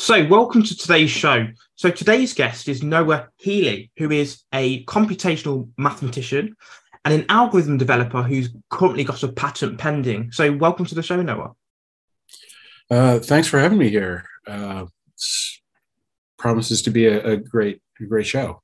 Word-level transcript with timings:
So, 0.00 0.24
welcome 0.28 0.62
to 0.62 0.76
today's 0.76 1.10
show. 1.10 1.48
So, 1.74 1.90
today's 1.90 2.32
guest 2.32 2.68
is 2.68 2.84
Noah 2.84 3.30
Healy, 3.36 3.90
who 3.96 4.12
is 4.12 4.44
a 4.54 4.84
computational 4.84 5.68
mathematician 5.76 6.54
and 7.04 7.14
an 7.14 7.26
algorithm 7.28 7.78
developer 7.78 8.22
who's 8.22 8.48
currently 8.70 9.02
got 9.02 9.24
a 9.24 9.28
patent 9.28 9.76
pending. 9.76 10.30
So, 10.30 10.52
welcome 10.52 10.86
to 10.86 10.94
the 10.94 11.02
show, 11.02 11.20
Noah. 11.20 11.50
Uh, 12.88 13.18
thanks 13.18 13.48
for 13.48 13.58
having 13.58 13.76
me 13.76 13.88
here. 13.88 14.24
Uh, 14.46 14.86
promises 16.38 16.80
to 16.82 16.90
be 16.90 17.06
a, 17.06 17.32
a 17.32 17.36
great, 17.36 17.82
a 18.00 18.04
great 18.04 18.26
show. 18.26 18.62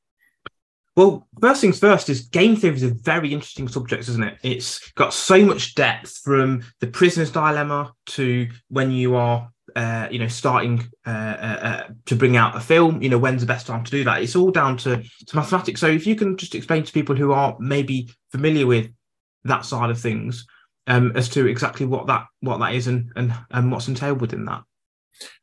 Well, 0.97 1.27
first 1.41 1.61
things 1.61 1.81
first 1.81 2.09
is 2.09 2.29
game 2.29 2.55
theory 2.55 2.77
is 2.77 2.85
a 2.85 2.95
very 2.95 3.33
interesting 3.33 3.67
subject, 3.67 4.03
isn't 4.09 4.23
it? 4.23 4.39
It's 4.45 4.93
got 4.93 5.13
so 5.13 5.45
much 5.45 5.75
depth 5.75 6.19
from 6.19 6.63
the 6.79 6.87
prisoner's 6.87 7.33
dilemma 7.33 7.93
to 8.11 8.49
when 8.69 8.93
you 8.93 9.17
are 9.17 9.51
uh, 9.77 10.09
you 10.11 10.19
know, 10.19 10.29
starting 10.29 10.87
uh, 11.07 11.11
uh, 11.11 11.59
uh, 11.63 11.89
to 12.07 12.17
bring 12.17 12.37
out 12.37 12.57
a 12.57 12.61
film, 12.61 13.03
you 13.03 13.09
know, 13.09 13.19
when's 13.19 13.41
the 13.41 13.47
best 13.47 13.67
time 13.67 13.85
to 13.85 13.91
do 13.91 14.05
that? 14.05 14.23
It's 14.23 14.37
all 14.37 14.51
down 14.51 14.77
to, 14.79 15.03
to 15.03 15.37
mathematics. 15.37 15.81
So 15.81 15.89
if 15.89 16.07
you 16.07 16.15
can 16.15 16.37
just 16.37 16.55
explain 16.55 16.85
to 16.85 16.93
people 16.93 17.17
who 17.17 17.33
are 17.33 17.57
maybe 17.59 18.11
familiar 18.31 18.67
with 18.67 18.91
that 19.45 19.65
side 19.65 19.91
of 19.91 20.01
things 20.01 20.47
um, 20.87 21.13
as 21.15 21.29
to 21.31 21.47
exactly 21.47 21.87
what 21.87 22.07
that 22.07 22.27
what 22.41 22.59
that 22.59 22.75
is 22.75 22.87
and 22.87 23.11
and, 23.17 23.35
and 23.51 23.71
what's 23.71 23.89
entailed 23.89 24.21
within 24.21 24.45
that. 24.45 24.63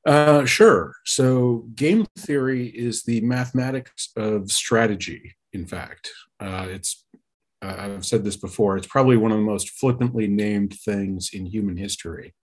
Uh, 0.05 0.45
sure. 0.45 0.93
So 1.05 1.65
game 1.75 2.05
theory 2.17 2.67
is 2.67 3.03
the 3.03 3.21
mathematics 3.21 4.11
of 4.15 4.51
strategy. 4.51 5.35
In 5.53 5.65
fact, 5.65 6.11
uh, 6.39 6.67
it's 6.69 7.05
I've 7.61 8.05
said 8.05 8.23
this 8.23 8.37
before. 8.37 8.77
It's 8.77 8.87
probably 8.87 9.17
one 9.17 9.31
of 9.31 9.37
the 9.37 9.43
most 9.43 9.69
flippantly 9.71 10.27
named 10.27 10.73
things 10.83 11.29
in 11.33 11.45
human 11.45 11.77
history. 11.77 12.33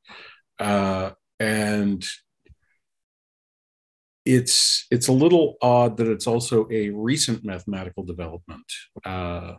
Uh, 0.60 1.10
and 1.40 2.04
it's 4.24 4.86
it's 4.90 5.08
a 5.08 5.12
little 5.12 5.56
odd 5.62 5.96
that 5.96 6.06
it's 6.06 6.26
also 6.26 6.68
a 6.70 6.90
recent 6.90 7.44
mathematical 7.44 8.02
development. 8.02 8.66
Uh, 9.04 9.54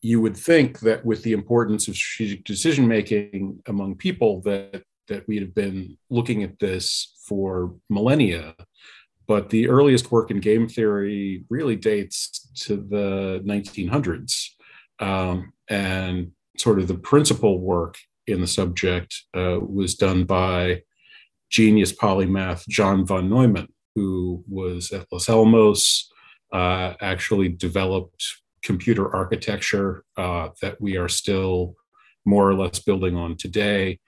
you 0.00 0.20
would 0.20 0.36
think 0.36 0.80
that 0.80 1.04
with 1.04 1.22
the 1.22 1.32
importance 1.32 1.88
of 1.88 1.96
strategic 1.96 2.44
decision 2.44 2.86
making 2.88 3.60
among 3.66 3.96
people, 3.96 4.40
that 4.42 4.82
that 5.08 5.26
we'd 5.28 5.42
have 5.42 5.54
been 5.54 5.98
looking 6.08 6.42
at 6.42 6.58
this 6.58 7.14
for 7.26 7.74
millennia. 7.90 8.54
But 9.26 9.50
the 9.50 9.68
earliest 9.68 10.10
work 10.10 10.30
in 10.30 10.40
game 10.40 10.68
theory 10.68 11.44
really 11.50 11.76
dates 11.76 12.48
to 12.62 12.76
the 12.76 13.42
1900s, 13.44 14.46
um, 15.00 15.52
and 15.68 16.32
sort 16.56 16.78
of 16.78 16.88
the 16.88 16.94
principal 16.94 17.60
work 17.60 17.96
in 18.28 18.40
the 18.40 18.46
subject 18.46 19.14
uh, 19.34 19.58
was 19.60 19.94
done 19.94 20.24
by 20.24 20.82
genius 21.50 21.92
polymath 21.92 22.66
John 22.68 23.06
von 23.06 23.28
Neumann, 23.28 23.68
who 23.94 24.44
was 24.48 24.92
at 24.92 25.06
Los 25.10 25.28
Alamos, 25.28 26.08
uh, 26.52 26.94
actually 27.00 27.48
developed 27.48 28.24
computer 28.62 29.14
architecture 29.14 30.04
uh, 30.16 30.48
that 30.62 30.80
we 30.80 30.96
are 30.96 31.08
still 31.08 31.74
more 32.24 32.48
or 32.48 32.54
less 32.54 32.78
building 32.78 33.16
on 33.16 33.36
today, 33.36 33.98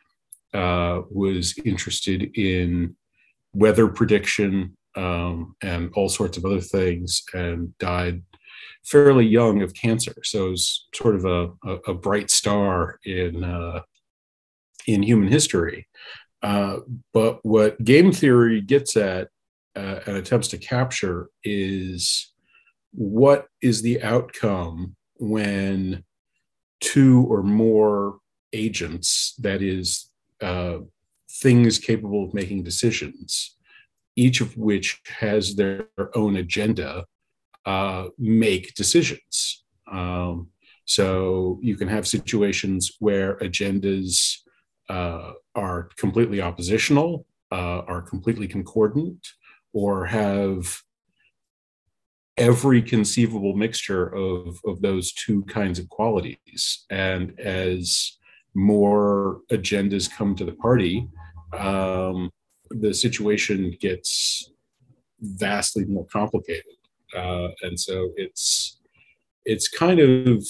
uh, 0.53 1.01
was 1.11 1.55
interested 1.65 2.37
in 2.37 2.95
weather 3.55 3.89
prediction 3.89 4.77
um, 4.97 5.55
and 5.63 5.91
all 5.95 6.09
sorts 6.09 6.37
of 6.37 6.45
other 6.45 6.61
things, 6.61 7.23
and 7.33 7.77
died 7.79 8.23
fairly 8.85 9.27
young 9.27 9.63
of 9.63 9.75
cancer. 9.75 10.15
So 10.25 10.49
it 10.49 10.51
was 10.51 10.89
sort 10.95 11.15
of 11.15 11.25
a, 11.25 11.49
a, 11.65 11.75
a 11.89 11.95
bright 11.95 12.31
star 12.31 12.99
in 13.05 13.45
uh, 13.45 13.81
in 14.95 15.03
human 15.03 15.29
history. 15.29 15.87
Uh, 16.43 16.79
but 17.13 17.45
what 17.45 17.83
game 17.85 18.13
theory 18.13 18.61
gets 18.61 18.97
at 18.97 19.29
uh, 19.77 20.01
and 20.07 20.17
attempts 20.17 20.49
to 20.49 20.59
capture 20.59 21.29
is 21.45 22.33
what 22.93 23.47
is 23.63 23.83
the 23.83 24.03
outcome 24.03 24.97
when 25.19 26.03
two 26.81 27.27
or 27.29 27.43
more 27.43 28.19
agents, 28.53 29.35
that 29.39 29.63
is, 29.63 30.11
uh, 30.41 30.79
things 31.31 31.79
capable 31.79 32.25
of 32.25 32.35
making 32.35 32.63
decisions, 32.65 33.57
each 34.17 34.41
of 34.41 34.57
which 34.57 35.01
has 35.07 35.55
their 35.55 35.87
own 36.15 36.37
agenda, 36.37 37.05
uh, 37.67 38.07
make 38.19 38.75
decisions. 38.75 39.65
Um, 39.91 40.49
so 40.87 41.61
you 41.63 41.77
can 41.77 41.87
have 41.89 42.09
situations 42.09 42.97
where 42.99 43.37
agendas 43.39 44.39
uh, 44.91 45.33
are 45.55 45.89
completely 45.97 46.41
oppositional, 46.41 47.25
uh, 47.53 47.83
are 47.93 48.03
completely 48.03 48.49
concordant, 48.49 49.25
or 49.73 50.05
have 50.07 50.83
every 52.37 52.83
conceivable 52.83 53.55
mixture 53.55 54.07
of, 54.15 54.59
of 54.65 54.83
those 54.83 55.13
two 55.13 55.43
kinds 55.45 55.79
of 55.79 55.89
qualities. 55.89 56.87
And 56.91 57.39
as 57.39 58.19
more 58.55 59.41
agendas 59.53 60.11
come 60.11 60.35
to 60.37 60.45
the 60.45 60.59
party, 60.67 61.09
um, 61.57 62.31
the 62.71 62.93
situation 62.93 63.77
gets 63.81 64.51
vastly 65.21 65.85
more 65.85 66.07
complicated. 66.07 66.79
Uh, 67.17 67.49
and 67.63 67.79
so 67.79 68.11
it's 68.17 68.79
it's 69.45 69.69
kind 69.69 70.01
of 70.01 70.45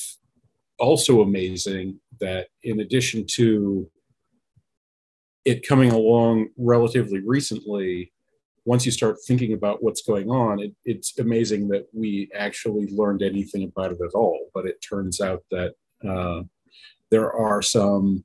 also 0.78 1.22
amazing 1.22 1.98
that 2.20 2.48
in 2.62 2.80
addition 2.80 3.24
to 3.26 3.90
it 5.44 5.66
coming 5.66 5.90
along 5.90 6.48
relatively 6.56 7.20
recently, 7.20 8.12
once 8.64 8.84
you 8.84 8.92
start 8.92 9.16
thinking 9.26 9.52
about 9.52 9.82
what's 9.82 10.02
going 10.02 10.30
on, 10.30 10.60
it, 10.60 10.72
it's 10.84 11.18
amazing 11.18 11.68
that 11.68 11.86
we 11.92 12.28
actually 12.34 12.86
learned 12.88 13.22
anything 13.22 13.64
about 13.64 13.92
it 13.92 13.98
at 14.00 14.14
all. 14.14 14.48
But 14.54 14.66
it 14.66 14.84
turns 14.86 15.20
out 15.20 15.42
that 15.50 15.74
uh, 16.06 16.42
there 17.10 17.32
are 17.32 17.62
some 17.62 18.24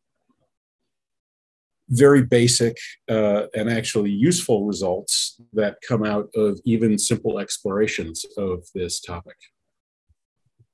very 1.89 2.23
basic 2.23 2.77
uh, 3.09 3.43
and 3.53 3.69
actually 3.69 4.09
useful 4.09 4.65
results 4.65 5.39
that 5.53 5.77
come 5.87 6.03
out 6.03 6.29
of 6.35 6.59
even 6.65 6.97
simple 6.97 7.39
explorations 7.39 8.25
of 8.37 8.65
this 8.73 8.99
topic. 8.99 9.37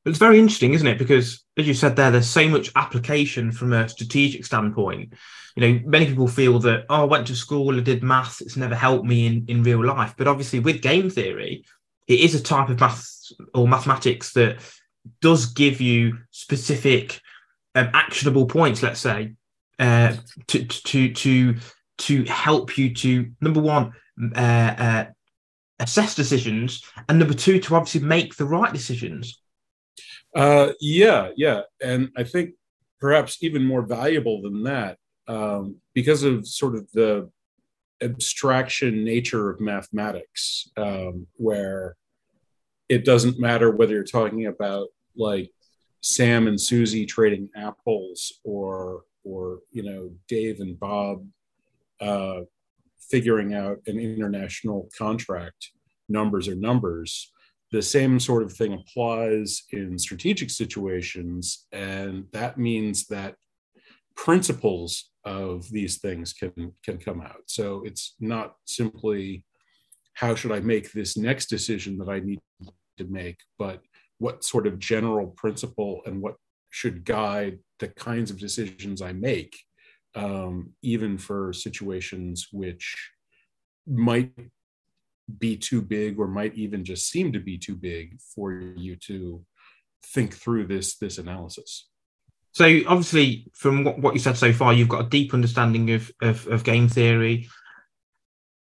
It's 0.05 0.17
very 0.17 0.39
interesting, 0.39 0.73
isn't 0.73 0.87
it? 0.87 0.97
Because 0.97 1.43
as 1.57 1.67
you 1.67 1.73
said 1.73 1.95
there, 1.95 2.09
there's 2.09 2.29
so 2.29 2.47
much 2.47 2.71
application 2.75 3.51
from 3.51 3.73
a 3.73 3.87
strategic 3.87 4.45
standpoint. 4.45 5.13
You 5.55 5.61
know, 5.61 5.79
many 5.85 6.07
people 6.07 6.27
feel 6.27 6.59
that, 6.59 6.85
oh, 6.89 7.01
I 7.01 7.03
went 7.03 7.27
to 7.27 7.35
school, 7.35 7.77
I 7.77 7.81
did 7.81 8.01
maths, 8.01 8.41
it's 8.41 8.57
never 8.57 8.73
helped 8.73 9.05
me 9.05 9.27
in, 9.27 9.45
in 9.47 9.63
real 9.63 9.85
life. 9.85 10.15
But 10.17 10.27
obviously, 10.27 10.59
with 10.59 10.81
game 10.81 11.09
theory, 11.09 11.65
it 12.07 12.19
is 12.19 12.33
a 12.33 12.41
type 12.41 12.69
of 12.69 12.79
maths 12.79 13.31
or 13.53 13.67
mathematics 13.67 14.33
that 14.33 14.59
does 15.19 15.47
give 15.47 15.81
you 15.81 16.17
specific 16.31 17.19
um, 17.75 17.89
actionable 17.93 18.45
points, 18.45 18.81
let's 18.81 18.99
say, 18.99 19.33
uh, 19.77 20.15
to, 20.47 20.65
to, 20.65 21.13
to, 21.13 21.55
to 21.99 22.23
help 22.25 22.77
you 22.77 22.93
to, 22.95 23.31
number 23.39 23.61
one, 23.61 23.93
uh, 24.35 24.39
uh, 24.39 25.05
assess 25.79 26.15
decisions, 26.15 26.83
and 27.07 27.19
number 27.19 27.33
two, 27.33 27.59
to 27.59 27.75
obviously 27.75 28.01
make 28.01 28.35
the 28.35 28.45
right 28.45 28.73
decisions 28.73 29.40
uh, 30.35 30.73
yeah, 30.79 31.29
yeah, 31.35 31.61
and 31.83 32.09
I 32.17 32.23
think 32.23 32.51
perhaps 32.99 33.37
even 33.41 33.65
more 33.65 33.81
valuable 33.81 34.41
than 34.41 34.63
that, 34.63 34.97
um, 35.27 35.77
because 35.93 36.23
of 36.23 36.47
sort 36.47 36.75
of 36.75 36.89
the 36.91 37.29
abstraction 38.01 39.03
nature 39.03 39.49
of 39.49 39.59
mathematics, 39.59 40.69
um, 40.77 41.27
where 41.35 41.95
it 42.89 43.05
doesn't 43.05 43.39
matter 43.39 43.71
whether 43.71 43.93
you're 43.93 44.03
talking 44.03 44.47
about 44.47 44.87
like 45.15 45.51
Sam 46.01 46.47
and 46.47 46.59
Susie 46.59 47.05
trading 47.05 47.49
apples 47.55 48.39
or 48.43 49.03
or 49.23 49.59
you 49.71 49.83
know 49.83 50.11
Dave 50.27 50.59
and 50.59 50.79
Bob 50.79 51.25
uh, 51.99 52.41
figuring 52.99 53.53
out 53.53 53.79
an 53.87 53.99
international 53.99 54.89
contract. 54.97 55.71
Numbers 56.09 56.47
are 56.47 56.55
numbers 56.55 57.31
the 57.71 57.81
same 57.81 58.19
sort 58.19 58.43
of 58.43 58.51
thing 58.53 58.73
applies 58.73 59.63
in 59.71 59.97
strategic 59.97 60.49
situations. 60.49 61.67
And 61.71 62.25
that 62.33 62.57
means 62.57 63.07
that 63.07 63.35
principles 64.15 65.09
of 65.23 65.69
these 65.69 65.99
things 65.99 66.33
can, 66.33 66.73
can 66.83 66.97
come 66.97 67.21
out. 67.21 67.43
So 67.47 67.83
it's 67.85 68.15
not 68.19 68.55
simply 68.65 69.45
how 70.13 70.35
should 70.35 70.51
I 70.51 70.59
make 70.59 70.91
this 70.91 71.15
next 71.15 71.45
decision 71.45 71.97
that 71.99 72.09
I 72.09 72.19
need 72.19 72.39
to 72.97 73.05
make, 73.05 73.37
but 73.57 73.81
what 74.17 74.43
sort 74.43 74.67
of 74.67 74.77
general 74.77 75.27
principle 75.27 76.01
and 76.05 76.21
what 76.21 76.35
should 76.69 77.05
guide 77.05 77.59
the 77.79 77.87
kinds 77.87 78.31
of 78.31 78.39
decisions 78.39 79.01
I 79.01 79.13
make, 79.13 79.57
um, 80.15 80.73
even 80.81 81.17
for 81.17 81.53
situations 81.53 82.47
which 82.51 83.11
might 83.87 84.31
be 85.39 85.55
too 85.57 85.81
big 85.81 86.19
or 86.19 86.27
might 86.27 86.55
even 86.55 86.83
just 86.83 87.09
seem 87.09 87.31
to 87.31 87.39
be 87.39 87.57
too 87.57 87.75
big 87.75 88.19
for 88.19 88.51
you 88.51 88.95
to 88.95 89.43
think 90.07 90.33
through 90.33 90.65
this 90.65 90.97
this 90.97 91.17
analysis 91.17 91.87
so 92.53 92.79
obviously 92.87 93.47
from 93.53 93.83
what, 94.01 94.13
you 94.13 94.19
said 94.19 94.35
so 94.35 94.51
far 94.51 94.73
you've 94.73 94.89
got 94.89 95.05
a 95.05 95.09
deep 95.09 95.33
understanding 95.33 95.91
of, 95.91 96.11
of, 96.21 96.47
of 96.47 96.63
game 96.63 96.89
theory 96.89 97.47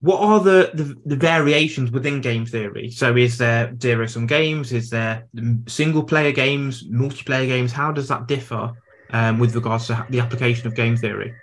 what 0.01 0.21
are 0.21 0.41
the, 0.41 0.71
the, 0.75 0.95
the 1.07 1.17
variations 1.17 1.91
within 1.91 2.21
game 2.21 2.47
theory? 2.47 2.91
So, 2.91 3.17
is 3.17 3.37
there 3.37 3.75
zero 3.81 4.07
sum 4.07 4.27
games? 4.27 4.73
Is 4.73 4.91
there 4.91 5.27
single 5.67 6.05
player 6.05 6.31
games, 6.31 6.87
multiplayer 6.89 7.49
games? 7.49 7.73
How 7.73 7.91
does 7.91 8.07
that 8.09 8.29
differ 8.29 8.71
um, 9.11 9.39
with 9.41 9.57
regards 9.57 9.89
to 9.89 10.07
the 10.11 10.21
application 10.21 10.69
of 10.69 10.77
game 10.77 10.97
theory? 10.97 11.35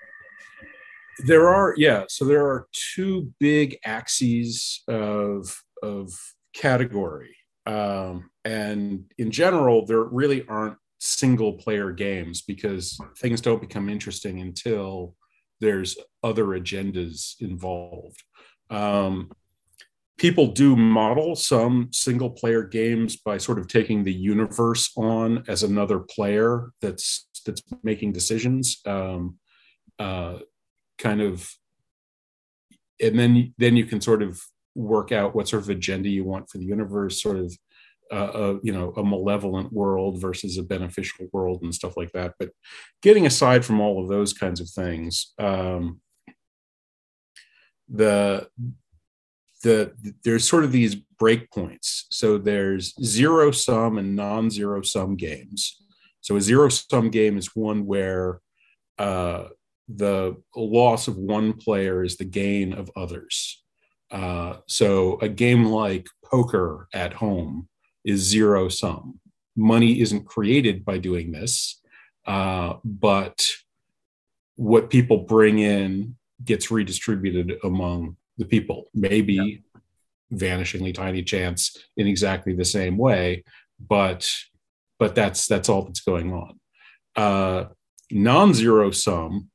There 1.20 1.48
are, 1.48 1.74
yeah. 1.78 2.04
So 2.10 2.26
there 2.26 2.46
are 2.46 2.68
two 2.94 3.32
big 3.40 3.78
axes 3.86 4.84
of 4.88 5.56
of 5.82 6.12
category, 6.54 7.36
um, 7.66 8.30
and 8.44 9.06
in 9.18 9.32
general, 9.32 9.86
there 9.86 10.04
really 10.04 10.46
aren't 10.48 10.78
single 11.00 11.54
player 11.54 11.92
games 11.92 12.42
because 12.42 12.98
things 13.20 13.42
don't 13.42 13.62
become 13.62 13.90
interesting 13.90 14.42
until 14.42 15.16
there's 15.62 15.98
other 16.24 16.46
agendas 16.48 17.40
involved. 17.40 18.22
Um, 18.70 19.32
people 20.18 20.48
do 20.48 20.76
model 20.76 21.36
some 21.36 21.90
single 21.92 22.30
player 22.30 22.64
games 22.64 23.18
by 23.18 23.38
sort 23.38 23.60
of 23.60 23.68
taking 23.68 24.04
the 24.04 24.14
universe 24.14 24.92
on 24.96 25.44
as 25.48 25.64
another 25.64 26.00
player 26.00 26.72
that's 26.82 27.28
that's 27.46 27.62
making 27.84 28.12
decisions 28.12 28.82
um, 28.86 29.38
uh, 30.00 30.40
kind 30.98 31.22
of 31.22 31.50
and 33.02 33.20
then 33.20 33.54
then 33.58 33.76
you 33.76 33.86
can 33.86 34.02
sort 34.02 34.22
of 34.22 34.42
work 34.76 35.12
out 35.12 35.36
what 35.36 35.48
sort 35.48 35.64
of 35.64 35.70
agenda 35.70 36.10
you 36.10 36.24
want 36.24 36.50
for 36.50 36.58
the 36.58 36.66
universe 36.66 37.22
sort 37.22 37.38
of 37.38 37.58
uh, 38.12 38.32
a 38.34 38.60
you 38.62 38.72
know 38.72 38.92
a 38.98 39.04
malevolent 39.04 39.72
world 39.74 40.22
versus 40.22 40.58
a 40.58 40.64
beneficial 40.64 41.28
world 41.34 41.64
and 41.64 41.74
stuff 41.74 41.98
like 41.98 42.12
that. 42.12 42.34
But 42.38 42.50
getting 43.02 43.26
aside 43.26 43.66
from 43.66 43.82
all 43.82 44.02
of 44.02 44.10
those 44.10 44.34
kinds 44.34 44.62
of 44.62 44.70
things 44.70 45.34
um, 45.40 46.02
the 47.90 48.48
the 49.64 49.94
there's 50.24 50.48
sort 50.48 50.64
of 50.64 50.72
these 50.72 50.96
breakpoints 51.20 52.04
so 52.10 52.38
there's 52.38 52.94
zero 53.04 53.52
sum 53.52 53.98
and 53.98 54.16
non-zero 54.16 54.82
sum 54.82 55.16
games. 55.16 55.82
So 56.22 56.36
a 56.36 56.42
zero 56.42 56.70
sum 56.70 57.10
game 57.10 57.38
is 57.38 57.56
one 57.56 57.86
where 57.86 58.42
uh, 58.98 59.46
the 59.88 60.36
loss 60.56 61.08
of 61.08 61.18
one 61.18 61.54
player 61.54 62.04
is 62.04 62.18
the 62.18 62.26
gain 62.26 62.74
of 62.74 62.90
others 62.96 63.64
uh, 64.12 64.58
so 64.68 65.18
a 65.22 65.30
game 65.30 65.66
like 65.66 66.08
poker 66.24 66.88
at 66.94 67.14
home 67.14 67.68
is 68.04 68.22
zero 68.22 68.70
sum. 68.70 69.20
Money 69.56 70.00
isn't 70.02 70.26
created 70.26 70.86
by 70.86 70.98
doing 70.98 71.32
this, 71.32 71.82
uh, 72.26 72.76
but 72.84 73.46
what 74.56 74.90
people 74.90 75.20
bring 75.20 75.60
in 75.60 76.16
gets 76.44 76.70
redistributed 76.72 77.58
among 77.64 78.18
the 78.38 78.46
people. 78.46 78.86
Maybe 78.94 79.64
yeah. 79.74 79.82
vanishingly 80.34 80.94
tiny 80.94 81.24
chance 81.24 81.78
in 81.98 82.08
exactly 82.08 82.54
the 82.54 82.66
same 82.66 82.98
way, 82.98 83.44
but 83.80 84.30
but 85.00 85.16
that's 85.16 85.48
that's 85.48 85.70
all 85.70 85.84
that's 85.84 86.02
going 86.02 86.32
on. 86.32 86.60
Uh, 87.16 87.66
non-zero 88.12 88.92
sum, 88.92 89.50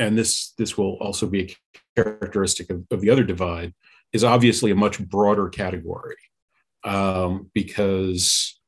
and 0.00 0.18
this 0.18 0.52
this 0.58 0.76
will 0.76 0.94
also 1.00 1.26
be 1.26 1.56
a 1.96 2.02
characteristic 2.02 2.70
of, 2.70 2.84
of 2.90 3.00
the 3.00 3.10
other 3.10 3.22
divide, 3.22 3.72
is 4.12 4.24
obviously 4.24 4.72
a 4.72 4.76
much 4.76 4.98
broader 4.98 5.48
category 5.48 6.16
um, 6.82 7.50
because 7.54 8.58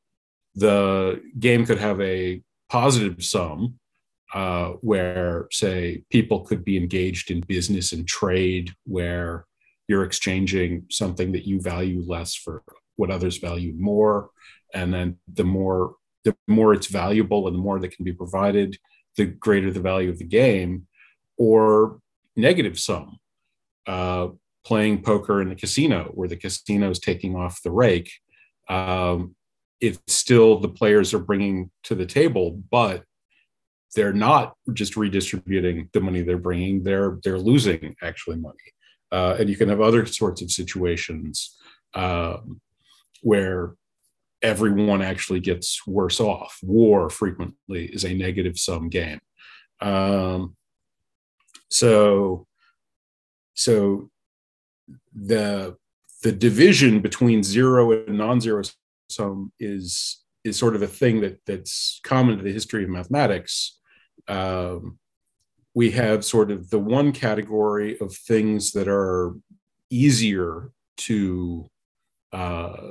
the 0.54 1.20
game 1.38 1.64
could 1.64 1.78
have 1.78 2.00
a 2.00 2.42
positive 2.68 3.24
sum 3.24 3.78
uh, 4.34 4.68
where, 4.80 5.48
say, 5.50 6.04
people 6.10 6.40
could 6.40 6.64
be 6.64 6.76
engaged 6.76 7.30
in 7.30 7.40
business 7.40 7.92
and 7.92 8.06
trade 8.06 8.70
where 8.84 9.46
you're 9.88 10.04
exchanging 10.04 10.86
something 10.90 11.32
that 11.32 11.46
you 11.46 11.60
value 11.60 12.02
less 12.06 12.34
for 12.34 12.62
what 12.96 13.10
others 13.10 13.38
value 13.38 13.74
more. 13.76 14.30
And 14.74 14.92
then 14.92 15.18
the 15.32 15.44
more 15.44 15.96
the 16.24 16.36
more 16.46 16.72
it's 16.72 16.86
valuable 16.86 17.48
and 17.48 17.56
the 17.56 17.60
more 17.60 17.80
that 17.80 17.96
can 17.96 18.04
be 18.04 18.12
provided, 18.12 18.78
the 19.16 19.26
greater 19.26 19.72
the 19.72 19.80
value 19.80 20.08
of 20.08 20.18
the 20.18 20.24
game, 20.24 20.86
or 21.38 21.98
negative 22.36 22.78
sum. 22.78 23.18
Uh, 23.86 24.28
playing 24.64 25.02
poker 25.02 25.42
in 25.42 25.48
the 25.48 25.54
casino 25.54 26.10
where 26.14 26.28
the 26.28 26.36
casino 26.36 26.90
is 26.90 26.98
taking 26.98 27.34
off 27.34 27.62
the 27.62 27.70
rake 27.70 28.10
um, 28.68 29.34
it's 29.80 30.00
still 30.06 30.58
the 30.58 30.68
players 30.68 31.12
are 31.12 31.18
bringing 31.18 31.70
to 31.82 31.94
the 31.94 32.06
table 32.06 32.62
but 32.70 33.04
they're 33.94 34.12
not 34.12 34.54
just 34.72 34.96
redistributing 34.96 35.88
the 35.92 36.00
money 36.00 36.22
they're 36.22 36.38
bringing 36.38 36.82
they're 36.82 37.18
they're 37.24 37.38
losing 37.38 37.94
actually 38.02 38.36
money 38.36 38.56
uh, 39.10 39.36
and 39.38 39.50
you 39.50 39.56
can 39.56 39.68
have 39.68 39.80
other 39.80 40.06
sorts 40.06 40.40
of 40.42 40.50
situations 40.50 41.58
um, 41.94 42.60
where 43.22 43.74
everyone 44.42 45.02
actually 45.02 45.40
gets 45.40 45.86
worse 45.86 46.20
off 46.20 46.58
war 46.62 47.10
frequently 47.10 47.86
is 47.86 48.04
a 48.04 48.14
negative 48.14 48.56
sum 48.56 48.88
game 48.88 49.20
um, 49.80 50.56
so 51.72 52.46
so 53.54 54.10
the 55.14 55.76
the 56.22 56.32
division 56.32 57.00
between 57.00 57.42
zero 57.42 57.92
and 57.92 58.16
non-zero 58.16 58.62
sum 59.08 59.52
is 59.58 60.22
is 60.44 60.58
sort 60.58 60.74
of 60.74 60.82
a 60.82 60.86
thing 60.86 61.20
that 61.20 61.40
that's 61.46 62.00
common 62.04 62.36
to 62.36 62.42
the 62.42 62.52
history 62.52 62.84
of 62.84 62.90
mathematics. 62.90 63.78
Um, 64.28 64.98
we 65.74 65.92
have 65.92 66.24
sort 66.24 66.50
of 66.50 66.70
the 66.70 66.78
one 66.78 67.12
category 67.12 67.98
of 68.00 68.14
things 68.14 68.72
that 68.72 68.88
are 68.88 69.34
easier 69.90 70.70
to 70.98 71.66
uh, 72.32 72.90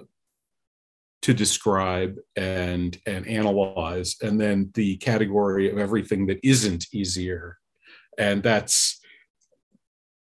to 1.21 1.33
describe 1.33 2.17
and 2.35 2.97
and 3.05 3.27
analyze, 3.27 4.15
and 4.21 4.39
then 4.39 4.71
the 4.73 4.97
category 4.97 5.69
of 5.69 5.77
everything 5.77 6.25
that 6.27 6.39
isn't 6.43 6.87
easier, 6.93 7.57
and 8.21 8.43
that's 8.43 9.01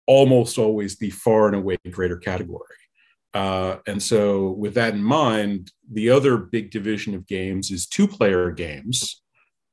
almost 0.08 0.58
always 0.58 0.98
the 0.98 1.10
far 1.10 1.48
and 1.48 1.58
away 1.58 1.78
greater 1.92 2.18
category. 2.18 2.66
Uh, 3.34 3.78
and 3.86 4.02
so, 4.02 4.52
with 4.52 4.74
that 4.76 4.94
in 4.94 5.04
mind, 5.04 5.72
the 5.92 6.10
other 6.10 6.38
big 6.38 6.72
division 6.72 7.14
of 7.14 7.28
games 7.28 7.70
is 7.70 7.88
two 7.88 8.08
player 8.08 8.50
games, 8.52 9.22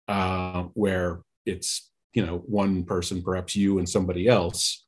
uh, 0.09 0.65
where 0.75 1.21
it's 1.47 1.91
you 2.13 2.27
know 2.27 2.39
one 2.39 2.85
person, 2.85 3.23
perhaps 3.23 3.55
you 3.57 3.79
and 3.79 3.89
somebody 3.89 4.29
else, 4.29 4.85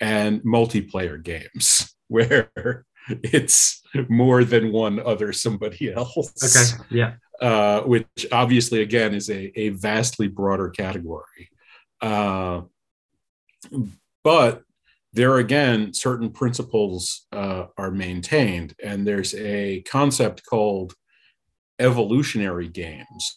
and 0.00 0.42
multiplayer 0.42 1.22
games 1.22 1.94
where 2.08 2.50
it's 3.08 3.80
more 4.08 4.44
than 4.44 4.72
one 4.72 5.00
other 5.00 5.32
somebody 5.32 5.92
else. 5.96 6.32
Okay. 6.44 6.84
Yeah. 6.90 7.14
Uh, 7.40 7.82
which 7.82 8.26
obviously, 8.30 8.82
again, 8.82 9.14
is 9.14 9.28
a, 9.30 9.58
a 9.58 9.70
vastly 9.70 10.28
broader 10.28 10.70
category. 10.70 11.50
Uh, 12.00 12.62
but 14.24 14.62
there 15.12 15.36
again, 15.38 15.92
certain 15.92 16.30
principles 16.30 17.26
uh, 17.32 17.66
are 17.76 17.90
maintained, 17.90 18.74
and 18.82 19.06
there's 19.06 19.34
a 19.34 19.82
concept 19.82 20.44
called 20.46 20.94
evolutionary 21.78 22.68
games, 22.68 23.34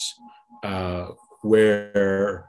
uh, 0.63 1.07
where 1.41 2.45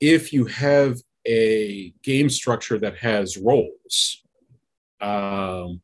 if 0.00 0.32
you 0.32 0.46
have 0.46 0.98
a 1.26 1.92
game 2.02 2.30
structure 2.30 2.78
that 2.78 2.96
has 2.96 3.36
roles 3.36 4.22
um, 5.00 5.82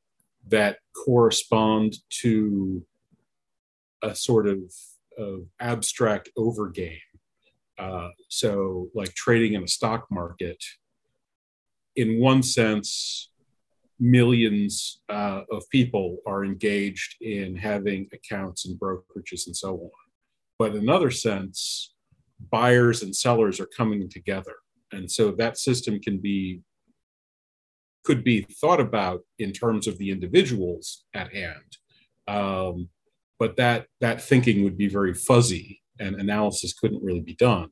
that 0.48 0.78
correspond 1.04 1.96
to 2.08 2.84
a 4.02 4.14
sort 4.14 4.46
of, 4.46 4.58
of 5.18 5.42
abstract 5.60 6.30
overgame, 6.38 6.98
uh, 7.78 8.10
so 8.28 8.88
like 8.94 9.14
trading 9.14 9.54
in 9.54 9.62
a 9.62 9.68
stock 9.68 10.06
market 10.10 10.62
in 11.96 12.20
one 12.20 12.42
sense, 12.42 13.30
millions 14.00 15.00
uh, 15.08 15.42
of 15.50 15.68
people 15.70 16.18
are 16.26 16.44
engaged 16.44 17.16
in 17.20 17.56
having 17.56 18.08
accounts 18.12 18.66
and 18.66 18.78
brokerages 18.78 19.46
and 19.46 19.56
so 19.56 19.74
on. 19.74 19.90
But 20.58 20.72
in 20.72 20.82
another 20.82 21.10
sense, 21.10 21.94
buyers 22.50 23.02
and 23.02 23.14
sellers 23.14 23.60
are 23.60 23.68
coming 23.76 24.08
together. 24.08 24.54
And 24.92 25.10
so 25.10 25.32
that 25.32 25.58
system 25.58 26.00
can 26.00 26.18
be 26.18 26.60
could 28.04 28.22
be 28.22 28.42
thought 28.60 28.80
about 28.80 29.22
in 29.38 29.50
terms 29.50 29.86
of 29.86 29.96
the 29.96 30.10
individuals 30.10 31.04
at 31.14 31.32
hand. 31.32 31.78
Um, 32.28 32.90
but 33.38 33.56
that 33.56 33.86
that 34.00 34.22
thinking 34.22 34.62
would 34.64 34.76
be 34.76 34.88
very 34.88 35.14
fuzzy 35.14 35.80
and 35.98 36.16
analysis 36.16 36.72
couldn't 36.72 37.02
really 37.02 37.20
be 37.20 37.34
done 37.34 37.70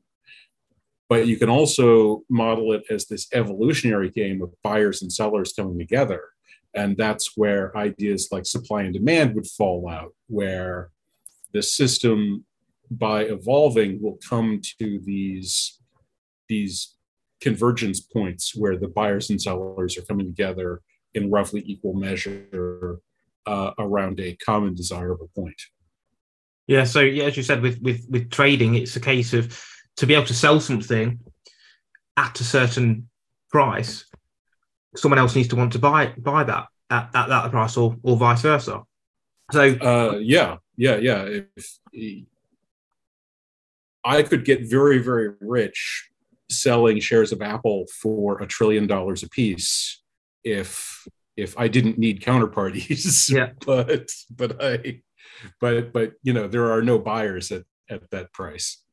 but 1.13 1.27
you 1.27 1.37
can 1.37 1.49
also 1.49 2.23
model 2.27 2.73
it 2.73 2.83
as 2.89 3.05
this 3.05 3.27
evolutionary 3.33 4.09
game 4.09 4.41
of 4.41 4.51
buyers 4.63 5.03
and 5.03 5.13
sellers 5.13 5.53
coming 5.53 5.77
together. 5.77 6.23
And 6.73 6.97
that's 6.97 7.37
where 7.37 7.77
ideas 7.77 8.29
like 8.31 8.47
supply 8.47 8.81
and 8.81 8.93
demand 8.95 9.35
would 9.35 9.45
fall 9.45 9.87
out, 9.87 10.13
where 10.27 10.89
the 11.53 11.61
system, 11.61 12.45
by 12.89 13.25
evolving, 13.25 14.01
will 14.01 14.17
come 14.27 14.59
to 14.79 14.99
these, 15.03 15.79
these 16.49 16.95
convergence 17.41 17.99
points 17.99 18.55
where 18.55 18.75
the 18.75 18.87
buyers 18.87 19.29
and 19.29 19.39
sellers 19.39 19.95
are 19.97 20.05
coming 20.05 20.25
together 20.25 20.81
in 21.13 21.29
roughly 21.29 21.61
equal 21.67 21.93
measure 21.93 22.97
uh, 23.45 23.71
around 23.77 24.19
a 24.19 24.35
common 24.37 24.73
desirable 24.73 25.29
point. 25.35 25.61
Yeah. 26.67 26.83
So 26.85 27.01
yeah, 27.01 27.25
as 27.25 27.37
you 27.37 27.43
said, 27.43 27.61
with 27.61 27.81
with 27.81 28.05
with 28.09 28.29
trading, 28.29 28.75
it's 28.75 28.95
a 28.95 29.01
case 29.01 29.33
of 29.33 29.63
to 29.97 30.07
be 30.07 30.13
able 30.13 30.25
to 30.25 30.33
sell 30.33 30.59
something 30.59 31.19
at 32.17 32.39
a 32.39 32.43
certain 32.43 33.09
price, 33.51 34.05
someone 34.95 35.19
else 35.19 35.35
needs 35.35 35.49
to 35.49 35.55
want 35.55 35.73
to 35.73 35.79
buy 35.79 36.13
buy 36.17 36.43
that 36.43 36.67
at, 36.89 37.09
at 37.13 37.27
that 37.27 37.51
price, 37.51 37.77
or 37.77 37.95
or 38.03 38.17
vice 38.17 38.41
versa. 38.41 38.83
So 39.51 39.61
uh, 39.61 40.17
yeah, 40.17 40.57
yeah, 40.77 40.97
yeah. 40.97 41.41
If, 41.55 42.25
I 44.05 44.23
could 44.23 44.43
get 44.45 44.69
very, 44.69 44.97
very 44.97 45.33
rich 45.39 46.09
selling 46.49 46.99
shares 46.99 47.31
of 47.31 47.41
Apple 47.41 47.85
for 48.01 48.41
a 48.41 48.47
trillion 48.47 48.85
dollars 48.85 49.23
a 49.23 49.29
piece 49.29 50.01
if 50.43 51.07
if 51.35 51.57
I 51.57 51.67
didn't 51.67 51.97
need 51.97 52.21
counterparties. 52.21 53.29
Yeah. 53.31 53.51
but 53.65 54.09
but 54.29 54.61
I 54.61 55.01
but 55.59 55.93
but 55.93 56.13
you 56.23 56.33
know 56.33 56.47
there 56.47 56.71
are 56.71 56.81
no 56.81 56.99
buyers 56.99 57.51
at 57.51 57.63
at 57.89 58.09
that 58.11 58.31
price. 58.33 58.83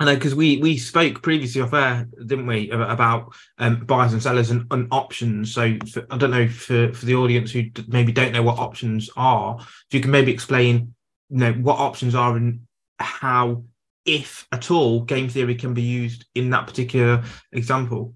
I 0.00 0.06
know 0.06 0.14
because 0.14 0.34
we 0.34 0.56
we 0.56 0.78
spoke 0.78 1.22
previously 1.22 1.60
off 1.60 1.74
air, 1.74 2.08
didn't 2.26 2.46
we, 2.46 2.70
about 2.70 3.34
um, 3.58 3.84
buyers 3.84 4.12
and 4.12 4.22
sellers 4.22 4.50
and, 4.50 4.66
and 4.70 4.88
options. 4.90 5.54
So 5.54 5.76
for, 5.92 6.06
I 6.10 6.16
don't 6.16 6.30
know 6.30 6.48
for 6.48 6.92
for 6.92 7.06
the 7.06 7.14
audience 7.14 7.52
who 7.52 7.64
maybe 7.88 8.10
don't 8.10 8.32
know 8.32 8.42
what 8.42 8.58
options 8.58 9.10
are, 9.16 9.58
if 9.60 9.86
you 9.90 10.00
can 10.00 10.10
maybe 10.10 10.32
explain, 10.32 10.94
you 11.28 11.38
know, 11.38 11.52
what 11.52 11.78
options 11.78 12.14
are 12.14 12.36
and 12.36 12.60
how, 12.98 13.64
if 14.06 14.46
at 14.50 14.70
all, 14.70 15.02
game 15.02 15.28
theory 15.28 15.54
can 15.54 15.74
be 15.74 15.82
used 15.82 16.24
in 16.34 16.50
that 16.50 16.66
particular 16.66 17.22
example. 17.52 18.14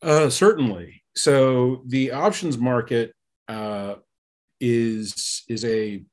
Uh, 0.00 0.30
certainly. 0.30 1.02
So 1.14 1.82
the 1.86 2.12
options 2.12 2.58
market 2.58 3.12
uh, 3.48 3.96
is 4.60 5.42
is 5.48 5.64
a 5.64 6.04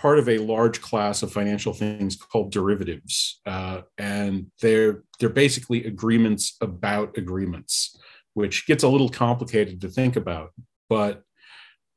part 0.00 0.18
of 0.18 0.30
a 0.30 0.38
large 0.38 0.80
class 0.80 1.22
of 1.22 1.30
financial 1.30 1.74
things 1.74 2.16
called 2.16 2.50
derivatives, 2.50 3.40
uh, 3.44 3.82
and 3.98 4.46
they're 4.62 5.04
they're 5.18 5.28
basically 5.28 5.84
agreements 5.84 6.56
about 6.62 7.18
agreements, 7.18 7.98
which 8.32 8.66
gets 8.66 8.82
a 8.82 8.88
little 8.88 9.10
complicated 9.10 9.80
to 9.82 9.88
think 9.88 10.16
about. 10.16 10.52
But 10.88 11.22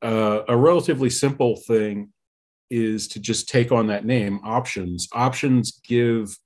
uh, 0.01 0.41
a 0.49 0.57
relatively 0.57 1.09
simple 1.09 1.55
thing 1.55 2.11
is 2.69 3.07
to 3.09 3.19
just 3.21 3.47
take 3.47 3.71
on 3.71 3.87
that 3.87 4.05
name, 4.05 4.41
options. 4.43 5.07
Options 5.13 5.79
give 5.87 6.37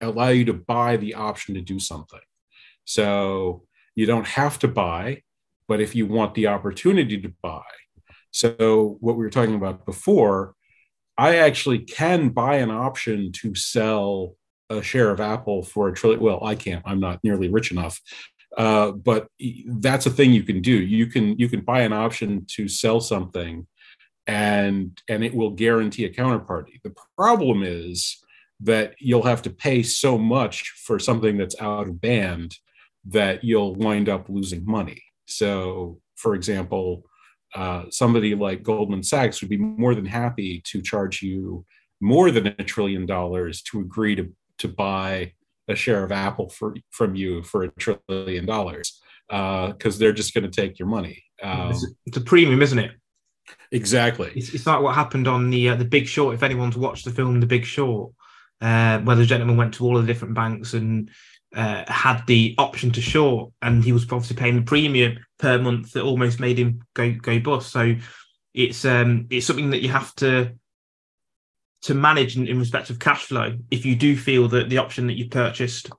allow 0.00 0.28
you 0.28 0.44
to 0.44 0.52
buy 0.52 0.96
the 0.96 1.14
option 1.14 1.54
to 1.54 1.60
do 1.60 1.80
something. 1.80 2.20
So 2.84 3.64
you 3.96 4.06
don't 4.06 4.26
have 4.26 4.58
to 4.60 4.68
buy, 4.68 5.22
but 5.66 5.80
if 5.80 5.94
you 5.96 6.06
want 6.06 6.34
the 6.34 6.46
opportunity 6.46 7.20
to 7.20 7.32
buy. 7.42 7.62
So 8.30 8.96
what 9.00 9.16
we 9.16 9.24
were 9.24 9.30
talking 9.30 9.54
about 9.54 9.86
before 9.86 10.54
I 11.16 11.36
actually 11.36 11.80
can 11.80 12.30
buy 12.30 12.56
an 12.56 12.70
option 12.70 13.32
to 13.32 13.54
sell 13.54 14.36
a 14.70 14.82
share 14.82 15.10
of 15.10 15.20
Apple 15.20 15.62
for 15.62 15.88
a 15.88 15.94
trillion. 15.94 16.20
Well, 16.20 16.44
I 16.44 16.54
can't. 16.54 16.82
I'm 16.86 17.00
not 17.00 17.22
nearly 17.22 17.48
rich 17.48 17.70
enough. 17.70 18.00
Uh, 18.56 18.92
but 18.92 19.28
that's 19.66 20.06
a 20.06 20.10
thing 20.10 20.32
you 20.32 20.42
can 20.42 20.60
do. 20.60 20.72
You 20.72 21.06
can 21.06 21.36
you 21.38 21.48
can 21.48 21.60
buy 21.60 21.80
an 21.80 21.92
option 21.92 22.46
to 22.50 22.68
sell 22.68 23.00
something, 23.00 23.66
and 24.26 24.96
and 25.08 25.24
it 25.24 25.34
will 25.34 25.50
guarantee 25.50 26.04
a 26.04 26.12
counterparty. 26.12 26.80
The 26.82 26.94
problem 27.16 27.62
is 27.64 28.22
that 28.60 28.94
you'll 28.98 29.24
have 29.24 29.42
to 29.42 29.50
pay 29.50 29.82
so 29.82 30.16
much 30.16 30.70
for 30.84 30.98
something 30.98 31.36
that's 31.36 31.60
out 31.60 31.88
of 31.88 32.00
band 32.00 32.56
that 33.06 33.44
you'll 33.44 33.74
wind 33.74 34.08
up 34.08 34.28
losing 34.28 34.64
money. 34.64 35.02
So, 35.26 36.00
for 36.14 36.34
example, 36.34 37.04
uh, 37.54 37.84
somebody 37.90 38.34
like 38.34 38.62
Goldman 38.62 39.02
Sachs 39.02 39.40
would 39.40 39.50
be 39.50 39.56
more 39.56 39.94
than 39.94 40.06
happy 40.06 40.60
to 40.66 40.82
charge 40.82 41.22
you 41.22 41.64
more 42.00 42.30
than 42.30 42.48
a 42.48 42.64
trillion 42.64 43.06
dollars 43.06 43.62
to 43.62 43.80
agree 43.80 44.14
to, 44.16 44.32
to 44.58 44.68
buy 44.68 45.32
a 45.68 45.74
share 45.74 46.04
of 46.04 46.12
Apple 46.12 46.48
for, 46.48 46.76
from 46.90 47.14
you 47.14 47.42
for 47.42 47.62
a 47.62 47.70
trillion 47.72 48.44
dollars 48.44 49.00
because 49.28 49.96
uh, 49.96 49.98
they're 49.98 50.12
just 50.12 50.34
going 50.34 50.48
to 50.48 50.50
take 50.50 50.78
your 50.78 50.88
money. 50.88 51.22
Um, 51.42 51.74
it's, 52.06 52.16
a 52.16 52.20
premium, 52.20 52.60
isn't 52.60 52.78
it? 52.78 52.92
Exactly. 53.72 54.32
It's, 54.34 54.52
it's 54.52 54.66
like 54.66 54.82
what 54.82 54.94
happened 54.94 55.26
on 55.26 55.50
the 55.50 55.70
uh, 55.70 55.76
the 55.76 55.84
Big 55.84 56.06
Short. 56.06 56.34
If 56.34 56.42
anyone's 56.42 56.76
watched 56.76 57.04
the 57.04 57.10
film 57.10 57.40
The 57.40 57.46
Big 57.46 57.64
Short, 57.64 58.12
uh, 58.60 58.98
where 59.00 59.16
the 59.16 59.26
gentleman 59.26 59.56
went 59.56 59.74
to 59.74 59.84
all 59.84 60.00
the 60.00 60.06
different 60.06 60.34
banks 60.34 60.74
and 60.74 61.10
uh, 61.54 61.84
had 61.86 62.22
the 62.26 62.54
option 62.58 62.90
to 62.92 63.00
short, 63.00 63.52
and 63.62 63.84
he 63.84 63.92
was 63.92 64.04
obviously 64.04 64.36
paying 64.36 64.56
the 64.56 64.62
premium 64.62 65.18
per 65.38 65.58
month 65.58 65.92
that 65.92 66.02
almost 66.02 66.40
made 66.40 66.58
him 66.58 66.80
go 66.94 67.12
go 67.12 67.38
bust. 67.40 67.70
So 67.70 67.94
it's 68.52 68.84
um 68.84 69.26
it's 69.30 69.46
something 69.46 69.70
that 69.70 69.82
you 69.82 69.88
have 69.88 70.14
to 70.16 70.52
to 71.82 71.94
manage 71.94 72.36
in, 72.36 72.46
in 72.48 72.58
respect 72.58 72.90
of 72.90 72.98
cash 72.98 73.24
flow. 73.24 73.56
If 73.70 73.84
you 73.84 73.94
do 73.94 74.16
feel 74.16 74.48
that 74.48 74.70
the 74.70 74.78
option 74.78 75.06
that 75.08 75.18
you 75.18 75.28
purchased, 75.28 75.90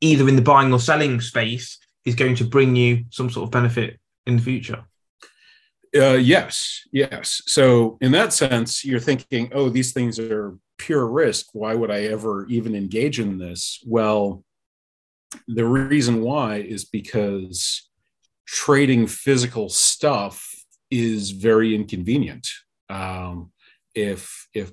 either 0.00 0.28
in 0.28 0.36
the 0.36 0.42
buying 0.42 0.72
or 0.72 0.80
selling 0.80 1.20
space, 1.20 1.78
is 2.04 2.14
going 2.14 2.36
to 2.36 2.44
bring 2.44 2.76
you 2.76 3.04
some 3.10 3.30
sort 3.30 3.44
of 3.44 3.50
benefit 3.50 3.98
in 4.26 4.36
the 4.36 4.42
future. 4.42 4.84
Uh, 5.94 6.14
yes, 6.14 6.82
yes. 6.92 7.40
So 7.46 7.96
in 8.00 8.12
that 8.12 8.32
sense, 8.32 8.84
you're 8.84 9.00
thinking, 9.00 9.50
oh, 9.54 9.70
these 9.70 9.92
things 9.92 10.18
are 10.18 10.58
pure 10.76 11.06
risk. 11.06 11.46
Why 11.52 11.74
would 11.74 11.90
I 11.90 12.02
ever 12.04 12.46
even 12.48 12.74
engage 12.74 13.18
in 13.18 13.38
this? 13.38 13.82
Well, 13.86 14.44
the 15.48 15.66
reason 15.66 16.22
why 16.22 16.56
is 16.56 16.84
because 16.84 17.88
trading 18.46 19.06
physical 19.06 19.68
stuff 19.68 20.48
is 20.90 21.32
very 21.32 21.74
inconvenient. 21.74 22.46
Um, 22.88 23.52
if 23.94 24.48
if 24.54 24.72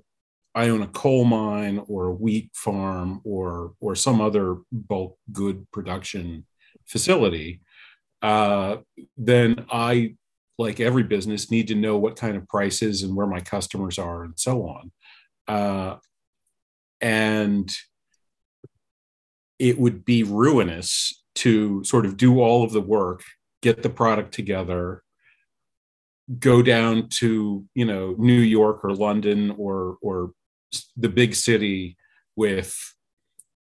I 0.56 0.70
own 0.70 0.84
a 0.84 0.88
coal 0.88 1.26
mine 1.26 1.84
or 1.88 2.08
a 2.08 2.14
wheat 2.14 2.52
farm 2.54 3.22
or 3.24 3.74
or 3.80 3.96
some 3.96 4.22
other 4.22 4.58
bulk 4.72 5.18
good 5.32 5.66
production 5.72 6.46
facility, 6.86 7.62
uh, 8.22 8.78
then 9.18 9.66
I, 9.72 10.16
like 10.58 10.80
every 10.80 11.04
business, 11.04 11.52
need 11.52 11.68
to 11.68 11.76
know 11.76 11.98
what 11.98 12.16
kind 12.16 12.38
of 12.38 12.48
prices 12.48 13.04
and 13.04 13.16
where 13.16 13.28
my 13.28 13.42
customers 13.42 13.98
are 13.98 14.24
and 14.24 14.34
so 14.38 14.68
on. 14.68 14.92
Uh, 15.48 15.98
and 17.02 17.70
it 19.64 19.80
would 19.80 20.04
be 20.04 20.24
ruinous 20.24 21.24
to 21.36 21.82
sort 21.86 22.06
of 22.06 22.18
do 22.18 22.42
all 22.42 22.66
of 22.66 22.74
the 22.74 22.82
work, 22.82 23.24
get 23.62 23.82
the 23.82 23.90
product 23.90 24.34
together, 24.34 25.02
go 26.38 26.62
down 26.62 27.08
to 27.08 27.66
you 27.74 27.86
know 27.86 28.14
New 28.18 28.42
York 28.42 28.84
or 28.84 28.94
London 28.94 29.56
or 29.58 29.98
or 30.02 30.32
the 30.98 31.08
big 31.08 31.34
city 31.34 31.96
with 32.36 32.76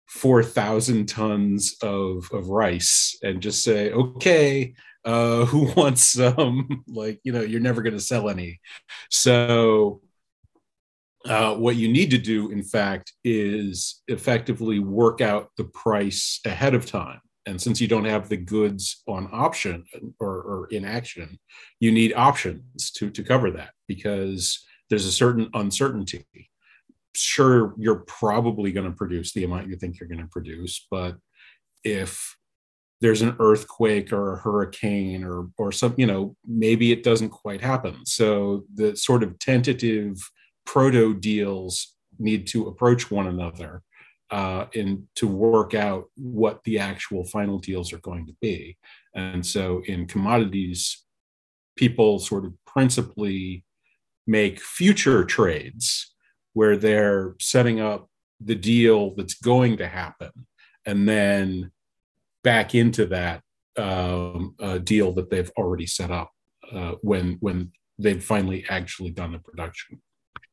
4,000 0.07 1.07
tons 1.07 1.75
of, 1.81 2.29
of 2.31 2.49
rice 2.49 3.17
and 3.21 3.41
just 3.41 3.63
say, 3.63 3.91
okay, 3.91 4.73
uh, 5.05 5.45
who 5.51 5.71
wants 5.73 6.13
some? 6.13 6.83
like, 6.87 7.19
you 7.23 7.31
know, 7.31 7.41
you're 7.41 7.59
never 7.59 7.81
going 7.81 7.93
to 7.93 7.99
sell 7.99 8.29
any. 8.29 8.59
So 9.09 10.01
uh, 11.25 11.55
what 11.55 11.75
you 11.75 11.87
need 11.91 12.11
to 12.11 12.17
do, 12.17 12.49
in 12.51 12.63
fact, 12.63 13.13
is 13.23 14.01
effectively 14.07 14.79
work 14.79 15.21
out 15.21 15.49
the 15.57 15.65
price 15.65 16.39
ahead 16.45 16.73
of 16.73 16.85
time. 16.85 17.19
And 17.45 17.61
since 17.61 17.81
you 17.81 17.87
don't 17.87 18.05
have 18.05 18.29
the 18.29 18.37
goods 18.37 19.01
on 19.07 19.29
option 19.31 19.83
or, 20.19 20.29
or 20.29 20.67
in 20.71 20.85
action, 20.85 21.39
you 21.79 21.91
need 21.91 22.13
options 22.13 22.91
to, 22.91 23.09
to 23.09 23.23
cover 23.23 23.51
that 23.51 23.71
because 23.87 24.63
there's 24.89 25.05
a 25.05 25.11
certain 25.11 25.49
uncertainty. 25.53 26.25
Sure, 27.15 27.73
you're 27.77 28.03
probably 28.07 28.71
going 28.71 28.89
to 28.89 28.95
produce 28.95 29.33
the 29.33 29.43
amount 29.43 29.67
you 29.67 29.75
think 29.75 29.99
you're 29.99 30.09
going 30.09 30.21
to 30.21 30.27
produce, 30.27 30.85
but 30.91 31.17
if 31.83 32.35
there's 33.01 33.21
an 33.21 33.35
earthquake 33.39 34.11
or 34.11 34.33
a 34.33 34.37
hurricane 34.37 35.23
or 35.23 35.49
or 35.57 35.71
some 35.71 35.93
you 35.97 36.05
know 36.05 36.35
maybe 36.45 36.91
it 36.91 37.01
doesn't 37.01 37.29
quite 37.29 37.61
happen 37.61 37.95
so 38.05 38.65
the 38.75 38.95
sort 38.95 39.23
of 39.23 39.39
tentative 39.39 40.17
proto 40.69 41.15
deals 41.15 41.95
need 42.19 42.45
to 42.45 42.67
approach 42.67 43.09
one 43.09 43.25
another 43.25 43.81
uh, 44.29 44.65
and 44.75 45.07
to 45.15 45.25
work 45.27 45.73
out 45.73 46.05
what 46.15 46.63
the 46.63 46.77
actual 46.77 47.23
final 47.23 47.57
deals 47.57 47.91
are 47.91 48.01
going 48.01 48.27
to 48.27 48.35
be. 48.39 48.77
And 49.15 49.43
so 49.43 49.81
in 49.87 50.05
commodities, 50.05 51.03
people 51.75 52.19
sort 52.19 52.45
of 52.45 52.53
principally 52.67 53.65
make 54.27 54.61
future 54.61 55.25
trades 55.25 56.13
where 56.53 56.77
they're 56.77 57.35
setting 57.39 57.79
up 57.79 58.07
the 58.39 58.53
deal 58.53 59.15
that's 59.15 59.41
going 59.41 59.77
to 59.77 59.87
happen 59.87 60.31
and 60.85 61.09
then 61.09 61.71
back 62.43 62.75
into 62.75 63.07
that 63.07 63.41
um, 63.75 64.53
uh, 64.61 64.77
deal 64.77 65.13
that 65.13 65.31
they've 65.31 65.51
already 65.57 65.87
set 65.87 66.11
up 66.11 66.29
uh, 66.71 66.93
when 67.01 67.37
when 67.39 67.71
they've 67.97 68.23
finally 68.23 68.63
actually 68.69 69.09
done 69.09 69.31
the 69.31 69.39
production. 69.39 69.99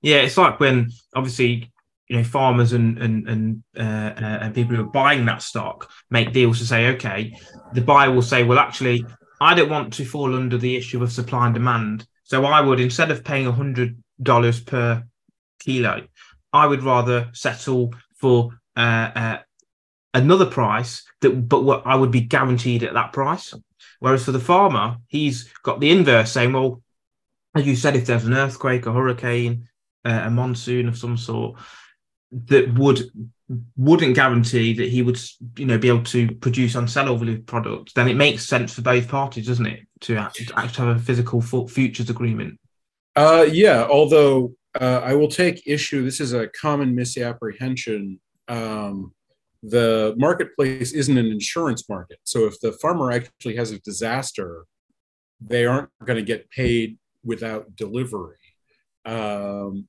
Yeah, 0.02 0.18
it's 0.18 0.37
like 0.37 0.61
when 0.61 0.90
obviously 1.14 1.73
you 2.09 2.16
know 2.16 2.25
farmers 2.25 2.73
and 2.73 2.99
and 2.99 3.28
and, 3.28 3.62
uh, 3.76 3.80
uh, 3.80 4.38
and 4.42 4.54
people 4.54 4.76
who 4.76 4.83
are 4.83 4.90
buying 4.90 5.25
that 5.26 5.42
stock 5.42 5.90
make 6.11 6.33
deals 6.33 6.59
to 6.59 6.66
say, 6.66 6.88
okay, 6.88 7.37
the 7.73 7.80
buyer 7.80 8.12
will 8.12 8.23
say, 8.23 8.45
well, 8.45 8.59
actually, 8.59 9.04
I 9.40 9.54
don't 9.54 9.71
want 9.71 9.92
to 9.95 10.04
fall 10.04 10.35
under 10.35 10.59
the 10.59 10.76
issue 10.76 11.02
of 11.02 11.12
supply 11.12 11.47
and 11.47 11.54
demand, 11.54 12.06
so 12.25 12.45
I 12.45 12.61
would 12.61 12.80
instead 12.80 13.11
of 13.11 13.25
paying 13.25 13.50
hundred 13.50 14.02
dollars 14.23 14.61
per 14.61 15.04
kilo, 15.61 16.06
I 16.52 16.66
would 16.66 16.83
rather 16.83 17.28
settle 17.33 17.92
for 18.16 18.50
uh, 18.76 19.11
uh, 19.14 19.38
another 20.14 20.47
price 20.47 21.02
that, 21.21 21.49
but 21.49 21.64
what 21.64 21.87
I 21.87 21.97
would 21.97 22.11
be 22.11 22.21
guaranteed 22.23 22.83
at 22.83 22.95
that 22.95 23.12
price. 23.12 23.54
Whereas 23.99 24.25
for 24.25 24.33
the 24.33 24.40
farmer, 24.40 24.99
he's 25.06 25.50
got 25.62 25.80
the 25.80 25.90
inverse, 25.90 26.33
saying, 26.33 26.52
well, 26.52 26.83
as 27.58 27.66
you 27.66 27.76
said, 27.76 27.96
if 27.96 28.06
there's 28.06 28.25
an 28.25 28.34
earthquake, 28.34 28.86
a 28.86 28.92
hurricane, 28.92 29.68
uh, 30.04 30.22
a 30.25 30.30
monsoon 30.30 30.88
of 30.88 30.96
some 30.96 31.16
sort, 31.16 31.58
that 32.32 32.75
would 32.75 33.10
wouldn't 33.76 34.16
guarantee 34.16 34.72
that 34.75 34.88
he 34.88 35.02
would 35.02 35.18
you 35.56 35.66
know 35.66 35.78
be 35.78 35.88
able 35.88 36.02
to 36.02 36.34
produce 36.36 36.75
and 36.75 36.90
sell 36.90 37.08
all 37.08 37.16
the 37.16 37.36
products 37.38 37.92
then 37.92 38.08
it 38.08 38.16
makes 38.16 38.44
sense 38.44 38.75
for 38.75 38.82
both 38.82 39.08
parties 39.08 39.46
doesn't 39.46 39.66
it 39.66 39.86
to 40.00 40.16
actually 40.16 40.86
have 40.86 40.96
a 40.96 40.98
physical 40.98 41.40
futures 41.68 42.10
agreement? 42.10 42.58
Uh 43.14 43.46
yeah 43.48 43.86
although 43.88 44.52
uh, 44.80 45.00
i 45.04 45.14
will 45.14 45.28
take 45.28 45.62
issue 45.66 46.04
this 46.04 46.20
is 46.20 46.32
a 46.32 46.48
common 46.48 46.94
misapprehension 46.94 48.20
um 48.48 49.14
the 49.62 50.14
marketplace 50.16 50.92
isn't 50.92 51.18
an 51.18 51.26
insurance 51.26 51.88
market. 51.88 52.18
So 52.22 52.46
if 52.46 52.60
the 52.60 52.72
farmer 52.72 53.10
actually 53.10 53.56
has 53.56 53.70
a 53.70 53.80
disaster 53.80 54.64
they 55.40 55.66
aren't 55.66 55.90
going 56.04 56.16
to 56.16 56.22
get 56.22 56.50
paid 56.50 56.98
without 57.26 57.76
delivery 57.76 58.38
um, 59.06 59.87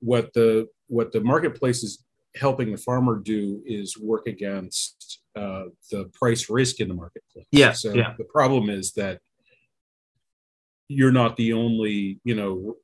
what 0.00 0.32
the 0.32 0.68
what 0.86 1.12
the 1.12 1.20
marketplace 1.20 1.82
is 1.82 2.04
helping 2.36 2.70
the 2.70 2.78
farmer 2.78 3.18
do 3.18 3.62
is 3.66 3.98
work 3.98 4.26
against 4.26 5.20
uh, 5.34 5.64
the 5.90 6.04
price 6.14 6.48
risk 6.48 6.80
in 6.80 6.88
the 6.88 6.94
marketplace. 6.94 7.46
Yeah. 7.50 7.72
So 7.72 7.92
yeah. 7.92 8.14
the 8.16 8.24
problem 8.24 8.70
is 8.70 8.92
that 8.92 9.20
you're 10.88 11.12
not 11.12 11.36
the 11.36 11.52
only, 11.52 12.20
you 12.24 12.34
know, 12.34 12.76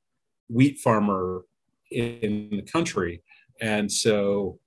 wheat 0.48 0.78
farmer 0.80 1.42
in 1.90 2.48
the 2.50 2.62
country, 2.62 3.22
and 3.60 3.90
so 3.90 4.58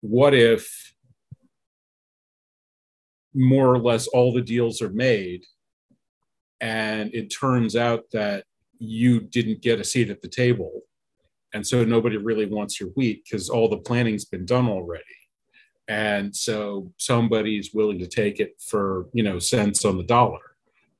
what 0.00 0.34
if 0.34 0.94
more 3.34 3.74
or 3.74 3.78
less 3.78 4.06
all 4.06 4.32
the 4.32 4.42
deals 4.42 4.80
are 4.80 4.90
made, 4.90 5.44
and 6.60 7.12
it 7.12 7.28
turns 7.28 7.74
out 7.74 8.04
that 8.12 8.44
you 8.78 9.20
didn't 9.20 9.62
get 9.62 9.80
a 9.80 9.84
seat 9.84 10.10
at 10.10 10.22
the 10.22 10.28
table. 10.28 10.82
And 11.54 11.66
so 11.66 11.84
nobody 11.84 12.16
really 12.16 12.46
wants 12.46 12.80
your 12.80 12.90
wheat 12.90 13.24
because 13.24 13.48
all 13.48 13.68
the 13.68 13.78
planning's 13.78 14.24
been 14.24 14.44
done 14.44 14.68
already. 14.68 15.04
And 15.88 16.34
so 16.34 16.92
somebody's 16.96 17.72
willing 17.72 17.98
to 18.00 18.06
take 18.06 18.40
it 18.40 18.60
for 18.60 19.06
you 19.12 19.22
know 19.22 19.38
cents 19.38 19.84
on 19.84 19.96
the 19.96 20.04
dollar. 20.04 20.40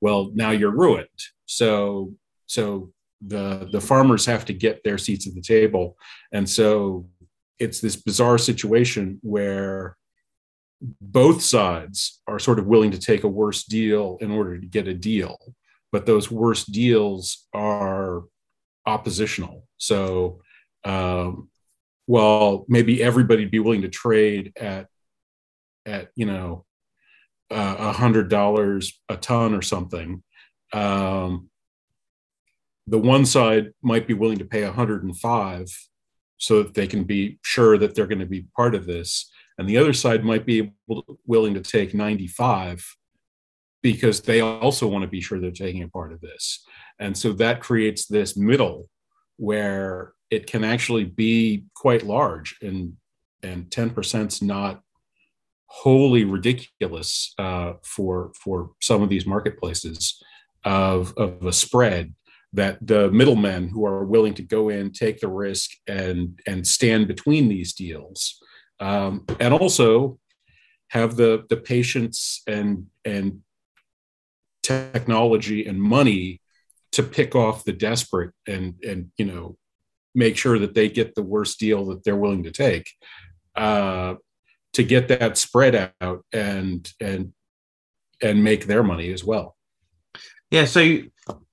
Well 0.00 0.30
now 0.34 0.50
you're 0.50 0.70
ruined. 0.70 1.08
So 1.46 2.14
so 2.46 2.92
the 3.20 3.68
the 3.72 3.80
farmers 3.80 4.24
have 4.26 4.44
to 4.46 4.52
get 4.52 4.84
their 4.84 4.98
seats 4.98 5.26
at 5.26 5.34
the 5.34 5.40
table. 5.40 5.98
And 6.32 6.48
so 6.48 7.08
it's 7.58 7.80
this 7.80 7.96
bizarre 7.96 8.38
situation 8.38 9.18
where 9.22 9.96
both 11.00 11.42
sides 11.42 12.20
are 12.28 12.38
sort 12.38 12.58
of 12.58 12.66
willing 12.66 12.90
to 12.90 12.98
take 12.98 13.24
a 13.24 13.28
worse 13.28 13.64
deal 13.64 14.18
in 14.20 14.30
order 14.30 14.60
to 14.60 14.66
get 14.66 14.86
a 14.86 14.94
deal 14.94 15.38
but 15.96 16.04
those 16.04 16.30
worst 16.30 16.70
deals 16.72 17.48
are 17.54 18.24
oppositional 18.84 19.66
so, 19.78 20.40
um, 20.84 21.48
well, 22.06 22.64
maybe 22.68 23.02
everybody'd 23.02 23.50
be 23.50 23.58
willing 23.58 23.82
to 23.82 23.88
trade 23.88 24.52
at 24.56 24.86
at 25.84 26.08
you 26.14 26.26
know 26.26 26.64
a 27.50 27.54
uh, 27.54 27.92
hundred 27.92 28.28
dollars 28.28 29.00
a 29.08 29.16
ton 29.16 29.54
or 29.54 29.62
something. 29.62 30.22
Um, 30.72 31.50
the 32.86 32.98
one 32.98 33.26
side 33.26 33.72
might 33.82 34.06
be 34.06 34.14
willing 34.14 34.38
to 34.38 34.44
pay 34.44 34.64
105 34.64 35.66
so 36.38 36.62
that 36.62 36.74
they 36.74 36.86
can 36.86 37.04
be 37.04 37.38
sure 37.42 37.78
that 37.78 37.94
they're 37.94 38.06
going 38.06 38.20
to 38.20 38.26
be 38.26 38.46
part 38.54 38.74
of 38.74 38.86
this 38.86 39.30
and 39.58 39.68
the 39.68 39.78
other 39.78 39.92
side 39.92 40.22
might 40.22 40.44
be 40.44 40.72
able, 40.88 41.18
willing 41.26 41.54
to 41.54 41.60
take 41.60 41.94
95 41.94 42.84
because 43.92 44.20
they 44.20 44.40
also 44.40 44.84
want 44.88 45.02
to 45.02 45.08
be 45.08 45.20
sure 45.20 45.38
they're 45.38 45.52
taking 45.52 45.84
a 45.84 45.88
part 45.88 46.12
of 46.12 46.20
this. 46.20 46.64
And 46.98 47.16
so 47.16 47.32
that 47.34 47.60
creates 47.60 48.08
this 48.08 48.36
middle 48.36 48.88
where 49.36 50.12
it 50.28 50.48
can 50.48 50.64
actually 50.64 51.04
be 51.04 51.66
quite 51.76 52.02
large 52.02 52.56
and 52.60 52.94
and 53.44 53.66
10% 53.66 54.26
is 54.26 54.42
not 54.42 54.80
wholly 55.66 56.24
ridiculous 56.24 57.32
uh, 57.38 57.74
for 57.84 58.32
for 58.34 58.72
some 58.82 59.02
of 59.02 59.08
these 59.08 59.24
marketplaces 59.24 60.20
of, 60.64 61.14
of 61.16 61.46
a 61.46 61.52
spread 61.52 62.12
that 62.54 62.84
the 62.84 63.08
middlemen 63.12 63.68
who 63.68 63.86
are 63.86 64.04
willing 64.04 64.34
to 64.34 64.42
go 64.42 64.68
in 64.68 64.90
take 64.90 65.20
the 65.20 65.28
risk 65.28 65.70
and 65.86 66.40
and 66.48 66.66
stand 66.66 67.06
between 67.06 67.48
these 67.48 67.72
deals 67.72 68.42
um, 68.80 69.24
and 69.38 69.54
also 69.54 70.18
have 70.88 71.14
the 71.14 71.44
the 71.50 71.56
patience 71.56 72.42
and 72.48 72.86
and 73.04 73.42
technology 74.66 75.66
and 75.66 75.80
money 75.80 76.40
to 76.92 77.02
pick 77.02 77.34
off 77.34 77.64
the 77.64 77.72
desperate 77.72 78.32
and 78.46 78.74
and 78.82 79.10
you 79.16 79.24
know 79.24 79.56
make 80.14 80.36
sure 80.36 80.58
that 80.58 80.74
they 80.74 80.88
get 80.88 81.14
the 81.14 81.22
worst 81.22 81.58
deal 81.60 81.86
that 81.86 82.02
they're 82.02 82.16
willing 82.16 82.42
to 82.42 82.50
take 82.50 82.90
uh, 83.54 84.14
to 84.72 84.82
get 84.82 85.08
that 85.08 85.38
spread 85.38 85.92
out 86.00 86.24
and 86.32 86.90
and 87.00 87.32
and 88.22 88.42
make 88.42 88.66
their 88.66 88.82
money 88.82 89.12
as 89.12 89.22
well. 89.22 89.56
Yeah, 90.50 90.64
so 90.64 90.80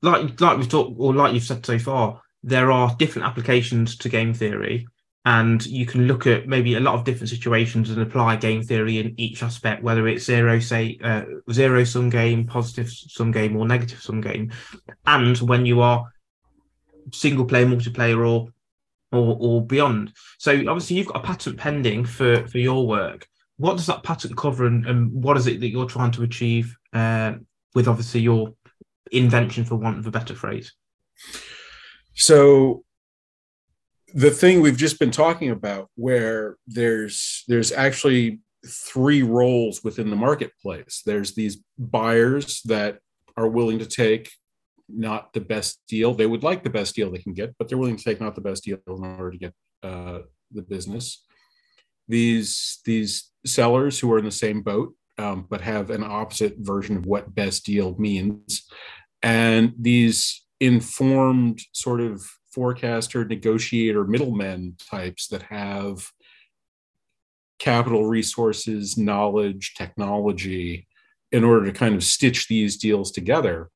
like 0.02 0.39
like 0.39 0.58
we've 0.58 0.69
talked 0.69 0.95
or 0.97 1.13
like 1.13 1.34
you've 1.34 1.43
said 1.43 1.65
so 1.65 1.78
far, 1.78 2.21
there 2.41 2.71
are 2.71 2.95
different 2.97 3.28
applications 3.28 3.97
to 3.97 4.10
game 4.10 4.34
theory 4.34 4.88
and 5.25 5.65
you 5.65 5.86
can 5.86 6.05
look 6.05 6.27
at 6.27 6.47
maybe 6.47 6.75
a 6.75 6.79
lot 6.79 6.95
of 6.95 7.05
different 7.05 7.29
situations 7.29 7.89
and 7.89 8.01
apply 8.01 8.36
game 8.36 8.62
theory 8.62 8.99
in 8.99 9.13
each 9.17 9.41
aspect 9.41 9.81
whether 9.81 10.07
it's 10.07 10.25
zero 10.25 10.59
say 10.59 10.99
uh, 11.01 11.23
zero 11.51 11.83
sum 11.86 12.09
game 12.09 12.45
positive 12.45 12.89
sum 12.89 13.31
game 13.31 13.55
or 13.55 13.65
negative 13.65 14.01
sum 14.01 14.19
game. 14.19 14.51
And 15.05 15.38
when 15.38 15.65
you 15.65 15.81
are 15.81 16.05
single 17.12 17.45
player 17.45 17.65
multiplayer 17.65 18.27
or 18.27 18.49
or 19.12 19.38
or 19.39 19.65
beyond. 19.65 20.12
So 20.39 20.51
obviously 20.51 20.97
you've 20.97 21.07
got 21.07 21.23
a 21.23 21.27
patent 21.27 21.57
pending 21.57 22.05
for 22.05 22.45
for 22.47 22.57
your 22.57 22.86
work. 22.86 23.27
What 23.57 23.77
does 23.77 23.86
that 23.86 24.03
patent 24.03 24.36
cover 24.36 24.65
and, 24.65 24.86
and 24.86 25.12
what 25.13 25.38
is 25.38 25.47
it 25.47 25.59
that 25.62 25.69
you're 25.69 25.86
trying 25.86 26.12
to 26.13 26.23
achieve 26.23 26.75
uh, 26.91 27.33
with 27.75 27.88
obviously 27.88 28.21
your 28.21 28.55
invention 29.12 29.63
for 29.63 29.75
want 29.75 29.99
of 29.99 30.07
a 30.07 30.12
better 30.12 30.36
phrase? 30.36 30.73
So 32.15 32.83
the 34.13 34.32
thing 34.32 34.62
we've 34.62 34.78
just 34.78 34.99
been 34.99 35.12
talking 35.12 35.49
about 35.49 35.89
where 35.95 36.58
there's 36.67 37.43
there's 37.47 37.71
actually 37.71 38.39
three 38.65 39.23
roles 39.23 39.84
within 39.84 40.10
the 40.10 40.15
marketplace. 40.15 41.02
There's 41.06 41.34
these 41.36 41.58
buyers 41.78 42.62
that 42.65 42.99
are 43.36 43.47
willing 43.47 43.80
to 43.80 43.86
take 43.86 44.32
not 44.88 45.34
the 45.34 45.41
best 45.41 45.82
deal. 45.88 46.13
They 46.13 46.28
would 46.28 46.43
like 46.43 46.63
the 46.63 46.69
best 46.69 46.95
deal 46.95 47.12
they 47.12 47.17
can 47.17 47.34
get 47.34 47.56
but 47.58 47.67
they're 47.67 47.78
willing 47.78 47.97
to 47.97 48.04
take 48.04 48.21
not 48.21 48.36
the 48.36 48.41
best 48.41 48.63
deal 48.63 48.78
in 48.88 49.04
order 49.04 49.32
to 49.32 49.38
get 49.38 49.54
uh, 49.82 50.19
the 50.52 50.62
business. 50.62 51.26
These 52.08 52.80
these 52.86 53.32
sellers 53.45 53.99
who 53.99 54.12
are 54.13 54.19
in 54.19 54.26
the 54.26 54.32
same 54.32 54.62
boat 54.62 54.93
um, 55.17 55.47
but 55.49 55.62
have 55.62 55.89
an 55.89 56.04
opposite 56.04 56.56
version 56.60 56.97
of 56.97 57.06
what 57.06 57.34
best 57.34 57.65
deal 57.65 57.95
means. 57.97 58.67
And 59.21 59.73
these 59.80 60.45
informed 60.60 61.62
sort 61.73 62.02
of 62.02 62.23
forecaster, 62.54 63.26
negotiator, 63.26 64.06
middlemen 64.06 64.76
types 64.89 65.28
that 65.28 65.44
have 65.44 66.10
capital 67.60 68.06
resources, 68.06 68.98
knowledge, 68.98 69.74
technology 69.76 70.88
in 71.32 71.44
order 71.44 71.66
to 71.66 71.72
kind 71.72 71.96
of 71.96 72.04
stitch 72.04 72.48
these 72.48 72.78
deals 72.78 73.12
together. 73.12 73.70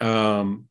Um, 0.00 0.66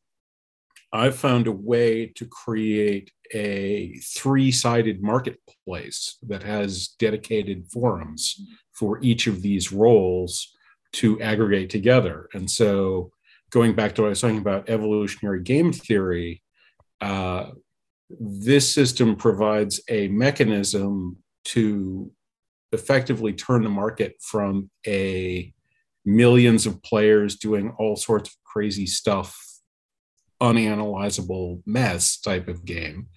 I've 0.92 1.15
found 1.15 1.48
a 1.48 1.52
way 1.52 2.08
to 2.15 2.26
create 2.26 3.12
a 3.32 3.94
three 4.00 4.52
sided 4.52 5.04
marketplace 5.04 6.18
that 6.24 6.42
has 6.42 6.89
dedicated 6.98 7.68
forums 7.68 8.42
for 8.74 9.00
each 9.04 9.28
of 9.28 9.42
these 9.44 9.72
roles 9.72 10.56
to 10.94 11.22
aggregate 11.22 11.70
together. 11.70 12.28
And 12.34 12.50
so, 12.50 13.12
going 13.52 13.76
back 13.76 13.94
to 13.96 14.02
what 14.02 14.08
I 14.08 14.10
was 14.10 14.22
talking 14.22 14.39
about 14.39 14.70
evolutionary 14.70 15.42
game 15.42 15.72
theory, 15.72 16.42
uh, 17.01 17.51
this 18.09 18.73
system 18.73 19.15
provides 19.15 19.81
a 19.89 20.07
mechanism 20.09 21.17
to 21.45 22.12
effectively 22.71 23.33
turn 23.33 23.63
the 23.63 23.69
market 23.69 24.15
from 24.21 24.69
a 24.85 25.53
millions 26.05 26.65
of 26.65 26.81
players 26.81 27.35
doing 27.35 27.73
all 27.77 27.95
sorts 27.95 28.29
of 28.29 28.35
crazy 28.43 28.85
stuff 28.85 29.38
unanalyzable 30.41 31.62
mess 31.65 32.19
type 32.19 32.47
of 32.47 32.63
game 32.63 33.07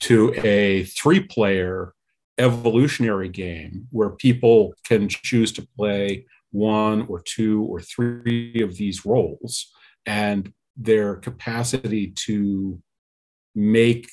to 0.00 0.32
a 0.42 0.84
three 0.84 1.20
player 1.20 1.92
evolutionary 2.38 3.28
game 3.28 3.86
where 3.90 4.10
people 4.10 4.72
can 4.84 5.08
choose 5.08 5.52
to 5.52 5.66
play 5.76 6.24
one 6.52 7.06
or 7.08 7.20
two 7.20 7.64
or 7.64 7.80
three 7.80 8.60
of 8.62 8.76
these 8.76 9.04
roles 9.04 9.70
and 10.06 10.52
their 10.76 11.16
capacity 11.16 12.12
to 12.16 12.80
make 13.54 14.08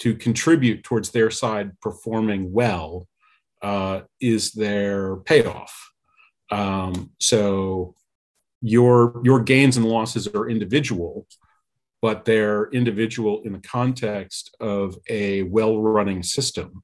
to 0.00 0.14
contribute 0.14 0.82
towards 0.82 1.10
their 1.10 1.30
side 1.30 1.78
performing 1.80 2.52
well 2.52 3.06
uh, 3.62 4.00
is 4.20 4.52
their 4.52 5.16
payoff. 5.16 5.90
Um, 6.50 7.10
so 7.20 7.94
your 8.62 9.20
your 9.24 9.40
gains 9.40 9.76
and 9.76 9.86
losses 9.86 10.26
are 10.28 10.48
individual 10.48 11.26
but 12.02 12.24
they're 12.24 12.68
individual 12.70 13.42
in 13.44 13.52
the 13.52 13.60
context 13.60 14.54
of 14.60 14.96
a 15.08 15.42
well-running 15.44 16.22
system. 16.22 16.82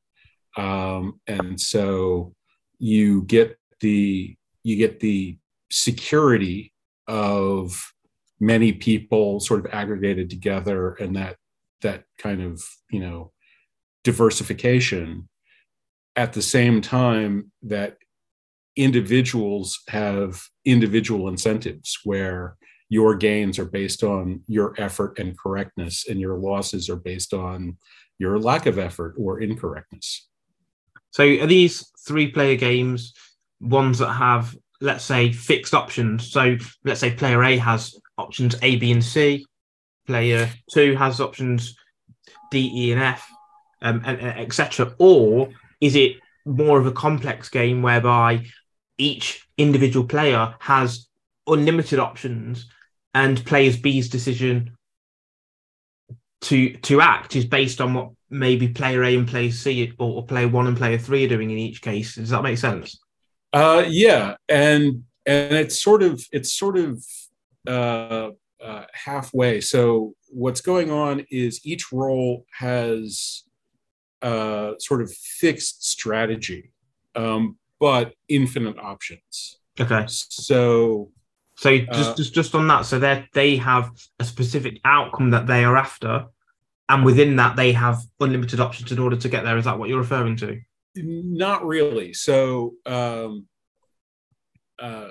Um, 0.56 1.20
and 1.26 1.60
so 1.60 2.34
you 2.78 3.22
get 3.22 3.58
the 3.80 4.36
you 4.62 4.76
get 4.76 5.00
the 5.00 5.38
security 5.70 6.72
of 7.06 7.92
many 8.40 8.72
people 8.72 9.40
sort 9.40 9.64
of 9.64 9.72
aggregated 9.72 10.28
together 10.28 10.94
and 10.94 11.16
that 11.16 11.36
that 11.82 12.04
kind 12.18 12.42
of 12.42 12.62
you 12.90 13.00
know 13.00 13.32
diversification 14.04 15.28
at 16.14 16.32
the 16.32 16.42
same 16.42 16.80
time 16.80 17.50
that 17.62 17.96
individuals 18.76 19.82
have 19.88 20.42
individual 20.64 21.28
incentives 21.28 21.98
where 22.04 22.56
your 22.88 23.14
gains 23.14 23.58
are 23.58 23.64
based 23.64 24.02
on 24.04 24.40
your 24.46 24.74
effort 24.78 25.18
and 25.18 25.38
correctness 25.38 26.06
and 26.08 26.20
your 26.20 26.38
losses 26.38 26.88
are 26.88 26.96
based 26.96 27.34
on 27.34 27.76
your 28.18 28.38
lack 28.38 28.66
of 28.66 28.78
effort 28.78 29.14
or 29.18 29.40
incorrectness. 29.40 30.28
So 31.10 31.24
are 31.24 31.46
these 31.46 31.90
three 32.06 32.30
player 32.30 32.56
games 32.56 33.12
ones 33.60 33.98
that 33.98 34.12
have 34.12 34.54
let's 34.80 35.04
say 35.04 35.32
fixed 35.32 35.74
options? 35.74 36.30
So 36.30 36.56
let's 36.84 37.00
say 37.00 37.10
player 37.12 37.42
a 37.42 37.56
has 37.56 37.94
options 38.18 38.54
a 38.62 38.76
b 38.76 38.92
and 38.92 39.04
c 39.04 39.44
player 40.06 40.50
two 40.70 40.94
has 40.96 41.20
options 41.20 41.76
d 42.50 42.70
e 42.74 42.92
and 42.92 43.02
f 43.02 43.28
um, 43.82 44.02
and, 44.04 44.18
and 44.20 44.38
etc 44.40 44.94
or 44.98 45.48
is 45.80 45.96
it 45.96 46.16
more 46.44 46.78
of 46.78 46.86
a 46.86 46.92
complex 46.92 47.48
game 47.48 47.82
whereby 47.82 48.44
each 48.98 49.46
individual 49.58 50.06
player 50.06 50.54
has 50.60 51.08
unlimited 51.46 51.98
options 51.98 52.68
and 53.14 53.44
players 53.44 53.76
B's 53.76 54.08
decision 54.08 54.76
to 56.42 56.74
to 56.76 57.00
act 57.00 57.34
is 57.34 57.44
based 57.44 57.80
on 57.80 57.94
what 57.94 58.10
maybe 58.28 58.68
player 58.68 59.02
A 59.02 59.16
and 59.16 59.26
player 59.26 59.50
C 59.50 59.92
or, 59.98 60.18
or 60.18 60.26
player 60.26 60.48
one 60.48 60.66
and 60.66 60.76
player 60.76 60.98
three 60.98 61.24
are 61.24 61.28
doing 61.28 61.50
in 61.50 61.58
each 61.58 61.82
case. 61.82 62.16
Does 62.16 62.30
that 62.30 62.42
make 62.42 62.58
sense? 62.58 63.00
Uh, 63.52 63.84
yeah, 63.88 64.36
and 64.48 65.04
and 65.24 65.54
it's 65.54 65.82
sort 65.82 66.02
of 66.02 66.22
it's 66.30 66.52
sort 66.52 66.76
of 66.76 67.02
uh, 67.66 68.30
uh, 68.66 68.84
halfway. 68.92 69.60
So 69.60 70.14
what's 70.28 70.60
going 70.60 70.90
on 70.90 71.24
is 71.30 71.60
each 71.64 71.92
role 71.92 72.44
has 72.58 73.44
uh, 74.22 74.72
sort 74.78 75.02
of 75.02 75.12
fixed 75.12 75.88
strategy, 75.88 76.72
um, 77.14 77.58
but 77.78 78.14
infinite 78.28 78.78
options. 78.78 79.58
Okay. 79.78 80.04
So 80.08 81.10
so 81.56 81.78
just, 81.78 82.10
uh, 82.10 82.14
just 82.16 82.34
just 82.34 82.54
on 82.54 82.66
that, 82.68 82.86
so 82.86 82.98
they 82.98 83.26
they 83.32 83.56
have 83.56 83.90
a 84.18 84.24
specific 84.24 84.80
outcome 84.84 85.30
that 85.30 85.46
they 85.46 85.64
are 85.64 85.76
after, 85.76 86.26
and 86.88 87.04
within 87.04 87.36
that 87.36 87.56
they 87.56 87.72
have 87.72 88.02
unlimited 88.20 88.60
options 88.60 88.90
in 88.90 88.98
order 88.98 89.16
to 89.16 89.28
get 89.28 89.44
there. 89.44 89.56
Is 89.56 89.64
that 89.64 89.78
what 89.78 89.88
you're 89.88 89.98
referring 89.98 90.36
to? 90.38 90.60
Not 90.96 91.64
really. 91.64 92.14
So 92.14 92.74
um, 92.84 93.46
uh, 94.78 95.08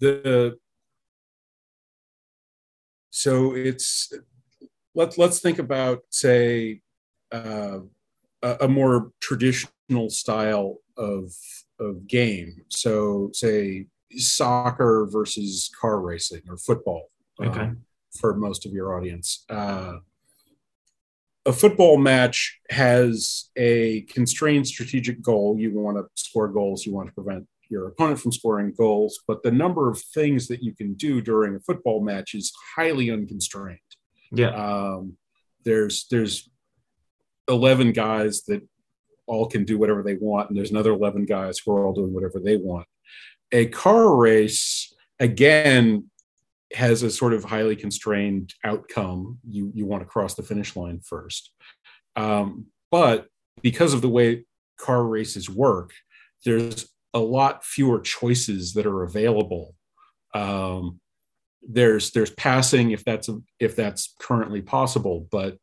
the 0.00 0.58
so 3.10 3.54
it's 3.54 4.12
let's 4.94 5.18
let's 5.18 5.40
think 5.40 5.58
about 5.58 6.02
say 6.10 6.80
uh, 7.32 7.78
a, 8.42 8.68
more 8.68 9.12
traditional 9.20 10.10
style 10.10 10.78
of 10.96 11.32
of 11.78 12.06
game. 12.06 12.62
So 12.68 13.30
say 13.32 13.86
soccer 14.12 15.08
versus 15.10 15.70
car 15.80 16.00
racing 16.00 16.42
or 16.48 16.56
football 16.56 17.10
okay. 17.40 17.60
um, 17.60 17.82
for 18.18 18.36
most 18.36 18.66
of 18.66 18.72
your 18.72 18.96
audience. 18.96 19.44
Uh, 19.48 19.94
a 21.46 21.52
football 21.52 21.96
match 21.96 22.60
has 22.68 23.48
a 23.56 24.02
constrained 24.02 24.66
strategic 24.66 25.22
goal. 25.22 25.56
You 25.58 25.72
want 25.72 25.96
to 25.96 26.04
score 26.14 26.48
goals, 26.48 26.84
you 26.84 26.92
want 26.92 27.08
to 27.08 27.14
prevent 27.14 27.46
your 27.70 27.86
opponent 27.88 28.20
from 28.20 28.32
scoring 28.32 28.74
goals, 28.76 29.20
but 29.26 29.42
the 29.42 29.50
number 29.50 29.88
of 29.88 30.00
things 30.14 30.48
that 30.48 30.62
you 30.62 30.74
can 30.74 30.94
do 30.94 31.20
during 31.20 31.54
a 31.54 31.60
football 31.60 32.02
match 32.02 32.34
is 32.34 32.52
highly 32.76 33.10
unconstrained. 33.10 33.78
Yeah. 34.32 34.50
Um, 34.50 35.16
there's 35.64 36.06
there's 36.10 36.50
11 37.48 37.92
guys 37.92 38.42
that 38.44 38.66
all 39.26 39.46
can 39.46 39.64
do 39.64 39.78
whatever 39.78 40.02
they 40.02 40.14
want, 40.14 40.50
and 40.50 40.58
there's 40.58 40.70
another 40.70 40.92
11 40.92 41.26
guys 41.26 41.58
who 41.58 41.72
are 41.72 41.84
all 41.84 41.92
doing 41.92 42.12
whatever 42.12 42.40
they 42.40 42.56
want 42.56 42.86
a 43.52 43.66
car 43.66 44.16
race 44.16 44.94
again 45.18 46.10
has 46.72 47.02
a 47.02 47.10
sort 47.10 47.32
of 47.32 47.44
highly 47.44 47.76
constrained 47.76 48.54
outcome. 48.64 49.38
You 49.48 49.72
you 49.74 49.86
want 49.86 50.02
to 50.02 50.06
cross 50.06 50.34
the 50.34 50.42
finish 50.42 50.76
line 50.76 51.00
first, 51.00 51.50
um, 52.16 52.66
but 52.90 53.26
because 53.62 53.92
of 53.92 54.02
the 54.02 54.08
way 54.08 54.44
car 54.78 55.04
races 55.04 55.50
work, 55.50 55.92
there's 56.44 56.88
a 57.14 57.18
lot 57.18 57.64
fewer 57.64 58.00
choices 58.00 58.74
that 58.74 58.86
are 58.86 59.02
available. 59.02 59.74
Um, 60.34 61.00
there's 61.62 62.12
there's 62.12 62.30
passing 62.30 62.92
if 62.92 63.04
that's 63.04 63.28
if 63.58 63.76
that's 63.76 64.14
currently 64.18 64.62
possible, 64.62 65.28
but 65.30 65.58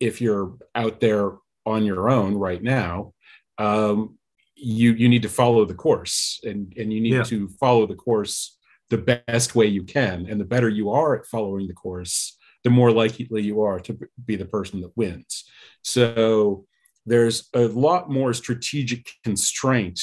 if 0.00 0.20
you're 0.20 0.56
out 0.74 1.00
there 1.00 1.32
on 1.66 1.84
your 1.84 2.08
own 2.08 2.34
right 2.34 2.62
now, 2.62 3.12
um, 3.58 4.18
you 4.62 4.92
you 4.92 5.08
need 5.08 5.22
to 5.22 5.28
follow 5.28 5.64
the 5.64 5.74
course 5.74 6.40
and 6.44 6.72
and 6.76 6.92
you 6.92 7.00
need 7.00 7.14
yeah. 7.14 7.22
to 7.24 7.48
follow 7.60 7.86
the 7.86 7.96
course 7.96 8.56
the 8.90 9.22
best 9.26 9.54
way 9.54 9.66
you 9.66 9.82
can 9.82 10.26
and 10.28 10.40
the 10.40 10.44
better 10.44 10.68
you 10.68 10.90
are 10.90 11.16
at 11.16 11.26
following 11.26 11.66
the 11.66 11.74
course 11.74 12.38
the 12.62 12.70
more 12.70 12.92
likely 12.92 13.42
you 13.42 13.62
are 13.62 13.80
to 13.80 13.98
be 14.24 14.36
the 14.36 14.44
person 14.44 14.80
that 14.80 14.96
wins 14.96 15.44
so 15.82 16.64
there's 17.06 17.48
a 17.54 17.66
lot 17.66 18.10
more 18.10 18.32
strategic 18.32 19.10
constraint 19.24 20.00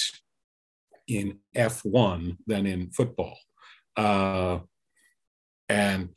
in 1.09 1.39
f1 1.55 2.37
than 2.47 2.65
in 2.65 2.91
football 2.91 3.37
uh, 3.97 4.59
and 5.67 6.09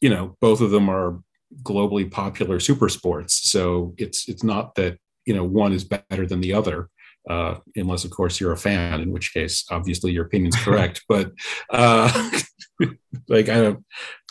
you 0.00 0.10
know 0.10 0.36
both 0.40 0.60
of 0.60 0.70
them 0.70 0.88
are 0.88 1.20
globally 1.62 2.10
popular 2.10 2.58
super 2.58 2.88
sports 2.88 3.50
so 3.50 3.94
it's 3.98 4.28
it's 4.28 4.42
not 4.42 4.74
that 4.74 4.98
you 5.26 5.34
know 5.34 5.44
one 5.44 5.72
is 5.72 5.84
better 5.84 6.26
than 6.26 6.40
the 6.40 6.52
other 6.52 6.88
uh, 7.28 7.56
unless 7.76 8.04
of 8.04 8.10
course 8.10 8.40
you're 8.40 8.52
a 8.52 8.56
fan, 8.56 9.00
in 9.00 9.10
which 9.10 9.32
case 9.32 9.64
obviously 9.70 10.12
your 10.12 10.26
opinion's 10.26 10.56
correct. 10.62 11.02
but 11.08 11.32
uh, 11.70 12.30
like 13.28 13.48
I 13.48 13.76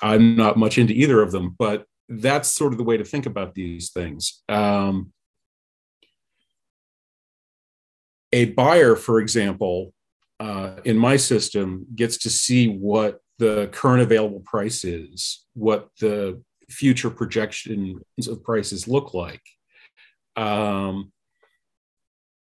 I'm 0.02 0.36
not 0.36 0.58
much 0.58 0.78
into 0.78 0.94
either 0.94 1.22
of 1.22 1.32
them, 1.32 1.56
but 1.58 1.86
that's 2.10 2.50
sort 2.50 2.74
of 2.74 2.78
the 2.78 2.84
way 2.84 2.98
to 2.98 3.04
think 3.04 3.26
about 3.26 3.56
these 3.56 3.92
things. 3.92 4.44
Um, 4.50 5.12
a 8.34 8.46
buyer, 8.46 8.96
for 8.96 9.20
example, 9.20 9.94
uh, 10.40 10.78
in 10.84 10.98
my 10.98 11.16
system, 11.16 11.86
gets 11.96 12.18
to 12.18 12.30
see 12.30 12.68
what 12.68 13.20
the 13.38 13.70
current 13.72 14.02
available 14.02 14.42
price 14.42 14.84
is, 14.84 15.46
what 15.54 15.90
the 16.02 16.42
future 16.70 17.12
projections 17.12 18.28
of 18.28 18.44
prices 18.44 18.88
look 18.88 19.14
like. 19.14 19.44
Um, 20.36 21.12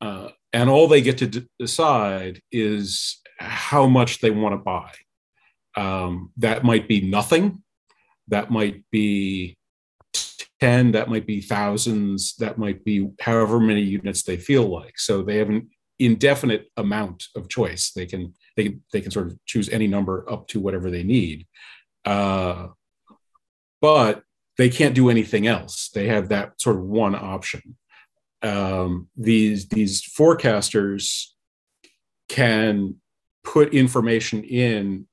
uh, 0.00 0.30
and 0.52 0.70
all 0.70 0.88
they 0.88 1.02
get 1.02 1.18
to 1.18 1.26
d- 1.26 1.46
decide 1.58 2.40
is 2.50 3.20
how 3.38 3.86
much 3.86 4.20
they 4.20 4.30
want 4.30 4.54
to 4.54 4.58
buy. 4.58 4.92
Um, 5.76 6.32
that 6.38 6.64
might 6.64 6.88
be 6.88 7.02
nothing. 7.02 7.62
That 8.28 8.50
might 8.50 8.82
be 8.90 9.58
10, 10.60 10.92
that 10.92 11.10
might 11.10 11.26
be 11.26 11.40
thousands, 11.40 12.36
that 12.36 12.56
might 12.56 12.84
be 12.84 13.08
however 13.20 13.60
many 13.60 13.82
units 13.82 14.22
they 14.22 14.36
feel 14.36 14.64
like. 14.68 14.98
So 14.98 15.22
they 15.22 15.36
have 15.36 15.50
an 15.50 15.68
indefinite 15.98 16.66
amount 16.76 17.24
of 17.36 17.48
choice. 17.48 17.92
They 17.92 18.06
can 18.06 18.34
they 18.56 18.78
they 18.92 19.00
can 19.00 19.10
sort 19.10 19.28
of 19.28 19.38
choose 19.46 19.68
any 19.68 19.86
number 19.86 20.24
up 20.30 20.48
to 20.48 20.60
whatever 20.60 20.90
they 20.90 21.02
need. 21.02 21.46
Uh, 22.04 22.68
but 23.80 24.22
they 24.58 24.68
can't 24.68 24.94
do 24.94 25.08
anything 25.10 25.46
else. 25.46 25.90
They 25.94 26.08
have 26.08 26.28
that 26.28 26.60
sort 26.60 26.76
of 26.76 26.82
one 26.82 27.14
option 27.14 27.76
um, 28.42 29.08
these 29.16 29.68
these 29.68 30.02
forecasters 30.02 31.26
can 32.28 32.96
put 33.44 33.74
information 33.74 34.42
in 34.44 35.06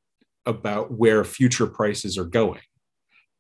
about 0.46 0.92
where 0.92 1.24
future 1.24 1.68
prices 1.68 2.18
are 2.18 2.26
going. 2.26 2.62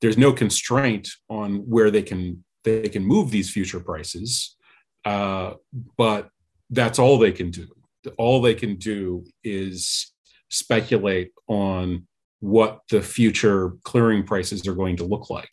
There's 0.01 0.17
no 0.17 0.31
constraint 0.31 1.09
on 1.29 1.57
where 1.69 1.91
they 1.91 2.03
can 2.03 2.43
they 2.63 2.89
can 2.89 3.03
move 3.03 3.31
these 3.31 3.49
future 3.49 3.79
prices. 3.79 4.55
uh, 5.05 5.53
but 5.97 6.29
that's 6.69 6.99
all 6.99 7.17
they 7.17 7.31
can 7.31 7.51
do. 7.51 7.67
All 8.17 8.41
they 8.41 8.53
can 8.53 8.75
do 8.75 9.25
is 9.43 10.13
speculate 10.49 11.31
on 11.47 12.07
what 12.39 12.79
the 12.89 13.01
future 13.01 13.73
clearing 13.83 14.23
prices 14.23 14.67
are 14.67 14.75
going 14.75 14.97
to 14.97 15.05
look 15.05 15.29
like, 15.29 15.51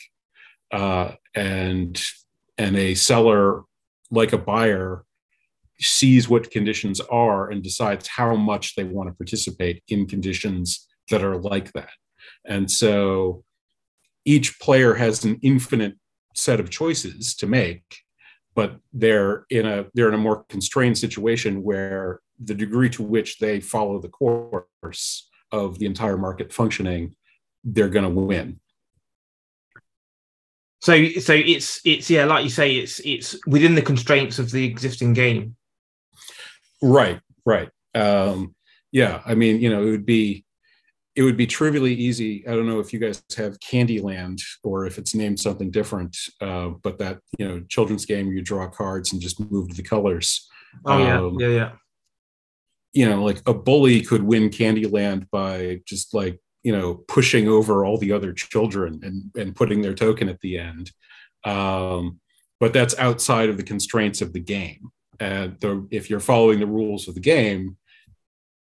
uh, 0.73 1.13
and 1.35 2.01
and 2.59 2.77
a 2.77 2.95
seller 2.95 3.63
like 4.11 4.33
a 4.33 4.39
buyer 4.39 5.05
sees 5.81 6.29
what 6.29 6.51
conditions 6.51 7.01
are 7.01 7.51
and 7.51 7.63
decides 7.63 8.09
how 8.09 8.35
much 8.35 8.75
they 8.77 8.85
want 8.85 9.09
to 9.09 9.15
participate 9.15 9.83
in 9.89 10.07
conditions 10.07 10.87
that 11.11 11.23
are 11.23 11.37
like 11.37 11.73
that. 11.73 11.91
And 12.47 12.71
so 12.71 13.45
each 14.25 14.59
player 14.59 14.95
has 14.95 15.25
an 15.25 15.39
infinite 15.43 15.95
set 16.35 16.61
of 16.61 16.71
choices 16.71 17.35
to 17.37 17.47
make, 17.47 17.85
but 18.57 18.81
they're 18.95 19.45
in 19.51 19.67
a 19.67 19.85
they're 19.95 20.09
in 20.09 20.15
a 20.15 20.19
more 20.19 20.45
constrained 20.49 20.99
situation 20.99 21.63
where 21.63 22.21
the 22.41 22.55
degree 22.55 22.89
to 22.91 23.03
which 23.03 23.39
they 23.39 23.61
follow 23.61 24.01
the 24.01 24.09
course 24.09 25.29
of 25.53 25.79
the 25.79 25.87
entire 25.87 26.17
market 26.17 26.53
functioning, 26.53 27.15
they're 27.63 27.91
going 27.91 28.05
to 28.05 28.21
win. 28.21 28.59
So, 30.81 31.09
so 31.21 31.35
it's 31.35 31.81
it's 31.85 32.09
yeah, 32.09 32.25
like 32.25 32.45
you 32.45 32.51
say, 32.51 32.77
it's 32.77 33.01
it's 33.05 33.37
within 33.47 33.75
the 33.75 33.83
constraints 33.83 34.39
of 34.39 34.51
the 34.51 34.65
existing 34.65 35.13
game. 35.13 35.57
Right, 36.83 37.21
right. 37.45 37.69
Um, 37.95 38.55
yeah, 38.91 39.21
I 39.27 39.35
mean, 39.35 39.61
you 39.61 39.69
know, 39.69 39.83
it 39.83 39.91
would 39.91 40.07
be 40.07 40.46
it 41.17 41.23
would 41.23 41.37
be 41.37 41.47
trivially 41.47 41.95
easy. 41.95 42.47
I 42.47 42.51
don't 42.51 42.67
know 42.67 42.79
if 42.79 42.93
you 42.93 42.99
guys 42.99 43.23
have 43.39 43.59
Candyland 43.59 44.39
or 44.63 44.85
if 44.85 44.99
it's 44.99 45.15
named 45.15 45.41
something 45.41 45.71
different, 45.71 46.15
uh, 46.43 46.69
but 46.83 46.99
that 46.99 47.19
you 47.39 47.49
know 47.49 47.61
children's 47.69 48.05
game 48.05 48.27
where 48.27 48.37
you 48.37 48.43
draw 48.43 48.69
cards 48.69 49.13
and 49.13 49.21
just 49.21 49.41
move 49.51 49.75
the 49.75 49.83
colors. 49.83 50.47
Oh 50.85 50.99
yeah, 50.99 51.19
um, 51.19 51.41
yeah, 51.41 51.49
yeah. 51.49 51.73
You 52.93 53.09
know, 53.09 53.25
like 53.25 53.41
a 53.47 53.55
bully 53.55 54.03
could 54.03 54.23
win 54.23 54.51
Candyland 54.51 55.29
by 55.31 55.81
just 55.87 56.13
like 56.13 56.39
you 56.63 56.77
know 56.77 56.97
pushing 57.09 57.49
over 57.49 57.87
all 57.87 57.97
the 57.97 58.13
other 58.13 58.35
children 58.35 59.01
and 59.03 59.31
and 59.35 59.57
putting 59.57 59.81
their 59.81 59.95
token 59.95 60.29
at 60.29 60.41
the 60.41 60.59
end. 60.59 60.93
Um, 61.45 62.21
but 62.61 62.75
that's 62.75 62.99
outside 62.99 63.49
of 63.49 63.57
the 63.57 63.63
constraints 63.63 64.21
of 64.21 64.33
the 64.33 64.41
game. 64.41 64.91
And 65.19 65.59
the, 65.61 65.87
if 65.91 66.11
you're 66.11 66.21
following 66.21 66.61
the 66.61 66.67
rules 66.67 67.09
of 67.09 67.15
the 67.15 67.21
game, 67.21 67.79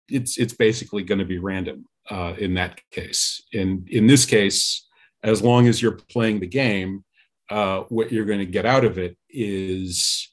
it's 0.08 0.38
it's 0.38 0.54
basically 0.54 1.04
going 1.04 1.20
to 1.20 1.26
be 1.26 1.38
random 1.38 1.86
uh, 2.10 2.34
in 2.38 2.54
that 2.56 2.80
case. 2.92 3.44
In 3.52 3.86
in 3.90 4.08
this 4.08 4.26
case, 4.26 4.88
as 5.24 5.42
long 5.42 5.68
as 5.68 5.82
you're 5.82 6.00
playing 6.10 6.40
the 6.40 6.48
game, 6.48 7.04
uh, 7.50 7.82
what 7.90 8.12
you're 8.12 8.26
going 8.26 8.40
to 8.40 8.46
get 8.46 8.66
out 8.66 8.86
of 8.86 8.98
it 8.98 9.18
is 9.30 10.32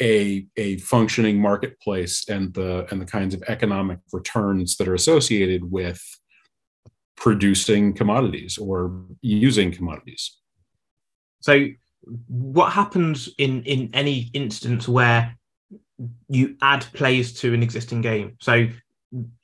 a 0.00 0.46
a 0.56 0.78
functioning 0.78 1.40
marketplace 1.40 2.28
and 2.28 2.52
the 2.54 2.86
and 2.90 3.00
the 3.00 3.06
kinds 3.06 3.34
of 3.34 3.42
economic 3.48 3.98
returns 4.12 4.76
that 4.76 4.88
are 4.88 4.94
associated 4.94 5.70
with 5.70 6.00
producing 7.16 7.92
commodities 7.92 8.58
or 8.58 9.04
using 9.20 9.70
commodities. 9.70 10.38
So, 11.40 11.68
what 12.26 12.72
happens 12.72 13.28
in 13.38 13.62
in 13.62 13.90
any 13.92 14.30
instance 14.34 14.88
where 14.88 15.36
you 16.28 16.56
add 16.62 16.84
players 16.94 17.32
to 17.34 17.54
an 17.54 17.62
existing 17.62 18.00
game? 18.00 18.36
So, 18.40 18.68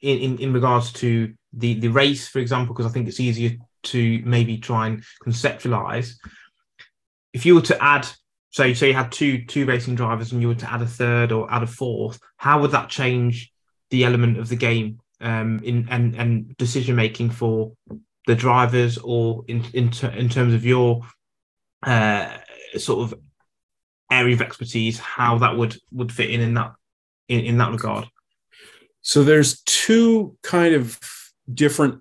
in, 0.00 0.38
in, 0.38 0.52
regards 0.52 0.92
to 0.94 1.32
the, 1.52 1.74
the 1.74 1.88
race, 1.88 2.28
for 2.28 2.38
example, 2.38 2.74
because 2.74 2.90
I 2.90 2.92
think 2.92 3.08
it's 3.08 3.20
easier 3.20 3.56
to 3.84 4.22
maybe 4.24 4.58
try 4.58 4.86
and 4.88 5.02
conceptualize. 5.24 6.14
If 7.32 7.44
you 7.46 7.54
were 7.54 7.62
to 7.62 7.82
add, 7.82 8.08
so 8.50 8.72
say 8.72 8.88
you 8.88 8.94
had 8.94 9.12
two 9.12 9.44
two 9.44 9.66
racing 9.66 9.94
drivers 9.94 10.32
and 10.32 10.40
you 10.40 10.48
were 10.48 10.54
to 10.54 10.72
add 10.72 10.82
a 10.82 10.86
third 10.86 11.32
or 11.32 11.50
add 11.52 11.62
a 11.62 11.66
fourth, 11.66 12.18
how 12.36 12.60
would 12.60 12.70
that 12.70 12.88
change 12.88 13.52
the 13.90 14.04
element 14.04 14.38
of 14.38 14.48
the 14.48 14.56
game 14.56 15.00
um, 15.20 15.60
in 15.62 15.86
and 15.90 16.14
and 16.16 16.56
decision 16.56 16.96
making 16.96 17.30
for 17.30 17.72
the 18.26 18.34
drivers 18.34 18.98
or 18.98 19.44
in 19.48 19.64
in, 19.74 19.90
ter- 19.90 20.10
in 20.10 20.28
terms 20.28 20.54
of 20.54 20.64
your 20.64 21.02
uh, 21.82 22.36
sort 22.76 23.12
of 23.12 23.18
area 24.10 24.34
of 24.34 24.42
expertise, 24.42 24.98
how 24.98 25.38
that 25.38 25.56
would 25.56 25.76
would 25.92 26.12
fit 26.12 26.30
in 26.30 26.40
in 26.40 26.54
that 26.54 26.72
in, 27.28 27.40
in 27.40 27.58
that 27.58 27.72
regard? 27.72 28.08
So 29.02 29.24
there's 29.24 29.62
two 29.62 30.36
kind 30.42 30.74
of 30.74 30.98
different 31.52 32.00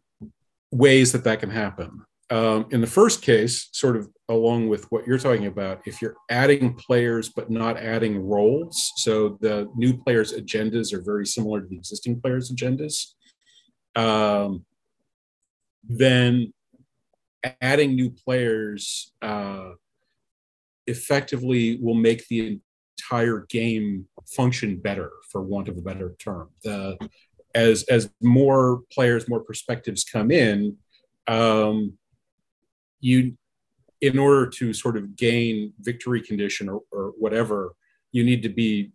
ways 0.71 1.11
that 1.11 1.23
that 1.23 1.39
can 1.39 1.49
happen. 1.49 2.01
Um, 2.29 2.65
in 2.71 2.81
the 2.81 2.87
first 2.87 3.21
case, 3.21 3.69
sort 3.71 3.95
of 3.95 4.09
along 4.27 4.67
with 4.67 4.91
what 4.91 5.07
you're 5.07 5.17
talking 5.17 5.45
about, 5.45 5.81
if 5.85 6.01
you're 6.01 6.15
adding 6.29 6.73
players 6.73 7.29
but 7.29 7.49
not 7.49 7.77
adding 7.77 8.19
roles, 8.19 8.91
so 8.97 9.37
the 9.39 9.69
new 9.75 9.97
players' 9.97 10.33
agendas 10.33 10.91
are 10.93 11.01
very 11.01 11.25
similar 11.25 11.61
to 11.61 11.67
the 11.67 11.77
existing 11.77 12.19
players' 12.19 12.51
agendas, 12.51 13.13
um, 13.95 14.65
then 15.83 16.51
adding 17.61 17.95
new 17.95 18.09
players 18.09 19.13
uh, 19.21 19.69
effectively 20.85 21.77
will 21.81 21.95
make 21.95 22.27
the 22.27 22.59
entire 22.99 23.45
game 23.49 24.05
function 24.27 24.77
better, 24.77 25.11
for 25.31 25.41
want 25.41 25.67
of 25.67 25.77
a 25.77 25.81
better 25.81 26.15
term. 26.19 26.49
The, 26.63 26.97
as 27.55 27.83
as 27.83 28.09
more 28.21 28.81
players, 28.91 29.27
more 29.27 29.39
perspectives 29.39 30.03
come 30.03 30.31
in, 30.31 30.77
um, 31.27 31.93
you 32.99 33.37
in 34.01 34.19
order 34.19 34.47
to 34.47 34.73
sort 34.73 34.95
of 34.95 35.15
gain 35.15 35.73
victory 35.79 36.21
condition 36.21 36.69
or, 36.69 36.81
or 36.91 37.13
whatever, 37.17 37.73
you 38.11 38.23
need 38.23 38.43
to 38.43 38.49
be 38.49 38.91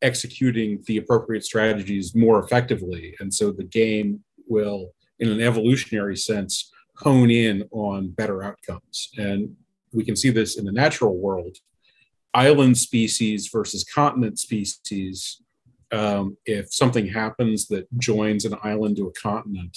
executing 0.00 0.82
the 0.86 0.96
appropriate 0.96 1.44
strategies 1.44 2.14
more 2.14 2.42
effectively, 2.42 3.14
and 3.20 3.32
so 3.32 3.52
the 3.52 3.64
game 3.64 4.20
will, 4.48 4.90
in 5.20 5.28
an 5.30 5.40
evolutionary 5.40 6.16
sense, 6.16 6.72
hone 6.96 7.30
in 7.30 7.68
on 7.70 8.08
better 8.08 8.42
outcomes. 8.42 9.10
And 9.16 9.54
we 9.92 10.04
can 10.04 10.16
see 10.16 10.30
this 10.30 10.58
in 10.58 10.64
the 10.64 10.72
natural 10.72 11.16
world 11.16 11.56
island 12.34 12.78
species 12.78 13.48
versus 13.48 13.84
continent 13.84 14.38
species, 14.38 15.42
um, 15.90 16.36
if 16.46 16.72
something 16.72 17.06
happens 17.06 17.68
that 17.68 17.86
joins 17.98 18.44
an 18.44 18.56
island 18.62 18.96
to 18.96 19.08
a 19.08 19.12
continent, 19.12 19.76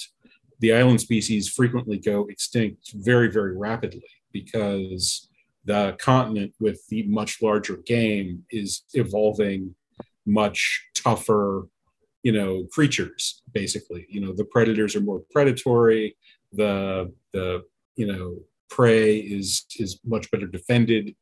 the 0.60 0.72
island 0.72 1.00
species 1.00 1.48
frequently 1.48 1.98
go 1.98 2.26
extinct 2.26 2.92
very, 2.94 3.30
very 3.30 3.56
rapidly 3.56 4.08
because 4.32 5.28
the 5.64 5.96
continent 5.98 6.54
with 6.60 6.86
the 6.88 7.02
much 7.04 7.42
larger 7.42 7.76
game 7.78 8.44
is 8.50 8.82
evolving 8.94 9.74
much 10.24 10.84
tougher 10.94 11.68
you 12.26 12.32
know 12.32 12.66
creatures 12.72 13.42
basically. 13.52 14.04
You 14.08 14.20
know 14.20 14.32
the 14.32 14.44
predators 14.44 14.96
are 14.96 15.00
more 15.00 15.22
predatory. 15.30 16.16
The 16.52 17.12
the 17.32 17.62
you 17.94 18.06
know 18.10 18.38
prey 18.68 19.18
is 19.18 19.64
is 19.78 20.00
much 20.04 20.28
better 20.32 20.48
defended 20.48 21.14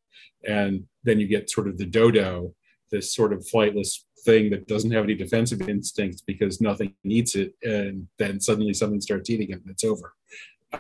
and 0.47 0.85
then 1.05 1.19
you 1.19 1.27
get 1.27 1.51
sort 1.51 1.69
of 1.69 1.79
the 1.79 1.87
dodo 1.87 2.55
this 2.95 3.13
sort 3.13 3.33
of 3.33 3.45
flightless 3.53 4.05
thing 4.25 4.51
that 4.51 4.67
doesn't 4.67 4.93
have 4.93 5.05
any 5.05 5.15
defensive 5.15 5.69
instincts 5.69 6.23
because 6.23 6.61
nothing 6.61 6.95
eats 7.05 7.35
it. 7.35 7.55
And 7.63 8.09
then 8.19 8.41
suddenly 8.41 8.73
something 8.73 9.01
starts 9.01 9.29
eating 9.29 9.51
it 9.51 9.61
and 9.61 9.71
it's 9.71 9.85
over. 9.85 10.15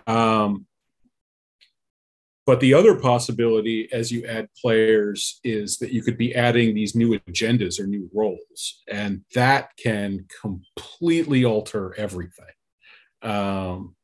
Um, 0.06 0.66
but 2.46 2.60
the 2.60 2.74
other 2.74 2.94
possibility 2.94 3.88
as 3.90 4.12
you 4.12 4.26
add 4.26 4.48
players 4.60 5.40
is 5.44 5.78
that 5.78 5.92
you 5.92 6.02
could 6.02 6.18
be 6.18 6.34
adding 6.34 6.74
these 6.74 6.94
new 6.94 7.18
agendas 7.20 7.80
or 7.80 7.86
new 7.86 8.08
roles. 8.14 8.82
And 8.90 9.24
that 9.34 9.70
can 9.82 10.26
completely 10.40 11.44
alter 11.44 11.94
everything. 11.96 12.44
Um, 13.22 13.96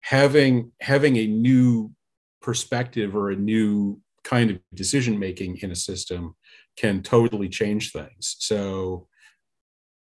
having 0.00 0.72
having 0.80 1.16
a 1.16 1.26
new 1.26 1.92
perspective 2.40 3.14
or 3.14 3.30
a 3.30 3.36
new 3.36 4.00
kind 4.24 4.50
of 4.50 4.58
decision 4.74 5.18
making 5.18 5.58
in 5.58 5.70
a 5.70 5.76
system 5.76 6.34
can 6.76 7.02
totally 7.02 7.48
change 7.48 7.92
things. 7.92 8.36
So 8.38 9.08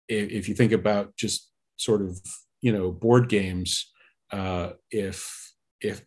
if, 0.08 0.30
if 0.30 0.50
you 0.50 0.56
think 0.56 0.72
about 0.72 1.16
just 1.18 1.52
sort 1.78 2.02
of 2.02 2.20
you 2.62 2.72
know 2.72 2.92
board 2.92 3.30
games, 3.30 3.92
uh, 4.32 4.72
if 4.90 5.54
if 5.82 6.04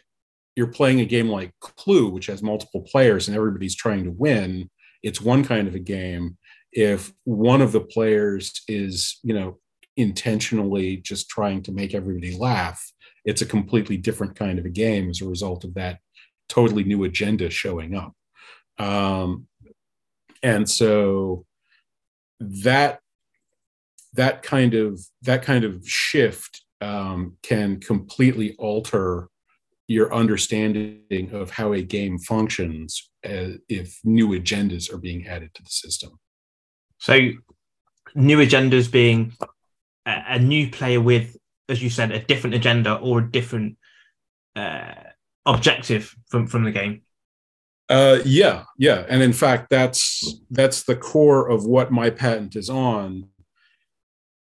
you're 0.57 0.69
playing 0.69 1.01
a 1.01 1.05
game 1.05 1.29
like 1.29 1.53
Clue, 1.61 2.09
which 2.09 2.27
has 2.27 2.43
multiple 2.43 2.83
players 2.83 3.27
and 3.27 3.37
everybody's 3.37 3.75
trying 3.75 4.05
to 4.05 4.11
win, 4.11 4.71
it's 5.03 5.21
one 5.21 5.45
kind 5.45 5.67
of 5.67 5.75
a 5.75 5.81
game. 5.81 6.39
If 6.73 7.13
one 7.25 7.61
of 7.61 7.73
the 7.73 7.81
players 7.81 8.63
is 8.69 9.19
you 9.23 9.35
know 9.35 9.59
intentionally 9.97 10.97
just 10.97 11.29
trying 11.29 11.63
to 11.63 11.73
make 11.73 11.95
everybody 11.95 12.37
laugh, 12.37 12.83
it's 13.25 13.43
a 13.43 13.47
completely 13.47 13.97
different 13.97 14.37
kind 14.37 14.59
of 14.59 14.65
a 14.65 14.71
game 14.71 15.11
as 15.11 15.21
a 15.21 15.29
result 15.29 15.65
of 15.65 15.75
that 15.75 15.99
totally 16.49 16.85
new 16.85 17.05
agenda 17.05 17.51
showing 17.51 17.95
up. 17.95 18.15
Um, 18.79 19.47
and 20.43 20.69
so 20.69 21.47
that 22.41 23.01
that 24.15 24.43
kind 24.43 24.75
of 24.75 25.01
that 25.23 25.43
kind 25.43 25.65
of 25.65 25.87
shift 25.87 26.63
um, 26.81 27.37
can 27.43 27.81
completely 27.81 28.55
alter 28.59 29.29
your 29.87 30.15
understanding 30.15 31.31
of 31.33 31.51
how 31.51 31.73
a 31.73 31.83
game 31.83 32.19
functions 32.19 33.11
uh, 33.25 33.59
if 33.69 33.99
new 34.05 34.29
agendas 34.29 34.93
are 34.93 34.99
being 34.99 35.27
added 35.27 35.53
to 35.55 35.63
the 35.63 35.71
system. 35.71 36.19
So, 36.99 37.31
new 38.15 38.39
agendas 38.39 38.91
being 38.91 39.35
a, 40.07 40.23
a 40.29 40.39
new 40.39 40.71
player 40.71 41.01
with, 41.01 41.37
as 41.69 41.83
you 41.83 41.91
said, 41.91 42.13
a 42.13 42.21
different 42.21 42.57
agenda 42.57 42.95
or 42.95 43.19
a 43.19 43.31
different 43.31 43.77
uh, 44.57 44.95
objective 45.47 46.15
from 46.29 46.47
from 46.47 46.65
the 46.65 46.73
game. 46.73 47.03
Uh, 47.89 48.19
yeah, 48.25 48.65
yeah, 48.79 49.05
and 49.09 49.23
in 49.23 49.33
fact, 49.33 49.69
that's 49.69 50.41
that's 50.51 50.85
the 50.85 50.97
core 50.97 51.49
of 51.49 51.67
what 51.67 51.93
my 51.93 52.09
patent 52.09 52.57
is 52.57 52.71
on, 52.71 53.29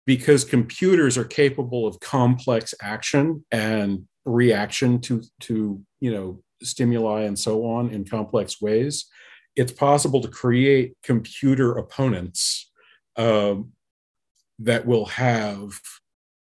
because 0.06 0.44
computers 0.44 1.18
are 1.18 1.26
capable 1.26 1.88
of 1.88 2.00
complex 2.00 2.76
action 2.82 3.44
and 3.52 4.04
reaction 4.26 5.02
to 5.02 5.24
to 5.40 5.82
you 6.00 6.12
know 6.12 6.44
stimuli 6.62 7.22
and 7.22 7.38
so 7.38 7.66
on 7.66 7.90
in 7.90 8.06
complex 8.06 8.62
ways. 8.62 9.08
It's 9.56 9.72
possible 9.72 10.22
to 10.22 10.28
create 10.28 10.96
computer 11.04 11.74
opponents 11.74 12.72
um, 13.18 13.72
that 14.60 14.86
will 14.86 15.08
have 15.08 15.80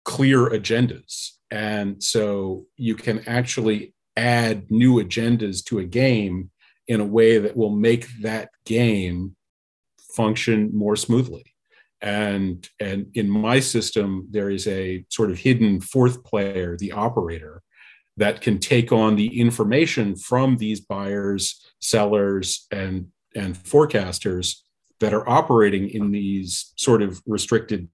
clear 0.04 0.50
agendas, 0.50 1.36
and 1.52 2.02
so 2.02 2.66
you 2.76 2.96
can 2.96 3.20
actually 3.28 3.94
add 4.20 4.70
new 4.70 5.02
agendas 5.02 5.64
to 5.64 5.78
a 5.78 5.84
game 5.84 6.50
in 6.86 7.00
a 7.00 7.06
way 7.06 7.38
that 7.38 7.56
will 7.56 7.70
make 7.70 8.06
that 8.20 8.50
game 8.66 9.34
function 10.14 10.70
more 10.74 10.96
smoothly. 10.96 11.44
And 12.02 12.68
and 12.78 13.06
in 13.14 13.28
my 13.28 13.60
system 13.60 14.26
there 14.30 14.50
is 14.50 14.66
a 14.66 15.04
sort 15.08 15.30
of 15.30 15.38
hidden 15.38 15.80
fourth 15.80 16.24
player 16.24 16.76
the 16.76 16.92
operator 16.92 17.62
that 18.16 18.40
can 18.40 18.58
take 18.58 18.90
on 18.92 19.16
the 19.16 19.40
information 19.40 20.16
from 20.16 20.56
these 20.56 20.80
buyers 20.80 21.42
sellers 21.80 22.66
and 22.70 23.08
and 23.34 23.54
forecasters 23.56 24.56
that 25.00 25.14
are 25.14 25.28
operating 25.28 25.88
in 25.88 26.10
these 26.10 26.72
sort 26.76 27.00
of 27.02 27.22
restricted 27.26 27.88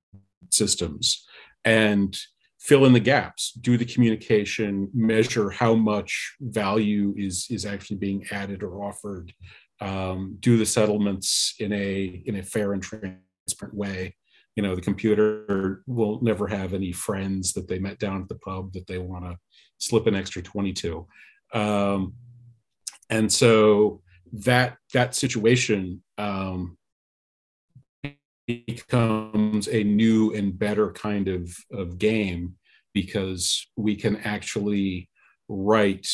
systems. 0.51 1.25
And 1.65 2.17
fill 2.67 2.85
in 2.85 2.93
the 2.93 3.01
gaps. 3.01 3.53
Do 3.53 3.79
the 3.79 3.85
communication 3.85 4.91
measure 4.93 5.51
how 5.51 5.75
much 5.75 6.37
value 6.41 7.15
is 7.17 7.47
is 7.49 7.65
actually 7.65 7.99
being 7.99 8.27
added 8.31 8.63
or 8.63 8.85
offered. 8.85 9.33
Um, 9.81 10.37
do 10.41 10.57
the 10.57 10.67
settlements 10.67 11.55
in 11.61 11.73
a 11.73 12.23
in 12.27 12.37
a 12.37 12.43
fair 12.43 12.73
and 12.73 12.83
transparent 12.83 13.75
way. 13.75 14.17
You 14.57 14.63
know 14.63 14.75
the 14.75 14.81
computer 14.81 15.83
will 15.87 16.21
never 16.23 16.47
have 16.49 16.75
any 16.75 16.93
friends 16.93 17.53
that 17.53 17.69
they 17.69 17.79
met 17.79 17.99
down 17.99 18.23
at 18.23 18.29
the 18.29 18.39
pub 18.39 18.73
that 18.73 18.87
they 18.87 18.99
want 18.99 19.25
to 19.25 19.37
slip 19.79 20.07
an 20.07 20.15
extra 20.15 20.43
22 20.43 21.07
um, 21.53 22.15
and 23.11 23.31
so 23.31 24.01
that 24.33 24.77
that 24.93 25.15
situation 25.15 26.03
um, 26.19 26.77
becomes 28.47 29.69
a 29.69 29.83
new 29.83 30.33
and 30.35 30.59
better 30.59 30.93
kind 30.93 31.29
of, 31.29 31.55
of 31.73 31.99
game 31.99 32.55
because 32.95 33.67
we 33.77 33.97
can 33.97 34.17
actually 34.19 35.09
write 35.49 36.09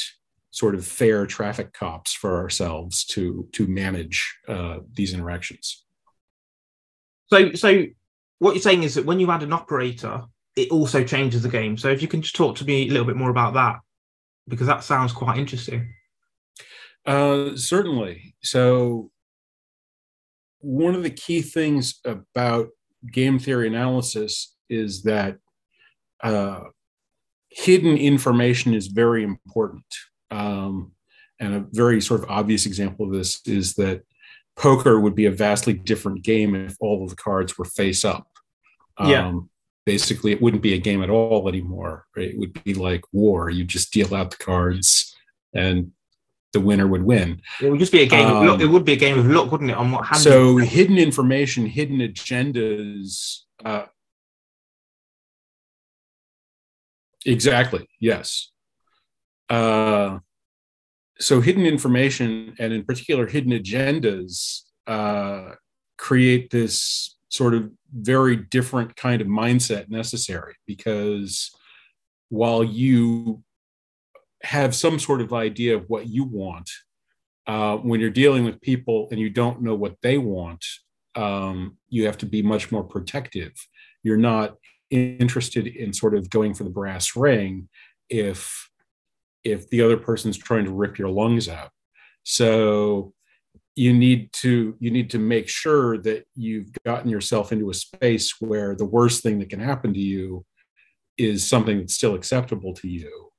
sort 0.51 0.75
of 0.75 0.87
fair 0.87 1.27
traffic 1.27 1.73
cops 1.73 2.13
for 2.13 2.39
ourselves 2.39 3.05
to 3.05 3.49
to 3.53 3.67
manage 3.67 4.39
uh, 4.49 4.79
these 4.93 5.15
interactions. 5.15 5.85
So, 7.29 7.53
so 7.53 7.87
what 8.39 8.55
you're 8.55 8.63
saying 8.63 8.83
is 8.83 8.95
that 8.95 9.07
when 9.07 9.19
you 9.19 9.31
add 9.31 9.43
an 9.43 9.53
operator, 9.53 10.25
it 10.57 10.71
also 10.71 11.03
changes 11.03 11.43
the 11.43 11.49
game. 11.49 11.77
So, 11.79 11.89
if 11.89 12.03
you 12.03 12.09
can 12.09 12.21
just 12.21 12.37
talk 12.37 12.57
to 12.57 12.65
me 12.65 12.87
a 12.87 12.91
little 12.91 13.07
bit 13.07 13.17
more 13.17 13.31
about 13.31 13.55
that, 13.55 13.77
because 14.47 14.67
that 14.67 14.85
sounds 14.85 15.13
quite 15.13 15.39
interesting. 15.39 15.95
Uh, 17.07 17.57
certainly. 17.57 18.35
So, 18.43 19.11
one 20.63 20.95
of 20.95 21.03
the 21.03 21.11
key 21.11 21.43
things 21.43 22.01
about 22.05 22.69
game 23.13 23.39
theory 23.39 23.67
analysis 23.67 24.57
is 24.71 25.03
that 25.03 25.39
uh, 26.23 26.61
hidden 27.51 27.97
information 27.97 28.75
is 28.75 28.87
very 28.87 29.23
important. 29.23 29.85
Um, 30.31 30.93
and 31.41 31.55
a 31.55 31.67
very 31.73 32.01
sort 32.01 32.23
of 32.23 32.31
obvious 32.31 32.67
example 32.67 33.07
of 33.07 33.13
this 33.13 33.41
is 33.47 33.75
that 33.75 34.03
poker 34.57 35.01
would 35.01 35.15
be 35.15 35.27
a 35.27 35.31
vastly 35.31 35.73
different 35.73 36.23
game 36.23 36.55
if 36.55 36.77
all 36.81 37.03
of 37.03 37.11
the 37.11 37.17
cards 37.17 37.59
were 37.59 37.65
face 37.65 38.05
up. 38.05 38.29
Um, 38.97 39.11
yeah. 39.11 39.33
Basically, 39.85 40.31
it 40.31 40.41
wouldn't 40.41 40.63
be 40.63 40.75
a 40.75 40.79
game 40.79 41.03
at 41.03 41.11
all 41.11 41.49
anymore. 41.49 42.07
Right? 42.17 42.29
It 42.29 42.39
would 42.39 42.63
be 42.63 42.75
like 42.75 43.03
war. 43.13 43.51
You 43.51 43.65
just 43.65 43.93
deal 43.93 44.15
out 44.15 44.31
the 44.31 44.37
cards 44.37 45.13
and 45.53 45.91
the 46.53 46.61
winner 46.61 46.87
would 46.87 47.03
win. 47.03 47.41
It 47.61 47.71
would 47.71 47.81
just 47.81 47.93
be 47.93 48.03
a 48.03 48.07
game. 48.07 48.27
Um, 48.27 48.37
of 48.37 48.45
luck. 48.45 48.61
It 48.61 48.67
would 48.67 48.85
be 48.85 48.93
a 48.93 48.97
game 48.97 49.19
of 49.19 49.27
luck, 49.27 49.51
wouldn't 49.51 49.71
it? 49.71 49.77
On 49.77 49.91
what 49.91 50.07
hand? 50.07 50.23
So 50.23 50.57
hidden 50.59 50.99
information, 50.99 51.67
hidden 51.67 51.99
agendas. 51.99 53.41
Uh, 53.65 53.87
exactly. 57.25 57.89
Yes. 58.01 58.51
Uh, 59.49 60.19
so 61.19 61.41
hidden 61.41 61.67
information, 61.67 62.55
and 62.59 62.73
in 62.73 62.85
particular, 62.85 63.27
hidden 63.27 63.53
agendas, 63.53 64.63
uh, 64.87 65.55
create 65.97 66.51
this 66.51 67.17
sort 67.29 67.55
of 67.55 67.71
very 67.95 68.37
different 68.37 68.95
kind 68.97 69.23
of 69.23 69.29
mindset 69.29 69.89
necessary 69.89 70.55
because 70.67 71.51
while 72.29 72.65
you 72.65 73.43
have 74.43 74.75
some 74.75 74.99
sort 74.99 75.21
of 75.21 75.33
idea 75.33 75.77
of 75.77 75.85
what 75.89 76.09
you 76.09 76.25
want. 76.25 76.69
Uh, 77.47 77.77
when 77.77 78.01
you're 78.01 78.11
dealing 78.11 78.45
with 78.45 78.61
people 78.61 79.09
and 79.11 79.21
you 79.21 79.29
don't 79.29 79.63
know 79.63 79.75
what 79.75 79.97
they 80.03 80.19
want, 80.19 80.65
um, 81.15 81.77
you 81.89 82.07
have 82.07 82.19
to 82.19 82.27
be 82.27 82.43
much 82.43 82.71
more 82.71 82.85
protective. 82.85 83.53
You're 84.03 84.17
not 84.17 84.57
interested 84.91 85.67
in 85.67 85.93
sort 85.93 86.15
of 86.15 86.31
going 86.31 86.55
for 86.55 86.65
the 86.65 86.71
brass 86.71 87.17
ring 87.17 87.69
if 88.11 88.69
if 89.43 89.69
the 89.71 89.83
other 89.83 89.97
person's 89.97 90.37
trying 90.37 90.65
to 90.65 90.73
rip 90.73 90.99
your 90.99 91.09
lungs 91.09 91.49
out. 91.49 91.71
So 92.23 93.13
you 93.75 93.93
need 93.93 94.33
to 94.35 94.77
you 94.79 94.91
need 94.91 95.11
to 95.11 95.19
make 95.19 95.49
sure 95.49 95.99
that 95.99 96.25
you've 96.37 96.71
gotten 96.85 97.11
yourself 97.11 97.53
into 97.53 97.71
a 97.71 97.75
space 97.75 98.35
where 98.41 98.77
the 98.77 98.85
worst 98.85 99.23
thing 99.23 99.39
that 99.39 99.51
can 99.51 99.61
happen 99.61 99.93
to 99.95 100.01
you 100.01 100.45
is 101.19 101.49
something 101.49 101.79
that's 101.79 101.95
still 101.95 102.15
acceptable 102.15 102.75
to 102.75 102.89
you 102.89 103.32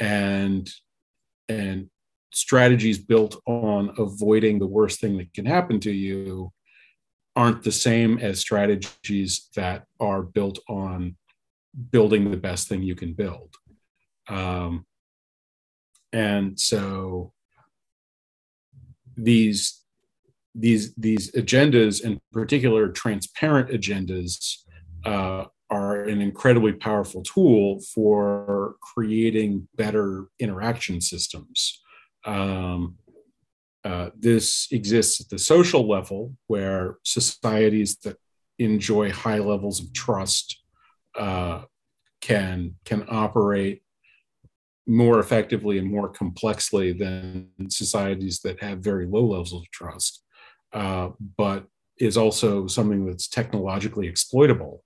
and 0.00 0.68
and 1.48 1.90
strategies 2.32 2.98
built 2.98 3.40
on 3.46 3.92
avoiding 3.98 4.58
the 4.58 4.66
worst 4.66 5.00
thing 5.00 5.18
that 5.18 5.32
can 5.34 5.46
happen 5.46 5.80
to 5.80 5.90
you 5.90 6.52
aren't 7.36 7.62
the 7.62 7.72
same 7.72 8.18
as 8.18 8.40
strategies 8.40 9.48
that 9.56 9.84
are 9.98 10.22
built 10.22 10.58
on 10.68 11.16
building 11.90 12.30
the 12.30 12.36
best 12.36 12.68
thing 12.68 12.82
you 12.82 12.94
can 12.94 13.12
build. 13.12 13.54
Um, 14.28 14.86
and 16.12 16.58
so 16.58 17.32
these 19.16 19.82
these 20.54 20.94
these 20.96 21.30
agendas 21.32 22.02
in 22.02 22.20
particular 22.32 22.88
transparent 22.88 23.70
agendas 23.70 24.56
uh, 25.04 25.44
an 26.04 26.20
incredibly 26.20 26.72
powerful 26.72 27.22
tool 27.22 27.80
for 27.94 28.76
creating 28.80 29.68
better 29.76 30.26
interaction 30.38 31.00
systems. 31.00 31.80
Um, 32.24 32.96
uh, 33.84 34.10
this 34.18 34.68
exists 34.70 35.20
at 35.20 35.28
the 35.30 35.38
social 35.38 35.88
level, 35.88 36.36
where 36.48 36.98
societies 37.04 37.96
that 38.04 38.16
enjoy 38.58 39.10
high 39.10 39.38
levels 39.38 39.80
of 39.80 39.92
trust 39.94 40.62
uh, 41.18 41.62
can 42.20 42.74
can 42.84 43.06
operate 43.08 43.82
more 44.86 45.18
effectively 45.18 45.78
and 45.78 45.90
more 45.90 46.08
complexly 46.08 46.92
than 46.92 47.48
societies 47.68 48.40
that 48.40 48.62
have 48.62 48.80
very 48.80 49.06
low 49.06 49.24
levels 49.24 49.52
of 49.54 49.62
trust, 49.70 50.24
uh, 50.72 51.08
but 51.38 51.64
is 51.98 52.16
also 52.16 52.66
something 52.66 53.06
that's 53.06 53.28
technologically 53.28 54.08
exploitable 54.08 54.82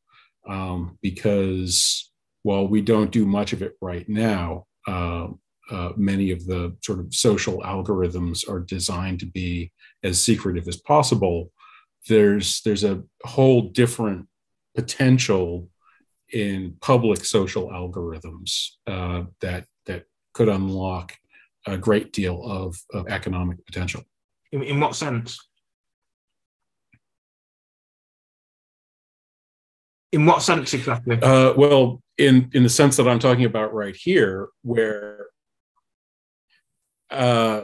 um, 0.49 0.99
because 1.03 2.11
while 2.43 2.67
we 2.67 2.81
don't 2.81 3.11
do 3.11 3.27
much 3.27 3.53
of 3.53 3.63
it 3.63 3.75
right 3.81 4.09
now, 4.09 4.67
uh, 4.87 5.29
uh, 5.71 5.91
many 5.97 6.31
of 6.31 6.45
the 6.47 6.77
sort 6.83 7.01
of 7.01 7.15
social 7.15 7.61
algorithms 7.63 8.49
are 8.49 8.61
designed 8.61 9.21
to 9.21 9.27
be 9.27 9.73
as 10.03 10.23
secretive 10.23 10.69
as 10.69 10.77
possible. 10.77 11.51
There's 12.07 12.61
there's 12.63 12.85
a 12.85 13.03
whole 13.25 13.71
different 13.71 14.27
potential 14.75 15.69
in 16.33 16.77
public 16.81 17.25
social 17.25 17.69
algorithms 17.69 18.73
uh, 18.87 19.25
that 19.41 19.65
that 19.87 20.05
could 20.35 20.49
unlock 20.49 21.15
a 21.67 21.79
great 21.79 22.13
deal 22.13 22.43
of, 22.45 22.77
of 22.93 23.09
economic 23.09 23.65
potential. 23.65 24.03
In, 24.53 24.63
in 24.63 24.81
what 24.81 24.95
sense? 24.95 25.39
In 30.15 30.27
what 30.27 30.43
sense 30.43 30.73
exactly? 30.75 31.19
Uh, 31.21 31.55
well, 31.57 32.01
in 32.19 32.49
in 32.55 32.63
the 32.63 32.69
sense 32.69 32.97
that 32.97 33.09
I'm 33.09 33.19
talking 33.19 33.47
about 33.47 33.75
right 33.75 33.97
here, 33.97 34.49
where 34.63 35.27
uh, 37.11 37.63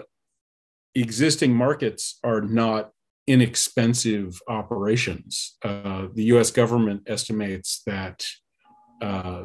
existing 0.94 1.55
markets 1.55 2.18
are 2.24 2.40
not 2.40 2.90
inexpensive 3.28 4.40
operations. 4.48 5.57
Uh, 5.62 6.09
the 6.12 6.24
US 6.34 6.51
government 6.51 7.03
estimates 7.07 7.82
that 7.86 8.26
uh, 9.01 9.44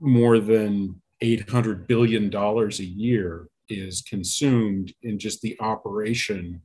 more 0.00 0.38
than 0.38 1.02
$800 1.22 1.88
billion 1.88 2.32
a 2.32 2.68
year 2.82 3.48
is 3.68 4.02
consumed 4.02 4.92
in 5.02 5.18
just 5.18 5.40
the 5.40 5.56
operation 5.58 6.62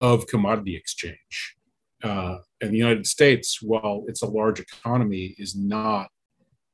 of 0.00 0.28
commodity 0.28 0.76
exchange. 0.76 1.56
Uh, 2.02 2.38
and 2.60 2.72
the 2.72 2.78
United 2.78 3.06
States, 3.06 3.60
while 3.62 4.04
it's 4.08 4.22
a 4.22 4.26
large 4.26 4.60
economy, 4.60 5.34
is 5.38 5.54
not 5.56 6.08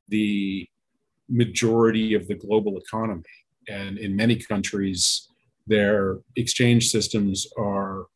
the 0.08 0.68
majority 1.28 2.14
of 2.14 2.28
the 2.28 2.34
global 2.34 2.78
economy. 2.78 3.22
And 3.68 3.98
in 3.98 4.14
many 4.14 4.36
countries, 4.36 5.28
their 5.66 6.18
exchange 6.36 6.88
systems 6.88 7.46
are 7.58 8.06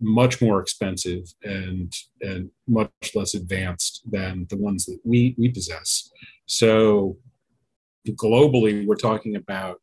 much 0.00 0.40
more 0.40 0.60
expensive 0.60 1.24
and 1.42 1.92
and 2.20 2.50
much 2.68 2.90
less 3.14 3.34
advanced 3.34 4.02
than 4.08 4.46
the 4.48 4.56
ones 4.56 4.86
that 4.86 4.98
we 5.04 5.34
we 5.38 5.48
possess. 5.48 6.10
So 6.46 7.16
globally, 8.08 8.86
we're 8.86 8.96
talking 8.96 9.36
about 9.36 9.80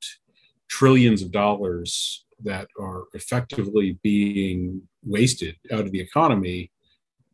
trillions 0.67 1.21
of 1.21 1.31
dollars 1.31 2.24
that 2.43 2.67
are 2.79 3.05
effectively 3.13 3.97
being 4.03 4.81
wasted 5.03 5.55
out 5.71 5.81
of 5.81 5.91
the 5.91 5.99
economy 5.99 6.71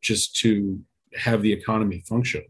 just 0.01 0.35
to 0.37 0.79
have 1.15 1.41
the 1.41 1.51
economy 1.51 2.03
function. 2.07 2.43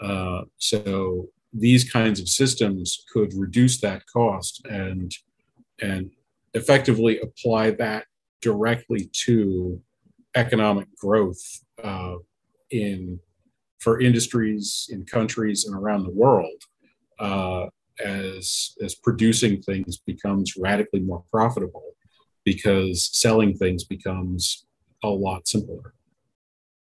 Uh, 0.00 0.42
so 0.58 1.28
these 1.52 1.90
kinds 1.90 2.20
of 2.20 2.28
systems 2.28 3.04
could 3.12 3.32
reduce 3.34 3.80
that 3.80 4.02
cost 4.06 4.64
and 4.66 5.12
and 5.80 6.10
effectively 6.54 7.18
apply 7.20 7.70
that 7.70 8.04
directly 8.40 9.10
to 9.12 9.80
economic 10.34 10.86
growth 10.96 11.42
uh, 11.82 12.14
in 12.70 13.18
for 13.78 14.00
industries 14.00 14.88
in 14.90 15.04
countries 15.04 15.66
and 15.66 15.74
around 15.74 16.04
the 16.04 16.10
world 16.10 16.62
uh, 17.18 17.66
as 18.04 18.74
as 18.82 18.94
producing 18.94 19.62
things 19.62 19.98
becomes 19.98 20.56
radically 20.56 21.00
more 21.00 21.24
profitable 21.30 21.94
because 22.44 23.10
selling 23.12 23.54
things 23.54 23.84
becomes 23.84 24.66
a 25.02 25.08
lot 25.08 25.46
simpler. 25.46 25.94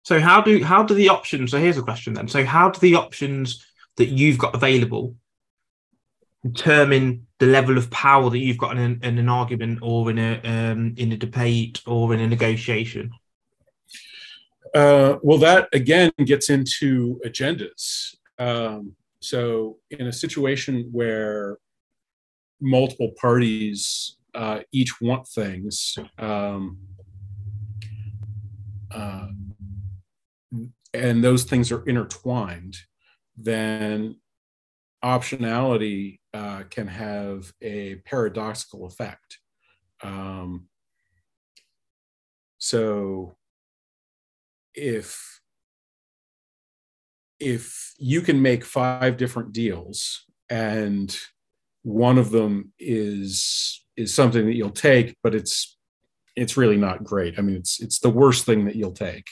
So 0.03 0.21
how 0.21 0.41
do 0.41 0.63
how 0.63 0.83
do 0.83 0.95
the 0.95 1.09
options? 1.09 1.51
So 1.51 1.59
here's 1.59 1.79
a 1.79 1.83
question 1.83 2.15
then. 2.15 2.29
So 2.29 2.45
how 2.45 2.71
do 2.71 2.79
the 2.81 2.95
options 2.95 3.65
that 3.97 4.07
you've 4.07 4.39
got 4.39 4.55
available 4.55 5.17
determine 6.45 7.27
the 7.39 7.47
level 7.47 7.77
of 7.77 7.91
power 7.91 8.31
that 8.31 8.39
you've 8.39 8.59
got 8.59 8.77
in, 8.77 9.01
in 9.03 9.19
an 9.19 9.29
argument 9.29 9.81
or 9.83 10.11
in 10.11 10.19
a 10.19 10.41
um, 10.45 10.95
in 10.97 11.13
a 11.13 11.17
debate 11.17 11.83
or 11.87 12.15
in 12.15 12.21
a 12.21 12.29
negotiation? 12.29 13.11
Uh, 14.75 15.17
well, 15.23 15.39
that 15.39 15.69
again 15.73 16.13
gets 16.25 16.51
into 16.51 17.21
agendas. 17.25 18.15
Um, 18.39 18.95
so, 19.27 19.79
in 19.91 20.07
a 20.07 20.13
situation 20.13 20.89
where 20.93 21.59
multiple 22.61 23.13
parties 23.21 24.17
uh, 24.35 24.61
each 24.73 25.01
want 25.01 25.27
things, 25.27 25.97
um, 26.19 26.79
uh, 28.91 29.29
and 30.95 31.25
those 31.25 31.45
things 31.45 31.73
are 31.73 31.85
intertwined, 31.87 32.77
then 33.37 34.17
optionality 35.05 36.21
uh, 36.33 36.63
can 36.71 36.87
have 36.87 37.53
a 37.63 37.97
paradoxical 38.07 38.87
effect. 38.87 39.39
Um, 40.03 40.69
so 42.59 43.37
if 44.75 45.41
if 47.39 47.95
you 47.99 48.21
can 48.21 48.41
make 48.41 48.65
five 48.65 49.17
different 49.17 49.53
deals 49.53 50.25
and 50.49 51.17
one 51.83 52.19
of 52.19 52.31
them 52.31 52.73
is 52.79 53.85
is 53.97 54.13
something 54.15 54.47
that 54.47 54.55
you'll 54.55 54.71
take 54.71 55.17
but 55.23 55.35
it's 55.35 55.79
it's 56.35 56.57
really 56.57 56.77
not 56.77 57.05
great 57.05 57.39
i 57.39 57.43
mean 57.43 57.57
it's 57.57 57.81
it's 57.81 57.99
the 58.01 58.11
worst 58.11 58.45
thing 58.45 58.65
that 58.65 58.77
you'll 58.77 58.93
take 58.93 59.27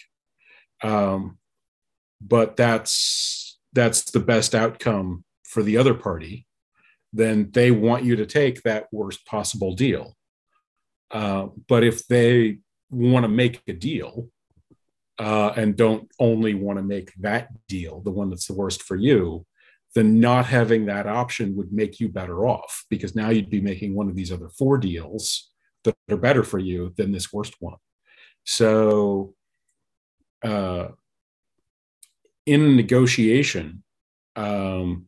um, 0.82 1.38
but 2.20 2.56
that's 2.56 3.58
that's 3.72 4.10
the 4.10 4.20
best 4.20 4.54
outcome 4.54 5.24
for 5.44 5.62
the 5.62 5.76
other 5.76 5.94
party, 5.94 6.46
then 7.12 7.50
they 7.52 7.70
want 7.70 8.04
you 8.04 8.16
to 8.16 8.26
take 8.26 8.62
that 8.62 8.86
worst 8.92 9.24
possible 9.26 9.74
deal. 9.74 10.16
Uh, 11.10 11.46
but 11.68 11.84
if 11.84 12.06
they 12.06 12.58
want 12.90 13.24
to 13.24 13.28
make 13.28 13.62
a 13.68 13.72
deal 13.72 14.28
uh, 15.18 15.52
and 15.56 15.76
don't 15.76 16.10
only 16.18 16.54
want 16.54 16.78
to 16.78 16.82
make 16.82 17.12
that 17.20 17.48
deal, 17.68 18.00
the 18.00 18.10
one 18.10 18.30
that's 18.30 18.46
the 18.46 18.54
worst 18.54 18.82
for 18.82 18.96
you, 18.96 19.46
then 19.94 20.18
not 20.18 20.46
having 20.46 20.86
that 20.86 21.06
option 21.06 21.54
would 21.56 21.72
make 21.72 22.00
you 22.00 22.08
better 22.08 22.46
off 22.46 22.84
because 22.90 23.14
now 23.14 23.30
you'd 23.30 23.50
be 23.50 23.60
making 23.60 23.94
one 23.94 24.08
of 24.08 24.16
these 24.16 24.32
other 24.32 24.48
four 24.48 24.76
deals 24.76 25.52
that 25.84 25.94
are 26.10 26.16
better 26.16 26.42
for 26.42 26.58
you 26.58 26.92
than 26.96 27.12
this 27.12 27.32
worst 27.32 27.54
one. 27.60 27.76
So, 28.44 29.34
uh, 30.42 30.88
in 32.46 32.76
negotiation, 32.76 33.82
um, 34.36 35.06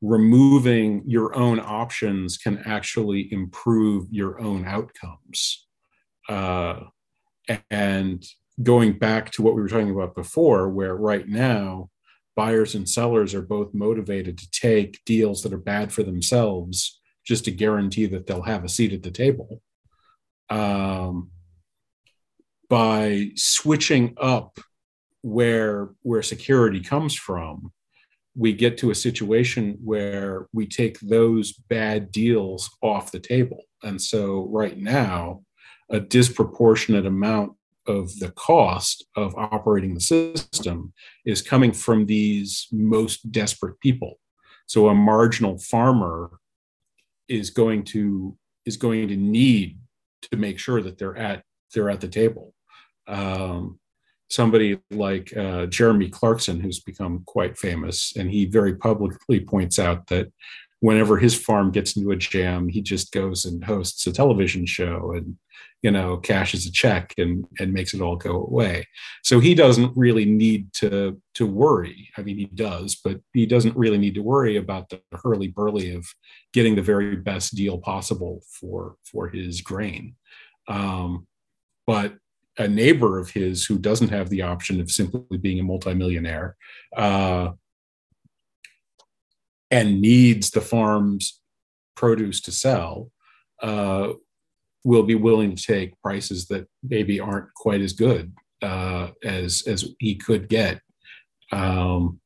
removing 0.00 1.02
your 1.06 1.36
own 1.36 1.58
options 1.58 2.38
can 2.38 2.58
actually 2.64 3.32
improve 3.32 4.06
your 4.10 4.40
own 4.40 4.64
outcomes. 4.64 5.66
Uh, 6.28 6.80
and 7.70 8.24
going 8.62 8.98
back 8.98 9.30
to 9.32 9.42
what 9.42 9.54
we 9.54 9.62
were 9.62 9.68
talking 9.68 9.90
about 9.90 10.14
before, 10.14 10.68
where 10.68 10.94
right 10.94 11.28
now 11.28 11.90
buyers 12.36 12.74
and 12.74 12.88
sellers 12.88 13.34
are 13.34 13.42
both 13.42 13.74
motivated 13.74 14.38
to 14.38 14.50
take 14.50 15.04
deals 15.04 15.42
that 15.42 15.52
are 15.52 15.58
bad 15.58 15.92
for 15.92 16.02
themselves 16.02 17.00
just 17.26 17.44
to 17.44 17.50
guarantee 17.50 18.06
that 18.06 18.26
they'll 18.26 18.42
have 18.42 18.64
a 18.64 18.68
seat 18.68 18.92
at 18.92 19.02
the 19.02 19.10
table. 19.10 19.60
Um, 20.48 21.30
by 22.68 23.30
switching 23.34 24.14
up 24.18 24.58
where 25.22 25.90
where 26.02 26.22
security 26.22 26.80
comes 26.80 27.14
from 27.14 27.72
we 28.36 28.52
get 28.52 28.78
to 28.78 28.90
a 28.90 28.94
situation 28.94 29.76
where 29.82 30.46
we 30.52 30.64
take 30.64 30.98
those 31.00 31.52
bad 31.52 32.12
deals 32.12 32.70
off 32.82 33.10
the 33.10 33.18
table 33.18 33.62
and 33.82 34.00
so 34.00 34.46
right 34.50 34.78
now 34.78 35.42
a 35.90 35.98
disproportionate 35.98 37.06
amount 37.06 37.52
of 37.88 38.16
the 38.18 38.30
cost 38.32 39.06
of 39.16 39.34
operating 39.36 39.94
the 39.94 40.00
system 40.00 40.92
is 41.24 41.42
coming 41.42 41.72
from 41.72 42.06
these 42.06 42.68
most 42.70 43.32
desperate 43.32 43.80
people. 43.80 44.18
So 44.66 44.88
a 44.88 44.94
marginal 44.94 45.58
farmer 45.58 46.38
is 47.28 47.50
going 47.50 47.84
to 47.84 48.36
is 48.64 48.76
going 48.76 49.08
to 49.08 49.16
need 49.16 49.78
to 50.30 50.36
make 50.36 50.58
sure 50.58 50.82
that 50.82 50.98
they're 50.98 51.16
at 51.16 51.42
they're 51.74 51.90
at 51.90 52.00
the 52.00 52.08
table. 52.08 52.54
Um, 53.06 53.78
somebody 54.30 54.78
like 54.90 55.34
uh, 55.36 55.66
Jeremy 55.66 56.10
Clarkson, 56.10 56.60
who's 56.60 56.80
become 56.80 57.22
quite 57.26 57.56
famous, 57.56 58.14
and 58.16 58.30
he 58.30 58.44
very 58.44 58.74
publicly 58.74 59.40
points 59.40 59.78
out 59.78 60.06
that 60.08 60.30
whenever 60.80 61.18
his 61.18 61.34
farm 61.34 61.70
gets 61.70 61.96
into 61.96 62.10
a 62.10 62.16
jam, 62.16 62.68
he 62.68 62.80
just 62.80 63.12
goes 63.12 63.44
and 63.44 63.64
hosts 63.64 64.06
a 64.06 64.12
television 64.12 64.66
show 64.66 65.12
and 65.14 65.36
you 65.82 65.90
know 65.90 66.16
cashes 66.16 66.66
a 66.66 66.72
check 66.72 67.14
and 67.18 67.46
and 67.58 67.72
makes 67.72 67.94
it 67.94 68.00
all 68.00 68.16
go 68.16 68.44
away. 68.44 68.86
So 69.22 69.40
he 69.40 69.54
doesn't 69.54 69.96
really 69.96 70.24
need 70.24 70.72
to 70.74 71.20
to 71.34 71.46
worry. 71.46 72.10
I 72.16 72.22
mean, 72.22 72.36
he 72.36 72.46
does, 72.46 72.96
but 72.96 73.20
he 73.32 73.46
doesn't 73.46 73.76
really 73.76 73.98
need 73.98 74.14
to 74.14 74.22
worry 74.22 74.56
about 74.56 74.88
the 74.88 75.00
hurly 75.22 75.48
burly 75.48 75.94
of 75.94 76.06
getting 76.52 76.74
the 76.74 76.82
very 76.82 77.16
best 77.16 77.54
deal 77.54 77.78
possible 77.78 78.42
for 78.60 78.96
for 79.04 79.28
his 79.28 79.60
grain. 79.60 80.14
Um, 80.68 81.26
but 81.86 82.14
a 82.58 82.68
neighbor 82.68 83.18
of 83.18 83.30
his 83.30 83.64
who 83.64 83.78
doesn't 83.78 84.08
have 84.08 84.28
the 84.28 84.42
option 84.42 84.80
of 84.80 84.90
simply 84.90 85.38
being 85.38 85.60
a 85.60 85.62
multimillionaire 85.62 86.56
uh, 86.96 87.50
and 89.70 90.00
needs 90.00 90.50
the 90.50 90.60
farm's 90.60 91.40
produce 91.96 92.40
to 92.42 92.52
sell 92.52 93.10
uh, 93.62 94.12
will 94.84 95.02
be 95.02 95.14
willing 95.14 95.54
to 95.54 95.62
take 95.62 96.00
prices 96.00 96.46
that 96.46 96.66
maybe 96.82 97.20
aren't 97.20 97.52
quite 97.54 97.80
as 97.80 97.92
good 97.92 98.32
uh, 98.62 99.08
as 99.24 99.62
as 99.66 99.92
he 99.98 100.14
could 100.14 100.48
get. 100.48 100.80
Um, 101.52 102.20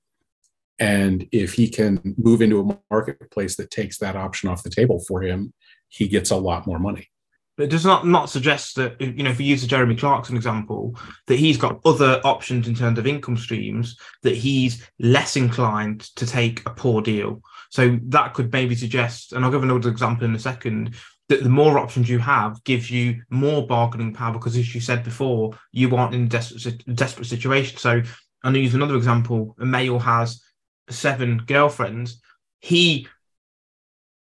and 0.79 1.29
if 1.33 1.55
he 1.55 1.69
can 1.69 2.15
move 2.17 2.43
into 2.43 2.61
a 2.61 2.79
marketplace 2.91 3.57
that 3.57 3.71
takes 3.71 3.99
that 3.99 4.17
option 4.17 4.49
off 4.49 4.65
the 4.65 4.71
table 4.71 5.03
for 5.07 5.23
him, 5.23 5.53
he 5.89 6.09
gets 6.09 6.31
a 6.31 6.37
lot 6.37 6.67
more 6.67 6.79
money. 6.79 7.09
But 7.57 7.65
it 7.65 7.71
does 7.71 7.85
not 7.85 8.07
not 8.07 8.31
suggest 8.31 8.77
that 8.77 9.01
you 9.01 9.23
know 9.23 9.31
if 9.31 9.39
we 9.39 9.45
use 9.45 9.61
the 9.61 9.67
Jeremy 9.67 9.95
Clarkson 9.95 10.37
example 10.37 10.99
that 11.27 11.39
he's 11.39 11.59
got 11.59 11.81
other 11.85 12.21
options 12.25 12.67
in 12.67 12.75
terms 12.75 12.99
of 12.99 13.07
income 13.07 13.37
streams 13.37 13.99
that 14.23 14.37
he's 14.37 14.87
less 14.99 15.37
inclined 15.37 16.01
to 16.17 16.27
take 16.27 16.67
a 16.67 16.71
poor 16.71 17.03
deal. 17.03 17.43
So 17.71 17.99
that 18.09 18.35
could 18.35 18.53
maybe 18.53 18.75
suggest, 18.75 19.33
and 19.33 19.45
I'll 19.45 19.51
give 19.51 19.63
another 19.63 19.89
example 19.89 20.27
in 20.27 20.35
a 20.35 20.39
second, 20.39 20.95
that 21.29 21.43
the 21.43 21.49
more 21.49 21.79
options 21.79 22.09
you 22.09 22.19
have 22.19 22.63
gives 22.65 22.91
you 22.91 23.23
more 23.31 23.67
bargaining 23.67 24.13
power 24.13 24.33
because, 24.33 24.57
as 24.57 24.75
you 24.75 24.81
said 24.81 25.05
before, 25.05 25.59
you 25.73 25.97
aren't 25.97 26.15
in 26.15 26.25
a 26.25 26.29
desperate, 26.29 26.85
desperate 26.95 27.27
situation. 27.27 27.79
So, 27.79 28.03
I'm 28.45 28.57
use 28.57 28.75
another 28.75 28.97
example. 28.97 29.57
A 29.59 29.65
male 29.65 29.99
has 29.99 30.43
seven 30.91 31.39
girlfriends. 31.47 32.21
He, 32.61 33.09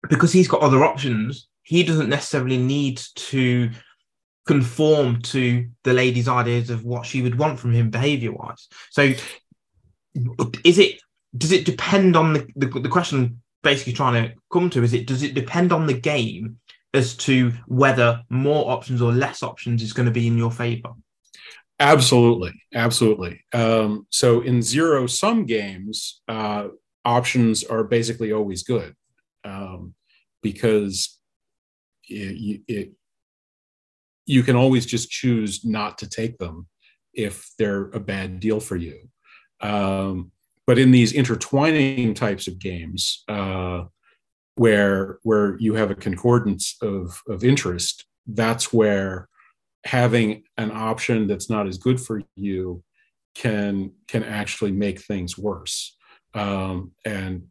because 0.08 0.32
he's 0.32 0.48
got 0.48 0.62
other 0.62 0.84
options, 0.84 1.48
he 1.64 1.82
doesn't 1.82 2.08
necessarily 2.08 2.58
need 2.58 3.00
to 3.16 3.70
conform 4.46 5.22
to 5.22 5.66
the 5.84 5.92
lady's 5.92 6.28
ideas 6.28 6.70
of 6.70 6.84
what 6.84 7.06
she 7.06 7.22
would 7.22 7.38
want 7.38 7.58
from 7.58 7.72
him 7.72 7.90
behavior 7.90 8.32
wise. 8.32 8.68
So, 8.90 9.12
is 10.64 10.78
it 10.78 11.00
does 11.36 11.52
it 11.52 11.64
depend 11.64 12.16
on 12.16 12.34
the, 12.34 12.46
the, 12.54 12.66
the 12.66 12.88
question 12.88 13.42
basically 13.62 13.92
trying 13.92 14.22
to 14.22 14.34
come 14.52 14.70
to 14.70 14.84
is 14.84 14.94
it 14.94 15.06
does 15.06 15.22
it 15.22 15.34
depend 15.34 15.72
on 15.72 15.86
the 15.86 15.94
game 15.94 16.58
as 16.92 17.16
to 17.16 17.52
whether 17.66 18.22
more 18.28 18.70
options 18.70 19.02
or 19.02 19.10
less 19.10 19.42
options 19.42 19.82
is 19.82 19.92
going 19.92 20.06
to 20.06 20.12
be 20.12 20.28
in 20.28 20.38
your 20.38 20.52
favor 20.52 20.90
absolutely 21.80 22.52
absolutely 22.74 23.42
um, 23.52 24.06
so 24.10 24.42
in 24.42 24.62
zero 24.62 25.06
sum 25.08 25.44
games 25.44 26.20
uh, 26.28 26.68
options 27.04 27.64
are 27.64 27.82
basically 27.82 28.32
always 28.32 28.62
good 28.62 28.94
um, 29.44 29.94
because 30.42 31.18
it, 32.08 32.62
it, 32.68 32.92
you 34.26 34.42
can 34.42 34.56
always 34.56 34.86
just 34.86 35.10
choose 35.10 35.64
not 35.64 35.98
to 35.98 36.08
take 36.08 36.38
them 36.38 36.66
if 37.12 37.50
they're 37.58 37.90
a 37.90 38.00
bad 38.00 38.40
deal 38.40 38.60
for 38.60 38.76
you 38.76 39.08
um, 39.60 40.32
but 40.66 40.78
in 40.78 40.90
these 40.90 41.12
intertwining 41.12 42.14
types 42.14 42.48
of 42.48 42.58
games, 42.58 43.24
uh, 43.28 43.84
where 44.56 45.18
where 45.22 45.56
you 45.58 45.74
have 45.74 45.90
a 45.90 45.96
concordance 45.96 46.76
of 46.80 47.20
of 47.28 47.44
interest, 47.44 48.04
that's 48.26 48.72
where 48.72 49.28
having 49.84 50.42
an 50.56 50.70
option 50.70 51.26
that's 51.26 51.50
not 51.50 51.66
as 51.66 51.76
good 51.76 52.00
for 52.00 52.22
you 52.36 52.82
can 53.34 53.92
can 54.08 54.24
actually 54.24 54.72
make 54.72 55.00
things 55.00 55.36
worse. 55.36 55.96
Um, 56.34 56.92
and 57.04 57.44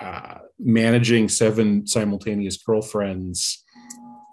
uh, 0.00 0.38
managing 0.58 1.28
seven 1.28 1.86
simultaneous 1.86 2.56
girlfriends 2.56 3.61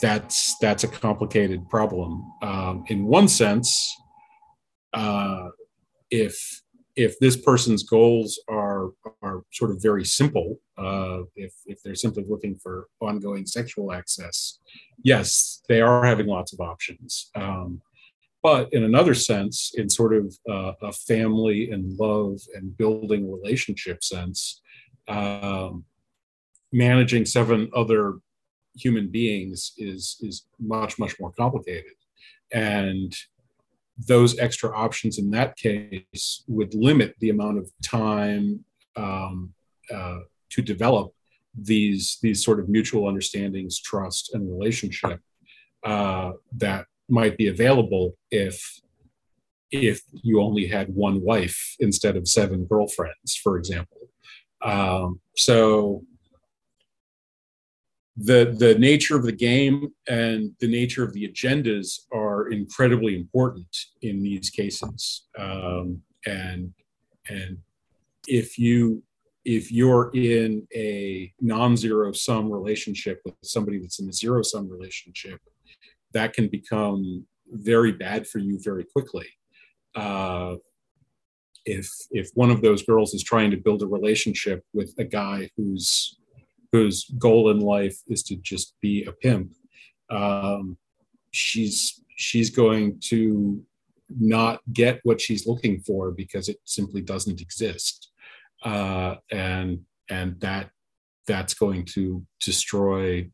that's 0.01 0.57
that's 0.59 0.83
a 0.83 0.87
complicated 0.87 1.69
problem. 1.69 2.31
Um, 2.41 2.83
in 2.87 3.05
one 3.05 3.27
sense, 3.27 3.95
uh, 4.93 5.49
if 6.09 6.61
if 6.95 7.17
this 7.19 7.37
person's 7.37 7.83
goals 7.83 8.39
are 8.49 8.89
are 9.21 9.43
sort 9.51 9.71
of 9.71 9.81
very 9.81 10.05
simple, 10.05 10.59
uh, 10.77 11.19
if 11.35 11.53
if 11.65 11.81
they're 11.83 11.95
simply 11.95 12.25
looking 12.27 12.55
for 12.55 12.87
ongoing 12.99 13.45
sexual 13.45 13.91
access, 13.91 14.59
yes, 15.03 15.61
they 15.67 15.81
are 15.81 16.05
having 16.05 16.27
lots 16.27 16.53
of 16.53 16.59
options. 16.59 17.29
Um, 17.35 17.81
but 18.41 18.71
in 18.71 18.83
another 18.83 19.13
sense, 19.13 19.73
in 19.75 19.89
sort 19.89 20.13
of 20.13 20.37
uh, 20.49 20.71
a 20.81 20.93
family 20.93 21.71
and 21.71 21.97
love 21.99 22.39
and 22.55 22.75
building 22.77 23.29
relationship 23.29 24.01
sense, 24.01 24.61
um, 25.09 25.83
managing 26.71 27.25
seven 27.25 27.69
other 27.75 28.19
human 28.75 29.07
beings 29.07 29.73
is 29.77 30.17
is 30.21 30.45
much 30.59 30.99
much 30.99 31.19
more 31.19 31.31
complicated, 31.31 31.93
and 32.51 33.13
those 34.07 34.37
extra 34.39 34.75
options 34.75 35.17
in 35.17 35.29
that 35.31 35.55
case 35.57 36.43
would 36.47 36.73
limit 36.73 37.15
the 37.19 37.29
amount 37.29 37.57
of 37.57 37.69
time 37.83 38.63
um, 38.95 39.53
uh, 39.93 40.19
to 40.49 40.61
develop 40.61 41.11
these 41.53 42.17
these 42.21 42.43
sort 42.43 42.59
of 42.59 42.69
mutual 42.69 43.07
understandings, 43.07 43.79
trust, 43.79 44.33
and 44.33 44.49
relationship 44.49 45.19
uh, 45.83 46.31
that 46.55 46.85
might 47.09 47.37
be 47.37 47.47
available 47.47 48.15
if 48.31 48.81
if 49.71 50.01
you 50.11 50.41
only 50.41 50.67
had 50.67 50.93
one 50.95 51.21
wife 51.21 51.75
instead 51.79 52.15
of 52.15 52.27
seven 52.27 52.65
girlfriends, 52.65 53.35
for 53.35 53.57
example. 53.57 54.09
Um, 54.63 55.21
so 55.35 56.03
the 58.21 58.53
the 58.57 58.75
nature 58.77 59.15
of 59.15 59.23
the 59.23 59.31
game 59.31 59.93
and 60.07 60.51
the 60.59 60.67
nature 60.67 61.03
of 61.03 61.13
the 61.13 61.27
agendas 61.27 62.01
are 62.11 62.49
incredibly 62.49 63.15
important 63.15 63.75
in 64.01 64.21
these 64.21 64.49
cases. 64.49 65.27
Um, 65.37 66.01
and 66.25 66.73
and 67.29 67.57
if 68.27 68.59
you 68.59 69.03
if 69.45 69.71
you're 69.71 70.11
in 70.13 70.67
a 70.75 71.33
non-zero 71.39 72.11
sum 72.11 72.51
relationship 72.51 73.21
with 73.23 73.35
somebody 73.41 73.79
that's 73.79 73.99
in 73.99 74.09
a 74.09 74.13
zero 74.13 74.41
sum 74.41 74.69
relationship 74.69 75.39
that 76.13 76.33
can 76.33 76.49
become 76.49 77.25
very 77.51 77.93
bad 77.93 78.27
for 78.27 78.39
you 78.39 78.59
very 78.61 78.83
quickly. 78.83 79.27
Uh, 79.95 80.55
if 81.65 81.89
if 82.11 82.29
one 82.33 82.51
of 82.51 82.61
those 82.61 82.83
girls 82.83 83.13
is 83.13 83.23
trying 83.23 83.51
to 83.51 83.57
build 83.57 83.81
a 83.81 83.87
relationship 83.87 84.63
with 84.73 84.93
a 84.97 85.05
guy 85.05 85.49
who's 85.55 86.18
whose 86.71 87.05
goal 87.17 87.49
in 87.49 87.59
life 87.59 87.97
is 88.07 88.23
to 88.23 88.35
just 88.35 88.75
be 88.81 89.03
a 89.05 89.11
pimp, 89.11 89.51
um, 90.09 90.77
she's 91.31 92.03
she's 92.15 92.49
going 92.49 92.99
to 93.05 93.63
not 94.19 94.61
get 94.73 94.99
what 95.03 95.21
she's 95.21 95.47
looking 95.47 95.79
for 95.79 96.11
because 96.11 96.49
it 96.49 96.57
simply 96.65 97.01
doesn't 97.01 97.41
exist, 97.41 98.11
uh, 98.63 99.15
and 99.31 99.81
and 100.09 100.39
that 100.41 100.69
that's 101.27 101.53
going 101.53 101.85
to 101.85 102.25
destroy 102.41 103.29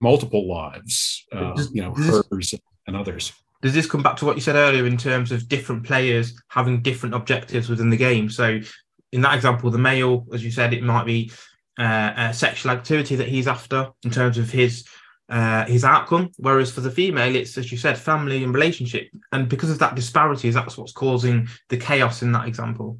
multiple 0.00 0.48
lives, 0.48 1.24
uh, 1.32 1.54
you 1.72 1.82
know, 1.82 1.94
hers 1.94 2.54
and 2.86 2.96
others. 2.96 3.32
Does 3.62 3.74
this 3.74 3.86
come 3.86 4.02
back 4.02 4.16
to 4.16 4.24
what 4.24 4.36
you 4.36 4.42
said 4.42 4.56
earlier 4.56 4.86
in 4.86 4.96
terms 4.96 5.32
of 5.32 5.48
different 5.48 5.84
players 5.84 6.40
having 6.48 6.82
different 6.82 7.14
objectives 7.14 7.68
within 7.68 7.90
the 7.90 7.96
game? 7.96 8.28
So, 8.28 8.60
in 9.12 9.20
that 9.22 9.34
example, 9.34 9.70
the 9.70 9.78
male, 9.78 10.26
as 10.32 10.44
you 10.44 10.50
said, 10.50 10.74
it 10.74 10.82
might 10.82 11.06
be 11.06 11.32
uh, 11.78 11.82
uh, 12.16 12.32
sexual 12.32 12.72
activity 12.72 13.16
that 13.16 13.28
he's 13.28 13.48
after 13.48 13.90
in 14.02 14.10
terms 14.10 14.38
of 14.38 14.50
his 14.50 14.84
uh, 15.28 15.64
his 15.66 15.84
outcome. 15.84 16.30
Whereas 16.36 16.70
for 16.70 16.80
the 16.80 16.90
female, 16.90 17.34
it's 17.34 17.58
as 17.58 17.70
you 17.72 17.78
said, 17.78 17.98
family 17.98 18.44
and 18.44 18.54
relationship. 18.54 19.08
And 19.32 19.48
because 19.48 19.70
of 19.70 19.78
that 19.80 19.94
disparity, 19.94 20.50
that's 20.50 20.78
what's 20.78 20.92
causing 20.92 21.48
the 21.68 21.76
chaos 21.76 22.22
in 22.22 22.32
that 22.32 22.46
example. 22.46 22.98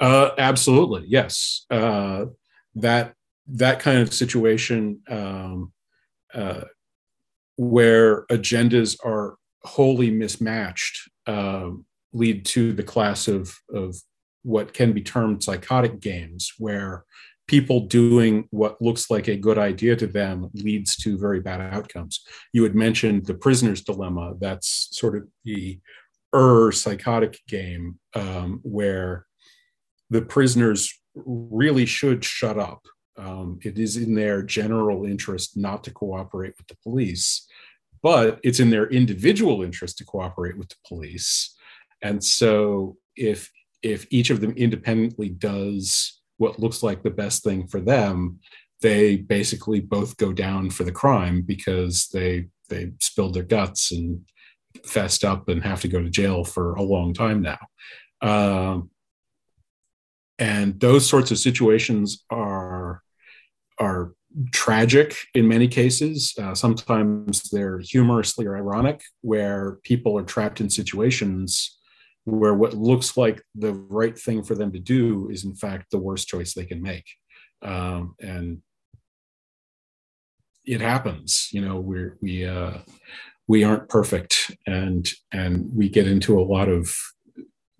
Uh, 0.00 0.30
absolutely, 0.38 1.04
yes. 1.06 1.64
Uh, 1.70 2.26
that 2.74 3.14
that 3.46 3.80
kind 3.80 3.98
of 3.98 4.12
situation 4.12 5.00
um, 5.08 5.72
uh, 6.34 6.64
where 7.56 8.26
agendas 8.26 8.96
are 9.04 9.36
wholly 9.62 10.10
mismatched 10.10 11.10
uh, 11.26 11.70
lead 12.12 12.44
to 12.44 12.72
the 12.72 12.82
class 12.82 13.28
of 13.28 13.56
of 13.72 13.96
what 14.42 14.72
can 14.72 14.92
be 14.92 15.02
termed 15.02 15.42
psychotic 15.42 16.00
games, 16.00 16.52
where 16.58 17.04
people 17.48 17.80
doing 17.80 18.46
what 18.50 18.80
looks 18.80 19.10
like 19.10 19.26
a 19.26 19.36
good 19.36 19.58
idea 19.58 19.96
to 19.96 20.06
them 20.06 20.50
leads 20.54 20.94
to 20.96 21.18
very 21.18 21.40
bad 21.40 21.60
outcomes. 21.60 22.24
You 22.52 22.62
had 22.62 22.74
mentioned 22.74 23.26
the 23.26 23.34
prisoner's 23.34 23.82
dilemma. 23.82 24.34
That's 24.38 24.88
sort 24.92 25.16
of 25.16 25.26
the 25.44 25.80
er 26.34 26.70
psychotic 26.70 27.40
game 27.48 27.98
um, 28.14 28.60
where 28.62 29.26
the 30.10 30.22
prisoners 30.22 30.94
really 31.14 31.86
should 31.86 32.24
shut 32.24 32.58
up. 32.58 32.82
Um, 33.16 33.58
it 33.62 33.78
is 33.78 33.96
in 33.96 34.14
their 34.14 34.42
general 34.42 35.04
interest 35.04 35.56
not 35.56 35.82
to 35.84 35.90
cooperate 35.90 36.54
with 36.56 36.68
the 36.68 36.76
police, 36.84 37.48
but 38.02 38.38
it's 38.44 38.60
in 38.60 38.70
their 38.70 38.86
individual 38.88 39.62
interest 39.62 39.98
to 39.98 40.04
cooperate 40.04 40.56
with 40.56 40.68
the 40.68 40.76
police. 40.86 41.56
And 42.02 42.22
so 42.22 42.96
if 43.16 43.50
if 43.82 44.06
each 44.10 44.30
of 44.30 44.40
them 44.40 44.52
independently 44.56 45.28
does 45.28 46.17
what 46.38 46.58
looks 46.58 46.82
like 46.82 47.02
the 47.02 47.10
best 47.10 47.44
thing 47.44 47.66
for 47.66 47.80
them, 47.80 48.38
they 48.80 49.16
basically 49.16 49.80
both 49.80 50.16
go 50.16 50.32
down 50.32 50.70
for 50.70 50.84
the 50.84 50.92
crime 50.92 51.42
because 51.42 52.08
they 52.12 52.46
they 52.70 52.92
spilled 53.00 53.34
their 53.34 53.42
guts 53.42 53.92
and 53.92 54.20
fessed 54.84 55.24
up 55.24 55.48
and 55.48 55.62
have 55.62 55.80
to 55.80 55.88
go 55.88 56.02
to 56.02 56.10
jail 56.10 56.44
for 56.44 56.74
a 56.74 56.82
long 56.82 57.12
time 57.14 57.42
now. 57.42 57.58
Um, 58.20 58.90
and 60.38 60.78
those 60.78 61.08
sorts 61.08 61.30
of 61.30 61.38
situations 61.38 62.24
are 62.30 63.02
are 63.80 64.12
tragic 64.52 65.16
in 65.34 65.48
many 65.48 65.66
cases. 65.66 66.34
Uh, 66.38 66.54
sometimes 66.54 67.42
they're 67.50 67.80
humorously 67.80 68.46
or 68.46 68.56
ironic, 68.56 69.02
where 69.22 69.78
people 69.82 70.18
are 70.18 70.24
trapped 70.24 70.60
in 70.60 70.70
situations 70.70 71.77
where 72.28 72.54
what 72.54 72.74
looks 72.74 73.16
like 73.16 73.42
the 73.54 73.72
right 73.72 74.18
thing 74.18 74.42
for 74.42 74.54
them 74.54 74.72
to 74.72 74.78
do 74.78 75.28
is 75.30 75.44
in 75.44 75.54
fact 75.54 75.90
the 75.90 75.98
worst 75.98 76.28
choice 76.28 76.54
they 76.54 76.64
can 76.64 76.82
make 76.82 77.06
um, 77.62 78.14
and 78.20 78.62
it 80.64 80.80
happens 80.80 81.48
you 81.52 81.60
know 81.60 81.80
we're 81.80 82.16
we 82.20 82.44
uh, 82.44 82.78
we 83.46 83.64
aren't 83.64 83.88
perfect 83.88 84.50
and 84.66 85.08
and 85.32 85.70
we 85.74 85.88
get 85.88 86.06
into 86.06 86.38
a 86.38 86.42
lot 86.42 86.68
of 86.68 86.94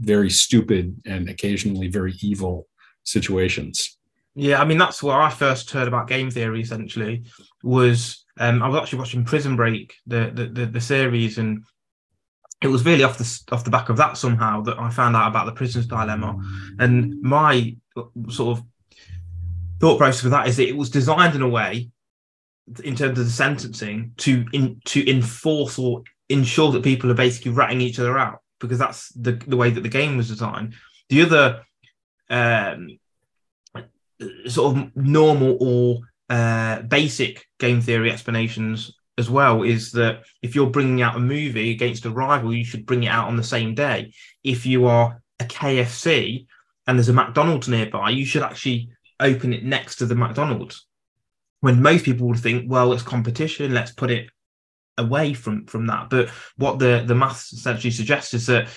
very 0.01 0.31
stupid 0.31 1.01
and 1.05 1.29
occasionally 1.29 1.89
very 1.89 2.15
evil 2.23 2.67
situations 3.03 3.99
Yeah, 4.35 4.61
I 4.61 4.65
mean 4.65 4.79
that's 4.79 5.03
where 5.03 5.21
I 5.21 5.31
first 5.31 5.71
heard 5.73 5.89
about 5.89 6.07
game 6.07 6.31
theory. 6.31 6.61
Essentially, 6.61 7.25
was 7.65 8.25
um, 8.39 8.63
I 8.63 8.69
was 8.69 8.81
actually 8.81 9.01
watching 9.01 9.25
Prison 9.25 9.57
Break, 9.57 9.95
the, 10.07 10.31
the 10.33 10.47
the, 10.47 10.67
the 10.67 10.81
series, 10.81 11.39
and 11.39 11.65
it 12.61 12.69
was 12.69 12.85
really 12.85 13.05
off 13.05 13.19
the 13.19 13.55
off 13.55 13.65
the 13.65 13.71
back 13.71 13.89
of 13.89 13.97
that 13.99 14.17
somehow 14.17 14.63
that 14.63 14.79
I 14.79 14.91
found 14.91 15.15
out 15.15 15.29
about 15.29 15.47
the 15.47 15.53
prisoner's 15.53 15.87
dilemma, 15.87 16.43
and 16.79 17.21
my 17.23 17.77
sort 18.29 18.59
of 18.59 18.65
thought 19.81 19.99
process 19.99 20.25
with 20.25 20.33
that 20.33 20.49
is 20.49 20.57
that 20.57 20.69
it 20.69 20.77
was 20.77 20.91
designed 20.91 21.37
in 21.37 21.43
a 21.43 21.49
way, 21.49 21.91
in 22.83 22.97
terms 22.97 23.19
of 23.19 23.25
the 23.25 23.31
sentencing, 23.31 24.13
to 24.19 24.45
in, 24.53 24.81
to 24.87 25.09
enforce 25.09 25.79
or 25.79 26.03
ensure 26.29 26.73
that 26.73 26.83
people 26.83 27.11
are 27.11 27.15
basically 27.15 27.53
ratting 27.53 27.81
each 27.81 27.99
other 27.99 28.19
out 28.19 28.41
because 28.61 28.79
that's 28.79 29.11
the 29.11 29.33
the 29.47 29.57
way 29.57 29.71
that 29.71 29.83
the 29.83 29.89
game 29.89 30.17
was 30.17 30.29
designed. 30.29 30.75
The 31.11 31.23
other 31.23 31.63
um, 32.29 32.99
sort 34.49 34.77
of 34.77 34.97
normal 34.97 35.57
or 35.61 36.01
uh, 36.29 36.83
basic 36.83 37.47
game 37.59 37.81
theory 37.81 38.11
explanations 38.11 38.98
as 39.19 39.29
well 39.29 39.63
is 39.63 39.93
that 39.93 40.25
if 40.43 40.55
you're 40.55 40.71
bringing 40.71 41.03
out 41.03 41.17
a 41.17 41.21
movie 41.21 41.73
against 41.73 42.07
a 42.07 42.11
rival, 42.11 42.55
you 42.55 42.65
should 42.65 42.87
bring 42.87 43.03
it 43.03 43.09
out 43.09 43.29
on 43.29 43.37
the 43.37 43.43
same 43.43 43.75
day. 43.75 44.13
If 44.45 44.65
you 44.65 44.87
are 44.87 45.21
a 45.41 45.45
KFC 45.45 46.47
and 46.87 46.97
there's 46.97 47.09
a 47.09 47.13
McDonald's 47.13 47.69
nearby, 47.69 48.11
you 48.11 48.25
should 48.25 48.43
actually 48.43 48.91
open 49.21 49.53
it 49.53 49.65
next 49.65 49.97
to 49.97 50.07
the 50.07 50.15
McDonald's. 50.15 50.87
When 51.61 51.83
most 51.83 52.05
people 52.05 52.29
would 52.29 52.39
think, 52.39 52.71
well, 52.71 52.93
it's 52.93 53.03
competition, 53.03 53.75
let's 53.75 53.91
put 53.91 54.11
it 54.11 54.31
away 54.97 55.35
from 55.35 55.67
from 55.67 55.87
that. 55.87 56.09
But 56.11 56.31
what 56.57 56.79
the 56.79 57.03
the 57.05 57.15
maths 57.15 57.53
essentially 57.53 57.91
suggests 57.91 58.35
is 58.35 58.47
that 58.47 58.69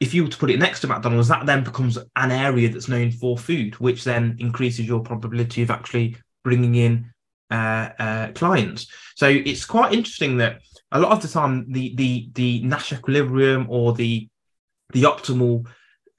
if 0.00 0.14
you 0.14 0.24
were 0.24 0.30
to 0.30 0.38
put 0.38 0.50
it 0.50 0.58
next 0.58 0.80
to 0.80 0.86
McDonald's, 0.86 1.28
that 1.28 1.46
then 1.46 1.64
becomes 1.64 1.98
an 2.16 2.30
area 2.30 2.68
that's 2.68 2.88
known 2.88 3.10
for 3.10 3.36
food, 3.36 3.74
which 3.74 4.04
then 4.04 4.36
increases 4.38 4.86
your 4.86 5.00
probability 5.00 5.62
of 5.62 5.70
actually 5.70 6.16
bringing 6.44 6.74
in 6.74 7.12
uh, 7.50 7.90
uh, 7.98 8.32
clients. 8.32 8.86
So 9.16 9.28
it's 9.28 9.64
quite 9.64 9.92
interesting 9.92 10.38
that 10.38 10.60
a 10.92 11.00
lot 11.00 11.12
of 11.12 11.22
the 11.22 11.28
time 11.28 11.72
the 11.72 11.94
the 11.96 12.28
the 12.34 12.62
Nash 12.62 12.92
equilibrium 12.92 13.66
or 13.68 13.92
the 13.92 14.28
the 14.92 15.02
optimal 15.02 15.66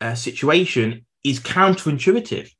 uh, 0.02 0.16
situation 0.16 1.06
is 1.24 1.40
counterintuitive. 1.40 2.52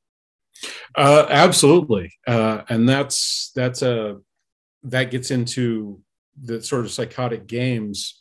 Uh, 0.96 1.28
absolutely, 1.30 2.12
uh, 2.28 2.62
and 2.70 2.88
that's 2.88 3.52
that's 3.56 3.82
a 3.82 4.18
that 4.84 5.12
gets 5.12 5.32
into 5.32 6.02
the 6.42 6.62
sort 6.62 6.86
of 6.86 6.92
psychotic 6.92 7.48
games 7.48 8.20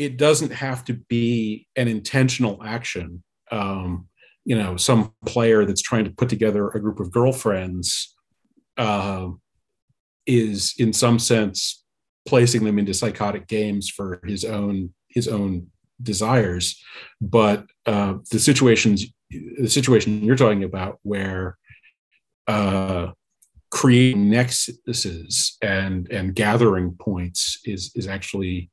it 0.00 0.16
doesn't 0.16 0.52
have 0.52 0.82
to 0.86 0.94
be 0.94 1.66
an 1.76 1.86
intentional 1.86 2.62
action. 2.64 3.22
Um, 3.50 4.08
you 4.46 4.56
know, 4.56 4.78
some 4.78 5.12
player 5.26 5.66
that's 5.66 5.82
trying 5.82 6.04
to 6.04 6.10
put 6.10 6.30
together 6.30 6.68
a 6.68 6.80
group 6.80 7.00
of 7.00 7.10
girlfriends 7.10 8.16
uh, 8.80 9.28
is, 10.26 10.74
in 10.78 10.92
some 10.92 11.18
sense, 11.18 11.84
placing 12.26 12.64
them 12.64 12.78
into 12.78 12.94
psychotic 12.94 13.46
games 13.46 13.88
for 13.88 14.20
his 14.26 14.44
own 14.44 14.92
his 15.08 15.28
own 15.28 15.66
desires. 16.02 16.80
But 17.20 17.66
uh, 17.84 18.14
the 18.30 18.38
situations, 18.38 19.06
the 19.30 19.68
situation 19.68 20.24
you're 20.24 20.36
talking 20.36 20.64
about, 20.64 20.98
where 21.02 21.58
uh, 22.46 23.08
creating 23.70 24.30
nexuses 24.30 25.56
and 25.60 26.10
and 26.10 26.34
gathering 26.34 26.96
points 26.98 27.60
is 27.64 27.92
is 27.94 28.06
actually 28.06 28.70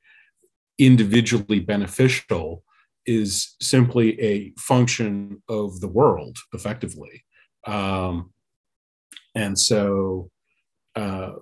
individually 0.79 1.59
beneficial 1.59 2.63
is 3.05 3.55
simply 3.61 4.19
a 4.21 4.53
function 4.59 5.41
of 5.49 5.79
the 5.79 5.87
world 5.87 6.37
effectively 6.53 7.23
um, 7.65 8.31
and 9.37 9.57
so 9.57 10.31
uh, 10.95 11.33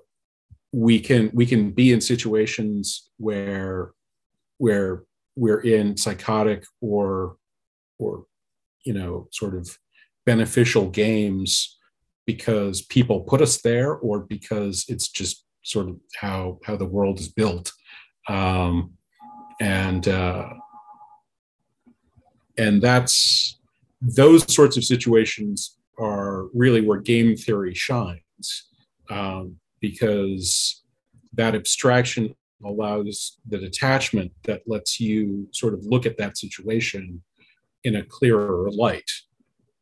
we 0.73 0.99
can 0.99 1.31
we 1.33 1.45
can 1.45 1.71
be 1.71 1.93
in 1.93 2.01
situations 2.01 3.09
where 3.17 3.91
where 4.57 5.03
we're 5.37 5.61
in 5.61 5.95
psychotic 5.95 6.65
or 6.81 7.37
or 7.97 8.25
you 8.83 8.93
know 8.93 9.29
sort 9.31 9.55
of 9.55 9.77
beneficial 10.25 10.89
games 10.89 11.77
because 12.25 12.81
people 12.81 13.21
put 13.21 13.41
us 13.41 13.61
there 13.61 13.93
or 13.93 14.19
because 14.19 14.83
it's 14.89 15.07
just 15.07 15.45
sort 15.63 15.87
of 15.87 15.95
how 16.19 16.59
how 16.65 16.75
the 16.75 16.91
world 16.97 17.19
is 17.19 17.29
built. 17.29 17.71
Um, 18.27 18.95
and 19.61 20.05
uh, 20.05 20.49
and 22.57 22.81
that's 22.81 23.57
those 24.01 24.53
sorts 24.53 24.75
of 24.75 24.83
situations 24.83 25.77
are 25.97 26.45
really 26.53 26.81
where 26.81 26.99
game 26.99 27.35
theory 27.35 27.73
shines 27.73 28.69
um, 29.09 29.55
because 29.79 30.83
that 31.33 31.55
abstraction 31.55 32.35
allows 32.63 33.37
the 33.47 33.57
detachment 33.57 34.31
that 34.43 34.61
lets 34.65 34.99
you 34.99 35.47
sort 35.51 35.73
of 35.73 35.85
look 35.85 36.05
at 36.05 36.17
that 36.17 36.37
situation 36.37 37.21
in 37.83 37.95
a 37.95 38.05
clearer 38.05 38.69
light 38.71 39.09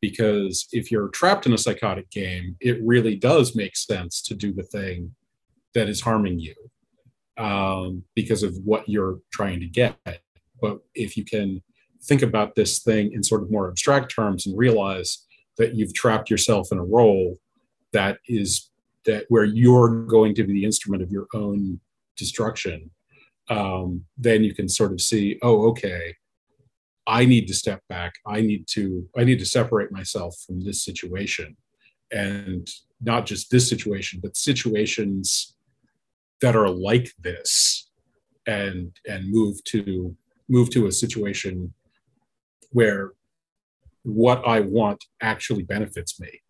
because 0.00 0.66
if 0.72 0.90
you're 0.90 1.08
trapped 1.08 1.46
in 1.46 1.54
a 1.54 1.58
psychotic 1.58 2.10
game 2.10 2.56
it 2.60 2.78
really 2.84 3.16
does 3.16 3.56
make 3.56 3.76
sense 3.76 4.20
to 4.20 4.34
do 4.34 4.52
the 4.52 4.64
thing 4.64 5.14
that 5.74 5.88
is 5.88 6.00
harming 6.00 6.38
you 6.38 6.54
um, 7.36 8.04
because 8.14 8.42
of 8.42 8.56
what 8.64 8.88
you're 8.88 9.18
trying 9.32 9.60
to 9.60 9.66
get. 9.66 9.96
But 10.60 10.78
if 10.94 11.16
you 11.16 11.24
can 11.24 11.62
think 12.02 12.22
about 12.22 12.54
this 12.54 12.80
thing 12.80 13.12
in 13.12 13.22
sort 13.22 13.42
of 13.42 13.50
more 13.50 13.68
abstract 13.68 14.14
terms 14.14 14.46
and 14.46 14.56
realize 14.56 15.26
that 15.58 15.74
you've 15.74 15.94
trapped 15.94 16.30
yourself 16.30 16.68
in 16.72 16.78
a 16.78 16.84
role 16.84 17.38
that 17.92 18.18
is 18.26 18.70
that 19.06 19.24
where 19.28 19.44
you're 19.44 20.04
going 20.06 20.34
to 20.34 20.44
be 20.44 20.52
the 20.52 20.64
instrument 20.64 21.02
of 21.02 21.10
your 21.10 21.26
own 21.34 21.80
destruction, 22.16 22.90
um, 23.48 24.04
then 24.16 24.42
you 24.42 24.54
can 24.54 24.68
sort 24.68 24.92
of 24.92 25.00
see, 25.00 25.38
oh, 25.42 25.68
okay, 25.68 26.14
I 27.06 27.26
need 27.26 27.46
to 27.48 27.54
step 27.54 27.82
back. 27.88 28.14
I 28.26 28.40
need 28.40 28.66
to 28.68 29.08
I 29.16 29.24
need 29.24 29.38
to 29.38 29.46
separate 29.46 29.92
myself 29.92 30.36
from 30.46 30.64
this 30.64 30.84
situation, 30.84 31.56
and 32.10 32.66
not 33.00 33.26
just 33.26 33.50
this 33.50 33.68
situation, 33.68 34.20
but 34.22 34.36
situations 34.36 35.54
that 36.40 36.56
are 36.56 36.70
like 36.70 37.12
this 37.22 37.90
and 38.46 38.92
and 39.06 39.30
move 39.30 39.62
to 39.64 40.16
move 40.48 40.70
to 40.70 40.86
a 40.86 40.92
situation 40.92 41.74
where 42.70 43.12
what 44.04 44.46
I 44.46 44.60
want 44.60 45.04
actually 45.20 45.64
benefits 45.64 46.20
me. 46.20 46.40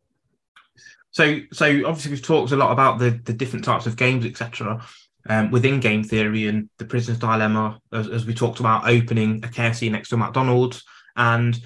So, 1.11 1.39
so 1.53 1.67
obviously 1.87 2.11
we've 2.11 2.23
talked 2.23 2.53
a 2.53 2.57
lot 2.57 2.73
about 2.73 2.99
the 2.99 3.11
the 3.25 3.33
different 3.33 3.65
types 3.65 3.87
of 3.87 3.97
games, 3.97 4.27
etc. 4.27 4.85
Um, 5.27 5.51
within 5.51 5.81
game 5.81 6.05
theory 6.05 6.49
and 6.49 6.69
the 6.77 6.85
prisoner's 6.85 7.19
dilemma, 7.19 7.81
as, 7.93 8.09
as, 8.09 8.27
we 8.27 8.35
talked 8.35 8.61
about 8.61 8.87
opening 8.87 9.43
a 9.43 9.49
KFC 9.49 9.91
next 9.91 10.11
to 10.11 10.17
a 10.17 10.19
McDonald's 10.19 10.85
and 11.17 11.59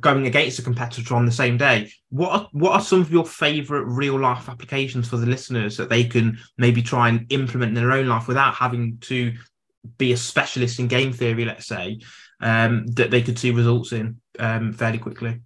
going 0.00 0.26
against 0.26 0.60
a 0.60 0.62
competitor 0.62 1.16
on 1.16 1.26
the 1.26 1.32
same 1.32 1.56
day. 1.56 1.90
What 2.10 2.30
are, 2.30 2.48
what 2.52 2.72
are 2.72 2.80
some 2.80 3.00
of 3.00 3.10
your 3.10 3.24
favorite 3.24 3.86
real 3.86 4.20
life 4.20 4.48
applications 4.48 5.08
for 5.08 5.16
the 5.16 5.26
listeners 5.26 5.76
that 5.78 5.88
they 5.88 6.04
can 6.04 6.38
maybe 6.58 6.80
try 6.80 7.08
and 7.08 7.26
implement 7.30 7.70
in 7.70 7.74
their 7.74 7.90
own 7.90 8.06
life 8.06 8.28
without 8.28 8.54
having 8.54 8.98
to 9.02 9.34
be 9.98 10.12
a 10.12 10.16
specialist 10.16 10.78
in 10.78 10.86
game 10.86 11.12
theory, 11.12 11.44
let's 11.44 11.66
say, 11.66 11.98
um, 12.40 12.86
that 12.88 13.10
they 13.10 13.22
could 13.22 13.38
see 13.38 13.50
results 13.50 13.92
in 13.92 14.20
um, 14.38 14.72
fairly 14.72 14.98
quickly? 14.98 15.40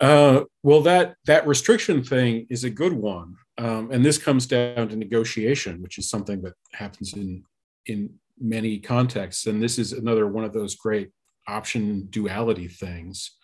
Uh, 0.00 0.42
well, 0.62 0.80
that 0.82 1.14
that 1.26 1.46
restriction 1.46 2.02
thing 2.02 2.46
is 2.50 2.64
a 2.64 2.70
good 2.70 2.92
one, 2.92 3.36
um, 3.58 3.90
and 3.92 4.04
this 4.04 4.18
comes 4.18 4.46
down 4.46 4.88
to 4.88 4.96
negotiation, 4.96 5.80
which 5.80 5.98
is 5.98 6.10
something 6.10 6.42
that 6.42 6.54
happens 6.72 7.12
in 7.12 7.44
in 7.86 8.10
many 8.38 8.78
contexts. 8.78 9.46
And 9.46 9.62
this 9.62 9.78
is 9.78 9.92
another 9.92 10.26
one 10.26 10.44
of 10.44 10.52
those 10.52 10.74
great 10.74 11.10
option 11.46 12.06
duality 12.10 12.68
things 12.68 13.36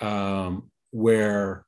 um, 0.00 0.70
where 0.90 1.64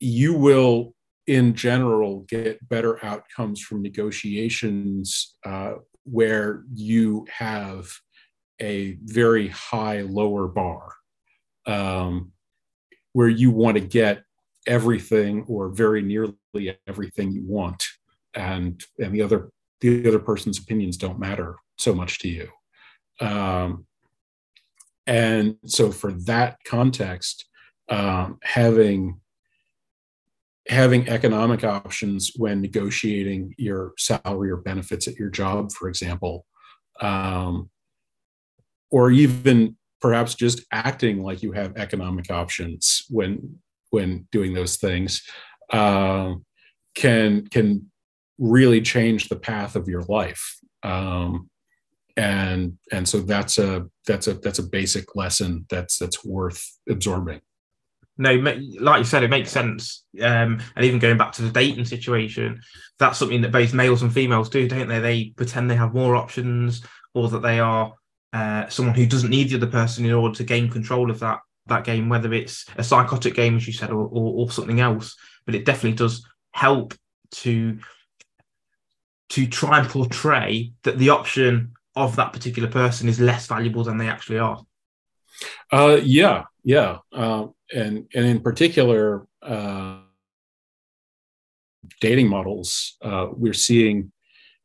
you 0.00 0.34
will, 0.34 0.94
in 1.26 1.54
general, 1.54 2.20
get 2.28 2.66
better 2.68 3.04
outcomes 3.04 3.60
from 3.60 3.82
negotiations 3.82 5.36
uh, 5.44 5.74
where 6.04 6.64
you 6.74 7.26
have 7.30 7.92
a 8.60 8.98
very 9.02 9.48
high 9.48 10.02
lower 10.02 10.48
bar, 10.48 10.92
um, 11.66 12.32
where 13.12 13.28
you 13.28 13.50
want 13.50 13.76
to 13.76 13.80
get 13.80 14.22
everything 14.66 15.44
or 15.48 15.68
very 15.68 16.02
nearly 16.02 16.78
everything 16.86 17.32
you 17.32 17.44
want, 17.44 17.84
and 18.34 18.82
and 18.98 19.12
the 19.12 19.22
other 19.22 19.50
the 19.80 20.06
other 20.06 20.18
person's 20.18 20.58
opinions 20.58 20.96
don't 20.96 21.18
matter 21.18 21.56
so 21.76 21.94
much 21.94 22.20
to 22.20 22.28
you. 22.28 22.48
Um, 23.20 23.86
and 25.06 25.56
so, 25.66 25.90
for 25.90 26.12
that 26.12 26.58
context, 26.64 27.46
um, 27.88 28.38
having 28.42 29.20
having 30.68 31.08
economic 31.08 31.64
options 31.64 32.32
when 32.36 32.60
negotiating 32.60 33.52
your 33.58 33.92
salary 33.98 34.50
or 34.50 34.56
benefits 34.58 35.08
at 35.08 35.16
your 35.16 35.28
job, 35.28 35.72
for 35.72 35.88
example, 35.88 36.46
um, 37.00 37.68
or 38.92 39.10
even 39.10 39.76
perhaps 40.00 40.34
just 40.34 40.64
acting 40.70 41.22
like 41.22 41.42
you 41.42 41.50
have 41.52 41.76
economic 41.76 42.30
options 42.30 43.04
when 43.08 43.58
when 43.90 44.28
doing 44.30 44.52
those 44.52 44.76
things 44.76 45.22
uh, 45.70 46.34
can 46.94 47.46
can 47.48 47.90
really 48.38 48.80
change 48.80 49.28
the 49.28 49.36
path 49.36 49.74
of 49.74 49.88
your 49.88 50.02
life. 50.02 50.58
Um, 50.82 51.48
and 52.16 52.76
and 52.92 53.08
so 53.08 53.20
that's 53.20 53.58
a 53.58 53.86
that's 54.06 54.26
a 54.28 54.34
that's 54.34 54.58
a 54.58 54.64
basic 54.64 55.16
lesson 55.16 55.66
that's 55.70 55.98
that's 55.98 56.24
worth 56.24 56.62
absorbing. 56.88 57.40
No 58.18 58.34
like 58.34 58.98
you 58.98 59.04
said 59.04 59.22
it 59.22 59.30
makes 59.30 59.50
sense. 59.50 60.04
Um, 60.20 60.60
and 60.76 60.84
even 60.84 60.98
going 60.98 61.16
back 61.16 61.32
to 61.32 61.42
the 61.42 61.50
dating 61.50 61.86
situation 61.86 62.60
that's 62.98 63.18
something 63.18 63.40
that 63.40 63.52
both 63.52 63.72
males 63.72 64.02
and 64.02 64.12
females 64.12 64.50
do 64.50 64.68
don't 64.68 64.88
they? 64.88 64.98
They 64.98 65.24
pretend 65.36 65.70
they 65.70 65.76
have 65.76 65.94
more 65.94 66.14
options 66.14 66.82
or 67.14 67.30
that 67.30 67.40
they 67.40 67.58
are 67.58 67.94
uh, 68.32 68.68
someone 68.68 68.94
who 68.94 69.06
doesn't 69.06 69.30
need 69.30 69.50
the 69.50 69.56
other 69.56 69.66
person 69.66 70.04
in 70.04 70.12
order 70.12 70.34
to 70.34 70.44
gain 70.44 70.68
control 70.68 71.10
of 71.10 71.20
that 71.20 71.40
that 71.66 71.84
game 71.84 72.08
whether 72.08 72.32
it's 72.32 72.66
a 72.76 72.82
psychotic 72.82 73.34
game 73.34 73.56
as 73.56 73.66
you 73.66 73.72
said 73.72 73.90
or, 73.90 74.08
or, 74.08 74.34
or 74.34 74.50
something 74.50 74.80
else 74.80 75.16
but 75.46 75.54
it 75.54 75.64
definitely 75.64 75.96
does 75.96 76.26
help 76.52 76.94
to 77.30 77.78
to 79.32 79.46
try 79.46 79.78
and 79.78 79.88
portray 79.88 80.72
that 80.82 80.98
the 80.98 81.08
option 81.08 81.72
of 81.96 82.16
that 82.16 82.32
particular 82.32 82.68
person 82.68 83.08
is 83.08 83.18
less 83.18 83.46
valuable 83.46 83.82
than 83.82 83.96
they 83.96 84.08
actually 84.08 84.38
are. 84.38 84.62
Uh, 85.72 85.98
yeah, 86.02 86.44
yeah, 86.64 86.98
uh, 87.12 87.46
and 87.74 88.06
and 88.14 88.26
in 88.26 88.40
particular, 88.40 89.26
uh, 89.40 90.00
dating 92.00 92.28
models. 92.28 92.96
Uh, 93.00 93.28
we're 93.32 93.54
seeing 93.54 94.12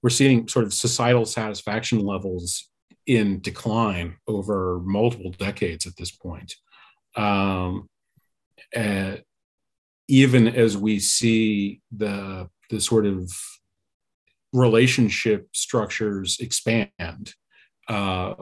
we're 0.03 0.09
seeing 0.09 0.47
sort 0.47 0.65
of 0.65 0.73
societal 0.73 1.25
satisfaction 1.25 1.99
levels 1.99 2.69
in 3.07 3.39
decline 3.39 4.17
over 4.27 4.81
multiple 4.83 5.31
decades 5.31 5.87
at 5.87 5.95
this 5.95 6.11
point. 6.11 6.55
Um, 7.15 7.87
and 8.75 9.23
even 10.07 10.47
as 10.47 10.77
we 10.77 10.99
see 10.99 11.81
the 11.95 12.49
the 12.69 12.81
sort 12.81 13.05
of 13.05 13.31
relationship 14.53 15.47
structures 15.53 16.37
expand 16.39 17.33
uh, 17.87 18.33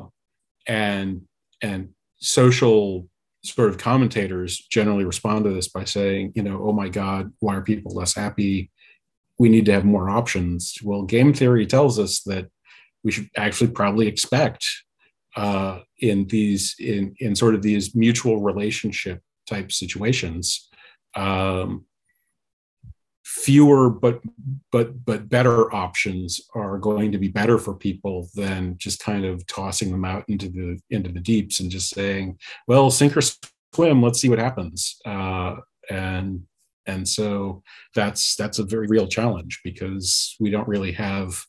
and 0.68 1.22
and 1.62 1.90
social 2.18 3.08
sort 3.44 3.70
of 3.70 3.78
commentators 3.78 4.58
generally 4.72 5.06
respond 5.06 5.46
to 5.46 5.52
this 5.52 5.68
by 5.68 5.84
saying 5.84 6.32
you 6.36 6.42
know 6.42 6.64
oh 6.64 6.74
my 6.74 6.90
god 6.90 7.32
why 7.40 7.56
are 7.56 7.62
people 7.62 7.94
less 7.94 8.16
happy 8.16 8.72
we 9.38 9.50
need 9.50 9.66
to 9.66 9.72
have 9.72 9.86
more 9.86 10.10
options 10.10 10.78
well 10.84 11.04
game 11.04 11.32
theory 11.32 11.68
tells 11.68 12.00
us 12.00 12.22
that 12.22 12.48
we 13.06 13.12
should 13.12 13.30
actually 13.38 13.72
probably 13.72 14.08
expect 14.08 14.66
uh, 15.38 15.80
in 16.00 16.28
these 16.28 16.76
in 16.80 17.16
in 17.20 17.36
sort 17.36 17.56
of 17.56 17.62
these 17.62 17.96
mutual 17.96 18.42
relationship 18.42 19.22
type 19.48 19.72
situations 19.72 20.70
um, 21.16 21.86
fewer 23.24 23.90
but 23.90 24.20
but 24.72 25.06
but 25.06 25.30
better 25.30 25.74
options 25.74 26.42
are 26.54 26.78
going 26.78 27.12
to 27.12 27.18
be 27.18 27.30
better 27.30 27.58
for 27.58 27.74
people 27.74 28.28
than 28.36 28.76
just 28.78 29.00
kind 29.00 29.24
of 29.24 29.46
tossing 29.48 29.92
them 29.92 30.04
out 30.04 30.26
into 30.28 30.50
the 30.50 30.78
into 30.90 31.10
the 31.10 31.22
deeps 31.22 31.62
and 31.62 31.72
just 31.72 31.90
saying 31.90 32.38
well 32.68 32.92
sink 32.92 33.16
or 33.16 33.22
swim 33.76 34.02
let's 34.02 34.20
see 34.20 34.30
what 34.30 34.40
happens. 34.40 34.98
Uh, 35.06 35.58
and 35.90 36.44
and 36.88 37.08
so 37.08 37.62
that's 37.94 38.36
that's 38.36 38.60
a 38.60 38.64
very 38.64 38.88
real 38.88 39.08
challenge 39.08 39.60
because 39.64 40.36
we 40.40 40.50
don't 40.50 40.68
really 40.68 40.92
have 40.92 41.44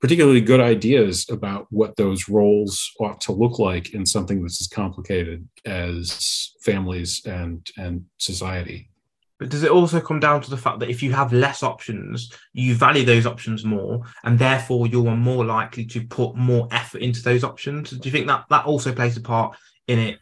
particularly 0.00 0.40
good 0.40 0.60
ideas 0.60 1.26
about 1.30 1.66
what 1.70 1.96
those 1.96 2.28
roles 2.28 2.92
ought 3.00 3.20
to 3.20 3.32
look 3.32 3.58
like 3.58 3.94
in 3.94 4.06
something 4.06 4.42
that's 4.42 4.60
as 4.60 4.68
complicated 4.68 5.48
as 5.64 6.52
families 6.62 7.22
and 7.26 7.70
and 7.76 8.04
society 8.18 8.90
but 9.38 9.50
does 9.50 9.62
it 9.62 9.70
also 9.70 10.00
come 10.00 10.18
down 10.18 10.42
to 10.42 10.50
the 10.50 10.56
fact 10.56 10.80
that 10.80 10.90
if 10.90 11.02
you 11.02 11.12
have 11.12 11.32
less 11.32 11.62
options, 11.62 12.32
you 12.52 12.74
value 12.74 13.04
those 13.04 13.24
options 13.24 13.64
more, 13.64 14.02
and 14.24 14.38
therefore 14.38 14.88
you 14.88 15.06
are 15.06 15.16
more 15.16 15.44
likely 15.44 15.84
to 15.86 16.04
put 16.06 16.34
more 16.34 16.66
effort 16.72 17.02
into 17.02 17.22
those 17.22 17.44
options? 17.44 17.90
Do 17.90 18.08
you 18.08 18.10
think 18.10 18.26
that 18.26 18.46
that 18.50 18.66
also 18.66 18.92
plays 18.92 19.16
a 19.16 19.20
part 19.20 19.56
in 19.86 20.00
it? 20.00 20.18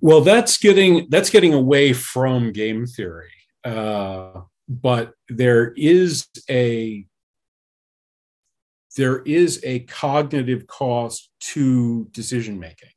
Well, 0.00 0.20
that's 0.20 0.58
getting 0.58 1.06
that's 1.08 1.30
getting 1.30 1.54
away 1.54 1.94
from 1.94 2.52
game 2.52 2.84
theory, 2.86 3.32
uh, 3.64 4.42
but 4.68 5.14
there 5.30 5.72
is 5.74 6.26
a 6.50 7.06
there 8.96 9.20
is 9.20 9.60
a 9.64 9.80
cognitive 9.80 10.66
cost 10.66 11.30
to 11.40 12.04
decision 12.12 12.58
making, 12.58 12.90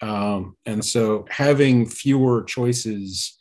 um, 0.00 0.56
and 0.66 0.84
so 0.84 1.26
having 1.30 1.86
fewer 1.86 2.42
choices 2.44 3.38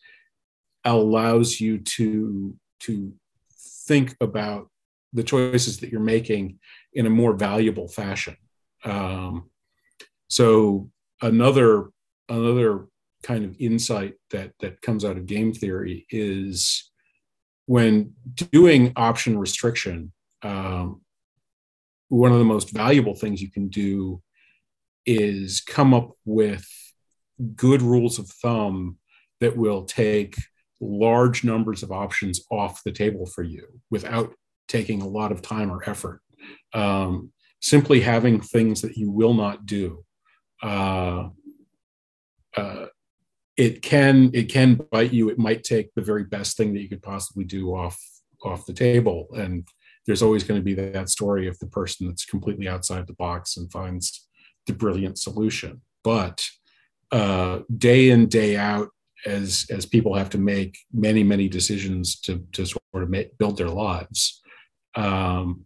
allows 0.85 1.59
you 1.59 1.79
to 1.79 2.55
to 2.81 3.13
think 3.85 4.15
about 4.21 4.69
the 5.13 5.23
choices 5.23 5.77
that 5.79 5.91
you're 5.91 5.99
making 6.01 6.59
in 6.93 7.05
a 7.05 7.09
more 7.09 7.33
valuable 7.33 7.87
fashion. 7.87 8.35
Um, 8.83 9.49
so 10.27 10.89
another 11.21 11.89
another 12.29 12.87
kind 13.23 13.45
of 13.45 13.55
insight 13.59 14.15
that 14.31 14.53
that 14.59 14.81
comes 14.81 15.05
out 15.05 15.17
of 15.17 15.25
game 15.25 15.53
theory 15.53 16.05
is 16.09 16.91
when 17.65 18.13
doing 18.35 18.93
option 18.95 19.37
restriction. 19.37 20.11
Um, 20.41 21.01
one 22.11 22.33
of 22.33 22.39
the 22.39 22.43
most 22.43 22.71
valuable 22.71 23.15
things 23.15 23.41
you 23.41 23.49
can 23.49 23.69
do 23.69 24.21
is 25.05 25.61
come 25.61 25.93
up 25.93 26.11
with 26.25 26.67
good 27.55 27.81
rules 27.81 28.19
of 28.19 28.27
thumb 28.27 28.97
that 29.39 29.55
will 29.55 29.85
take 29.85 30.35
large 30.81 31.45
numbers 31.45 31.83
of 31.83 31.91
options 31.91 32.41
off 32.51 32.83
the 32.83 32.91
table 32.91 33.25
for 33.25 33.43
you 33.43 33.65
without 33.89 34.33
taking 34.67 35.01
a 35.01 35.07
lot 35.07 35.31
of 35.31 35.41
time 35.41 35.71
or 35.71 35.89
effort. 35.89 36.21
Um, 36.73 37.31
simply 37.61 38.01
having 38.01 38.41
things 38.41 38.81
that 38.81 38.97
you 38.97 39.09
will 39.09 39.33
not 39.33 39.65
do. 39.65 40.03
Uh, 40.61 41.29
uh, 42.57 42.87
it 43.55 43.81
can 43.81 44.31
it 44.33 44.51
can 44.51 44.81
bite 44.91 45.13
you. 45.13 45.29
It 45.29 45.39
might 45.39 45.63
take 45.63 45.93
the 45.93 46.01
very 46.01 46.25
best 46.25 46.57
thing 46.57 46.73
that 46.73 46.81
you 46.81 46.89
could 46.89 47.03
possibly 47.03 47.45
do 47.45 47.73
off 47.73 47.97
off 48.43 48.65
the 48.65 48.73
table, 48.73 49.29
and 49.33 49.65
there's 50.05 50.21
always 50.21 50.43
going 50.43 50.59
to 50.59 50.63
be 50.63 50.73
that 50.73 51.09
story 51.09 51.47
of 51.47 51.57
the 51.59 51.67
person 51.67 52.07
that's 52.07 52.25
completely 52.25 52.67
outside 52.67 53.07
the 53.07 53.13
box 53.13 53.57
and 53.57 53.71
finds 53.71 54.27
the 54.67 54.73
brilliant 54.73 55.17
solution. 55.17 55.81
But 56.03 56.45
uh, 57.11 57.59
day 57.77 58.09
in 58.09 58.27
day 58.27 58.57
out, 58.57 58.89
as 59.25 59.67
as 59.69 59.85
people 59.85 60.15
have 60.15 60.29
to 60.31 60.37
make 60.37 60.77
many 60.91 61.23
many 61.23 61.47
decisions 61.47 62.19
to 62.21 62.45
to 62.53 62.65
sort 62.65 62.81
of 63.03 63.09
make, 63.09 63.37
build 63.37 63.57
their 63.57 63.69
lives. 63.69 64.41
Um, 64.95 65.65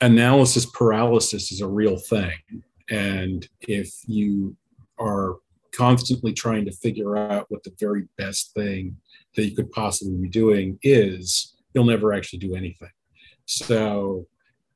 analysis 0.00 0.66
paralysis 0.66 1.52
is 1.52 1.60
a 1.60 1.68
real 1.68 1.98
thing, 1.98 2.62
and 2.88 3.46
if 3.60 3.90
you 4.06 4.56
are 4.98 5.36
constantly 5.74 6.32
trying 6.32 6.64
to 6.64 6.72
figure 6.72 7.16
out 7.16 7.46
what 7.50 7.62
the 7.62 7.74
very 7.78 8.08
best 8.16 8.54
thing 8.54 8.96
that 9.34 9.44
you 9.44 9.54
could 9.54 9.70
possibly 9.70 10.16
be 10.16 10.28
doing 10.28 10.78
is, 10.82 11.55
you'll 11.76 11.84
never 11.84 12.12
actually 12.12 12.40
do 12.40 12.56
anything. 12.56 12.90
So, 13.44 14.26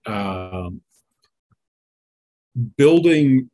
um, 0.06 0.82
building 2.76 3.50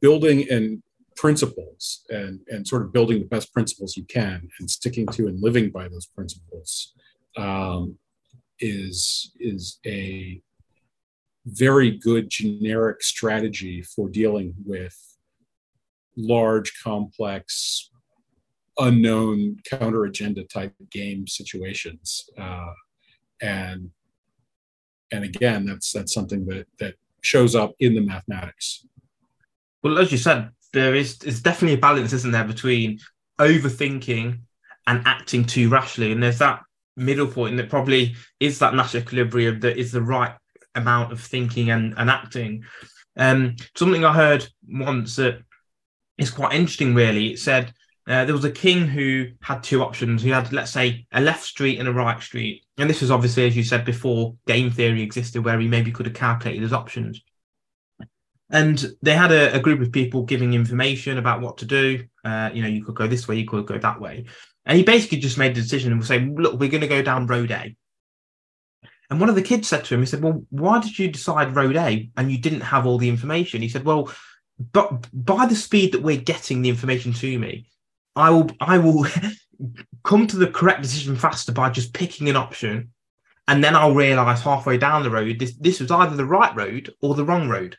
building 0.00 0.48
and 0.50 0.82
principles 1.16 2.04
and, 2.10 2.40
and 2.48 2.66
sort 2.66 2.82
of 2.82 2.92
building 2.92 3.18
the 3.18 3.26
best 3.26 3.52
principles 3.52 3.96
you 3.96 4.04
can 4.04 4.48
and 4.60 4.70
sticking 4.70 5.06
to 5.08 5.26
and 5.26 5.42
living 5.42 5.70
by 5.70 5.88
those 5.88 6.06
principles 6.06 6.94
um, 7.36 7.98
is, 8.60 9.32
is 9.40 9.80
a 9.84 10.40
very 11.46 11.90
good 11.90 12.30
generic 12.30 13.02
strategy 13.02 13.82
for 13.82 14.08
dealing 14.08 14.54
with 14.64 14.96
large, 16.16 16.80
complex, 16.82 17.90
unknown 18.78 19.56
counter 19.68 20.04
agenda 20.04 20.44
type 20.44 20.72
game 20.90 21.26
situations. 21.26 22.28
Uh, 22.38 22.72
and 23.40 23.90
and 25.10 25.24
again, 25.24 25.66
that's 25.66 25.92
that's 25.92 26.12
something 26.12 26.44
that 26.46 26.66
that 26.78 26.94
shows 27.22 27.54
up 27.54 27.74
in 27.80 27.94
the 27.94 28.00
mathematics. 28.00 28.86
Well, 29.82 29.98
as 29.98 30.12
you 30.12 30.18
said, 30.18 30.50
there 30.72 30.94
is 30.94 31.18
it's 31.24 31.40
definitely 31.40 31.78
a 31.78 31.80
balance, 31.80 32.12
isn't 32.12 32.32
there, 32.32 32.44
between 32.44 32.98
overthinking 33.38 34.40
and 34.86 35.06
acting 35.06 35.44
too 35.44 35.68
rashly. 35.68 36.12
And 36.12 36.22
there's 36.22 36.38
that 36.38 36.62
middle 36.96 37.26
point 37.26 37.56
that 37.56 37.70
probably 37.70 38.16
is 38.40 38.58
that 38.58 38.74
Nash 38.74 38.94
equilibrium 38.94 39.60
that 39.60 39.78
is 39.78 39.92
the 39.92 40.02
right 40.02 40.34
amount 40.74 41.12
of 41.12 41.20
thinking 41.20 41.70
and, 41.70 41.94
and 41.96 42.10
acting. 42.10 42.64
Um, 43.16 43.56
something 43.76 44.04
I 44.04 44.12
heard 44.12 44.48
once 44.68 45.16
that 45.16 45.40
is 46.18 46.30
quite 46.30 46.54
interesting, 46.54 46.94
really. 46.94 47.32
It 47.32 47.38
said 47.38 47.72
uh, 48.08 48.24
there 48.24 48.34
was 48.34 48.44
a 48.44 48.50
king 48.50 48.86
who 48.86 49.26
had 49.42 49.62
two 49.62 49.82
options. 49.82 50.22
He 50.22 50.30
had, 50.30 50.50
let's 50.50 50.72
say, 50.72 51.06
a 51.12 51.20
left 51.20 51.44
street 51.44 51.78
and 51.78 51.86
a 51.86 51.92
right 51.92 52.20
street. 52.22 52.64
And 52.78 52.88
this 52.88 53.02
was 53.02 53.10
obviously, 53.10 53.46
as 53.46 53.56
you 53.56 53.62
said 53.62 53.84
before, 53.84 54.34
game 54.46 54.70
theory 54.70 55.02
existed 55.02 55.44
where 55.44 55.60
he 55.60 55.68
maybe 55.68 55.92
could 55.92 56.06
have 56.06 56.14
calculated 56.14 56.62
his 56.62 56.72
options. 56.72 57.22
and 58.50 58.86
they 59.02 59.14
had 59.14 59.30
a, 59.30 59.54
a, 59.54 59.60
group 59.60 59.82
of 59.82 59.92
people 59.92 60.22
giving 60.22 60.54
information 60.54 61.18
about 61.18 61.42
what 61.42 61.58
to 61.58 61.66
do. 61.66 62.02
Uh, 62.24 62.48
you 62.54 62.62
know, 62.62 62.68
you 62.68 62.82
could 62.82 62.94
go 62.94 63.06
this 63.06 63.28
way, 63.28 63.36
you 63.36 63.46
could 63.46 63.66
go 63.66 63.76
that 63.76 64.00
way. 64.00 64.24
And 64.64 64.78
he 64.78 64.84
basically 64.84 65.18
just 65.18 65.36
made 65.36 65.52
a 65.52 65.60
decision 65.60 65.92
and 65.92 66.00
was 66.00 66.08
saying, 66.08 66.34
look, 66.34 66.58
we're 66.58 66.70
going 66.70 66.80
to 66.80 66.86
go 66.86 67.02
down 67.02 67.26
road 67.26 67.50
A. 67.50 67.76
And 69.10 69.20
one 69.20 69.28
of 69.28 69.34
the 69.34 69.42
kids 69.42 69.68
said 69.68 69.84
to 69.84 69.94
him, 69.94 70.00
he 70.00 70.06
said, 70.06 70.22
well, 70.22 70.42
why 70.48 70.80
did 70.80 70.98
you 70.98 71.08
decide 71.10 71.54
road 71.54 71.76
A 71.76 72.10
and 72.16 72.32
you 72.32 72.38
didn't 72.38 72.60
have 72.62 72.86
all 72.86 72.96
the 72.96 73.08
information? 73.10 73.60
He 73.60 73.68
said, 73.68 73.84
well, 73.84 74.10
but 74.72 75.08
by 75.12 75.44
the 75.44 75.54
speed 75.54 75.92
that 75.92 76.02
we're 76.02 76.16
getting 76.16 76.62
the 76.62 76.68
information 76.70 77.12
to 77.12 77.38
me, 77.38 77.66
I 78.18 78.30
will, 78.30 78.50
I 78.60 78.78
will 78.78 79.06
come 80.02 80.26
to 80.26 80.36
the 80.36 80.48
correct 80.48 80.82
decision 80.82 81.16
faster 81.16 81.52
by 81.52 81.70
just 81.70 81.94
picking 81.94 82.28
an 82.28 82.36
option. 82.36 82.90
And 83.46 83.64
then 83.64 83.76
I'll 83.76 83.94
realize 83.94 84.42
halfway 84.42 84.76
down 84.76 85.04
the 85.04 85.10
road, 85.10 85.38
this, 85.38 85.54
this 85.56 85.80
was 85.80 85.90
either 85.90 86.16
the 86.16 86.26
right 86.26 86.54
road 86.54 86.92
or 87.00 87.14
the 87.14 87.24
wrong 87.24 87.48
road. 87.48 87.76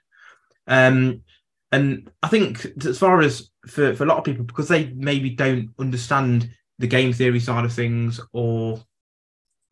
Um, 0.66 1.22
and 1.72 2.10
I 2.24 2.30
think 2.30 2.66
as 2.86 2.98
far 2.98 3.22
as 3.22 3.52
for, 3.68 3.94
for 3.94 4.04
a 4.04 4.08
lot 4.08 4.18
of 4.18 4.24
people, 4.24 4.46
because 4.46 4.68
they 4.68 4.92
maybe 4.96 5.30
don't 5.30 5.70
understand 5.78 6.50
the 6.80 6.88
game 6.88 7.14
theory 7.14 7.40
side 7.40 7.66
of 7.66 7.74
things 7.74 8.20
or 8.32 8.82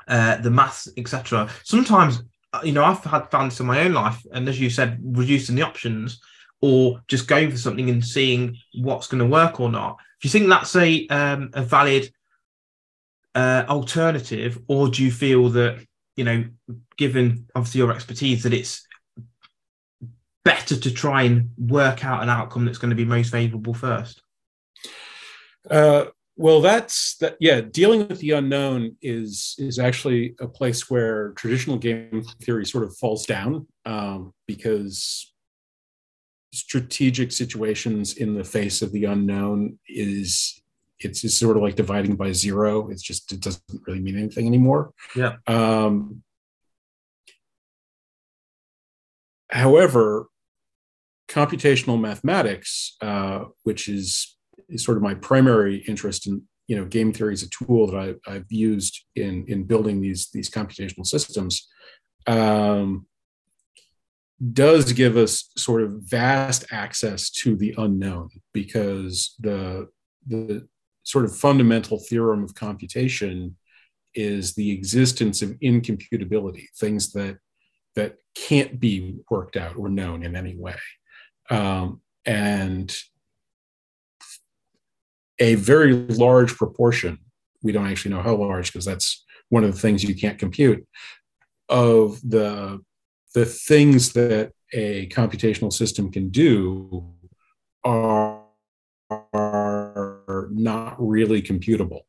uh, 0.08 0.38
the 0.38 0.52
maths, 0.52 0.90
etc. 0.98 1.50
Sometimes, 1.64 2.22
uh, 2.54 2.62
you 2.64 2.74
know, 2.74 2.84
I've 2.84 3.04
had 3.04 3.32
found 3.32 3.52
this 3.52 3.60
in 3.60 3.66
my 3.66 3.80
own 3.80 3.94
life, 3.94 4.22
and 4.34 4.48
as 4.48 4.60
you 4.60 4.70
said, 4.70 5.00
reducing 5.02 5.56
the 5.56 5.64
options 5.64 6.20
or 6.62 7.02
just 7.08 7.28
going 7.28 7.52
for 7.52 7.58
something 7.58 7.90
and 7.90 8.04
seeing 8.04 8.58
what's 8.76 9.08
going 9.08 9.20
to 9.20 9.30
work 9.30 9.60
or 9.60 9.70
not. 9.70 9.98
Do 10.22 10.28
you 10.28 10.32
think 10.32 10.48
that's 10.48 10.76
a 10.76 11.08
um, 11.08 11.52
a 11.54 11.62
valid 11.62 12.12
uh, 13.36 13.66
alternative, 13.70 14.60
or 14.68 14.90
do 14.90 15.04
you 15.04 15.12
feel 15.12 15.50
that 15.50 15.86
you 16.16 16.24
know, 16.24 16.44
given 16.98 17.48
obviously 17.56 17.80
your 17.80 17.94
expertise, 17.94 18.44
that 18.44 18.54
it's 18.54 18.86
better 20.44 20.76
to 20.76 20.92
try 20.92 21.24
and 21.24 21.52
work 21.58 22.04
out 22.04 22.24
an 22.24 22.30
outcome 22.30 22.66
that's 22.66 22.80
going 22.80 22.90
to 22.90 22.96
be 22.96 23.06
most 23.06 23.32
favorable 23.32 23.74
first? 23.74 24.22
Uh, 25.70 26.06
well, 26.36 26.62
that's 26.62 27.18
that. 27.18 27.36
Yeah, 27.40 27.62
dealing 27.62 28.08
with 28.08 28.20
the 28.20 28.32
unknown 28.32 28.96
is 29.02 29.56
is 29.58 29.80
actually 29.80 30.36
a 30.40 30.48
place 30.48 30.90
where 30.90 31.32
traditional 31.34 31.78
game 31.78 32.24
theory 32.42 32.66
sort 32.66 32.84
of 32.84 32.96
falls 32.98 33.26
down 33.26 33.68
um, 33.86 34.34
because 34.48 35.34
strategic 36.58 37.32
situations 37.32 38.18
in 38.18 38.36
the 38.36 38.44
face 38.44 38.82
of 38.82 38.92
the 38.92 39.06
unknown 39.06 39.78
is 39.88 40.62
it's 41.00 41.22
just 41.22 41.38
sort 41.38 41.58
of 41.58 41.64
like 41.64 41.76
dividing 41.76 42.16
by 42.16 42.32
zero. 42.32 42.90
It's 42.90 43.04
just 43.04 43.32
it 43.32 43.40
doesn't 43.40 43.64
really 43.86 44.00
mean 44.00 44.18
anything 44.18 44.48
anymore. 44.48 44.94
Yeah. 45.16 45.36
Um, 45.46 46.24
however, 49.52 50.28
computational 51.30 52.00
mathematics, 52.00 52.96
uh, 53.02 53.46
which 53.64 53.88
is, 53.88 54.38
is 54.70 54.84
sort 54.84 54.98
of 54.98 55.04
my 55.04 55.14
primary 55.14 55.78
interest 55.88 56.26
in, 56.26 56.42
you 56.68 56.76
know, 56.76 56.86
game 56.86 57.14
theory 57.14 57.34
is 57.34 57.44
a 57.44 57.50
tool 57.50 57.88
that 57.88 58.20
I, 58.28 58.34
have 58.34 58.46
used 58.50 59.06
in, 59.16 59.46
in 59.48 59.64
building 59.64 60.02
these, 60.02 60.30
these 60.34 60.50
computational 60.50 61.06
systems, 61.06 61.68
um, 62.26 63.06
does 64.54 64.94
give 64.94 65.18
us 65.18 65.50
sort 65.58 65.82
of 65.82 65.94
vast 66.04 66.66
access 66.72 67.30
to 67.30 67.56
the 67.56 67.74
unknown 67.78 68.30
because 68.54 69.36
the, 69.40 69.88
the 70.28 70.68
sort 71.04 71.26
of 71.26 71.36
fundamental 71.36 72.00
theorem 72.00 72.44
of 72.44 72.54
computation 72.54 73.56
is 74.14 74.54
the 74.54 74.72
existence 74.72 75.42
of 75.42 75.52
incomputability, 75.60 76.66
things 76.80 77.12
that 77.14 77.38
that 77.96 78.18
can't 78.36 78.80
be 78.80 79.16
worked 79.32 79.58
out 79.58 79.76
or 79.76 79.90
known 79.90 80.24
in 80.24 80.36
any 80.36 80.56
way. 80.56 80.76
Um, 81.50 82.02
and 82.26 82.96
a 85.40 85.56
very 85.56 85.94
large 85.94 86.56
proportion, 86.56 87.18
we 87.64 87.72
don't 87.72 87.88
actually 87.88 88.14
know 88.14 88.22
how 88.22 88.36
large 88.36 88.72
because 88.72 88.86
that's 88.86 89.26
one 89.50 89.64
of 89.64 89.74
the 89.74 89.80
things 89.80 90.04
you 90.04 90.14
can't 90.14 90.38
compute, 90.38 90.86
of 91.70 92.20
the, 92.22 92.80
the 93.38 93.46
things 93.46 94.14
that 94.14 94.52
a 94.74 95.08
computational 95.10 95.72
system 95.72 96.12
can 96.12 96.30
do 96.30 97.14
are, 97.84 98.42
are 99.12 100.50
not 100.52 100.96
really 100.98 101.44
computable. 101.44 102.02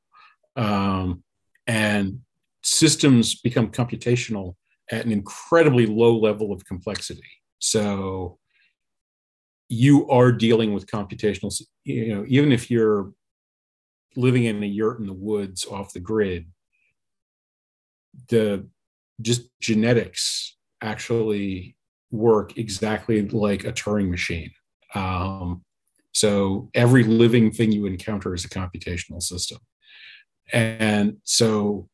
Um, 0.56 1.22
and 1.66 2.20
systems 2.62 3.34
become 3.42 3.70
computational 3.70 4.54
at 4.90 5.04
an 5.04 5.12
incredibly 5.12 5.84
low 5.84 6.18
level 6.18 6.50
of 6.50 6.64
complexity. 6.64 7.30
So 7.58 8.38
you 9.68 10.08
are 10.08 10.32
dealing 10.32 10.72
with 10.72 10.86
computational, 10.86 11.52
you 11.84 12.14
know, 12.14 12.24
even 12.26 12.52
if 12.52 12.70
you're 12.70 13.12
living 14.16 14.44
in 14.44 14.62
a 14.62 14.66
yurt 14.66 14.98
in 14.98 15.06
the 15.06 15.12
woods 15.12 15.66
off 15.66 15.92
the 15.92 16.00
grid, 16.00 16.46
the 18.30 18.66
just 19.20 19.42
genetics 19.60 20.54
actually 20.80 21.76
work 22.10 22.56
exactly 22.56 23.22
like 23.28 23.64
a 23.64 23.72
Turing 23.72 24.10
machine. 24.10 24.50
Um, 24.94 25.64
so 26.12 26.70
every 26.74 27.04
living 27.04 27.50
thing 27.50 27.72
you 27.72 27.86
encounter 27.86 28.34
is 28.34 28.44
a 28.44 28.48
computational 28.48 29.22
system. 29.22 29.58
And 30.52 31.18
so 31.24 31.88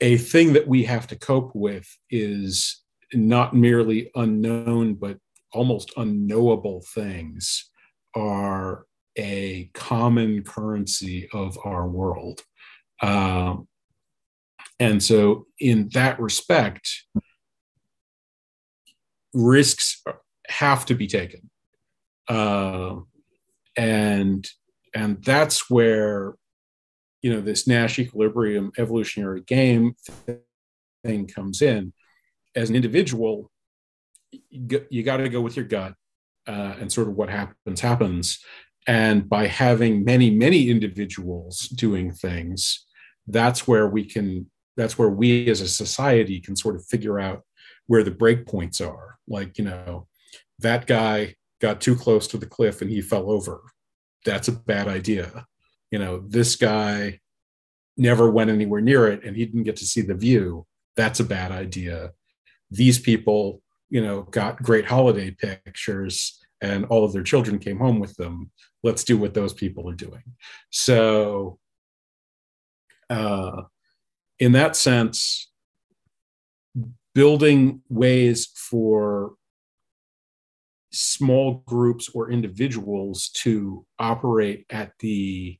a 0.00 0.16
thing 0.16 0.52
that 0.52 0.68
we 0.68 0.84
have 0.84 1.06
to 1.08 1.16
cope 1.16 1.52
with 1.54 1.88
is 2.10 2.82
not 3.12 3.54
merely 3.54 4.10
unknown, 4.14 4.94
but 4.94 5.18
almost 5.52 5.92
unknowable 5.96 6.84
things 6.94 7.70
are 8.14 8.86
a 9.16 9.70
common 9.74 10.42
currency 10.42 11.28
of 11.32 11.58
our 11.64 11.88
world. 11.88 12.42
Um, 13.02 13.68
and 14.80 15.02
so, 15.02 15.46
in 15.60 15.88
that 15.94 16.18
respect, 16.18 16.90
risks 19.34 20.02
have 20.48 20.86
to 20.86 20.94
be 20.94 21.06
taken. 21.06 21.50
Uh, 22.28 22.96
and 23.76 24.48
and 24.94 25.22
that's 25.24 25.68
where 25.68 26.34
you 27.22 27.32
know 27.32 27.40
this 27.40 27.66
Nash 27.66 27.98
equilibrium 27.98 28.72
evolutionary 28.78 29.42
game 29.42 29.94
thing 31.04 31.26
comes 31.26 31.60
in. 31.60 31.92
As 32.54 32.70
an 32.70 32.76
individual, 32.76 33.50
you 34.30 35.02
got 35.02 35.18
to 35.18 35.28
go 35.28 35.40
with 35.40 35.56
your 35.56 35.66
gut 35.66 35.94
uh, 36.46 36.74
and 36.80 36.92
sort 36.92 37.08
of 37.08 37.14
what 37.14 37.28
happens 37.28 37.80
happens 37.80 38.38
and 38.86 39.28
by 39.28 39.46
having 39.46 40.04
many 40.04 40.30
many 40.30 40.68
individuals 40.68 41.60
doing 41.68 42.12
things 42.12 42.84
that's 43.28 43.66
where 43.66 43.88
we 43.88 44.04
can 44.04 44.50
that's 44.76 44.98
where 44.98 45.08
we 45.08 45.48
as 45.48 45.60
a 45.60 45.68
society 45.68 46.40
can 46.40 46.56
sort 46.56 46.76
of 46.76 46.84
figure 46.86 47.18
out 47.18 47.42
where 47.86 48.02
the 48.02 48.10
breakpoints 48.10 48.80
are. 48.80 49.18
Like 49.28 49.58
you 49.58 49.64
know 49.64 50.06
that 50.58 50.86
guy 50.86 51.34
got 51.60 51.80
too 51.80 51.96
close 51.96 52.26
to 52.28 52.38
the 52.38 52.46
cliff 52.46 52.82
and 52.82 52.90
he 52.90 53.00
fell 53.00 53.30
over. 53.30 53.62
That's 54.24 54.48
a 54.48 54.52
bad 54.52 54.88
idea. 54.88 55.46
You 55.90 55.98
know 55.98 56.24
this 56.26 56.56
guy 56.56 57.20
never 57.96 58.30
went 58.30 58.50
anywhere 58.50 58.80
near 58.80 59.08
it 59.08 59.22
and 59.24 59.36
he 59.36 59.46
didn't 59.46 59.62
get 59.62 59.76
to 59.76 59.86
see 59.86 60.00
the 60.00 60.14
view. 60.14 60.66
That's 60.96 61.20
a 61.20 61.24
bad 61.24 61.52
idea. 61.52 62.10
These 62.70 62.98
people 62.98 63.62
you 63.94 64.02
know, 64.02 64.22
got 64.22 64.60
great 64.60 64.86
holiday 64.86 65.30
pictures 65.30 66.40
and 66.60 66.84
all 66.86 67.04
of 67.04 67.12
their 67.12 67.22
children 67.22 67.60
came 67.60 67.78
home 67.78 68.00
with 68.00 68.16
them. 68.16 68.50
Let's 68.82 69.04
do 69.04 69.16
what 69.16 69.34
those 69.34 69.52
people 69.52 69.88
are 69.88 69.94
doing. 69.94 70.22
So, 70.70 71.60
uh, 73.08 73.62
in 74.40 74.50
that 74.52 74.74
sense, 74.74 75.48
building 77.14 77.80
ways 77.88 78.46
for 78.54 79.34
small 80.92 81.62
groups 81.66 82.08
or 82.14 82.30
individuals 82.30 83.28
to 83.30 83.84
operate 83.98 84.64
at 84.70 84.92
the 85.00 85.58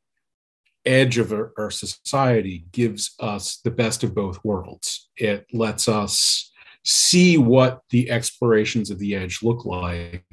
edge 0.84 1.18
of 1.18 1.32
our, 1.32 1.52
our, 1.56 1.70
society 1.70 2.66
gives 2.70 3.14
us 3.18 3.58
the 3.64 3.70
best 3.70 4.04
of 4.04 4.14
both 4.14 4.38
worlds. 4.44 5.08
It 5.16 5.46
lets 5.52 5.88
us 5.88 6.52
see 6.84 7.38
what 7.38 7.80
the 7.90 8.10
explorations 8.10 8.90
of 8.90 8.98
the 8.98 9.14
edge 9.14 9.40
look 9.42 9.64
like 9.64 10.24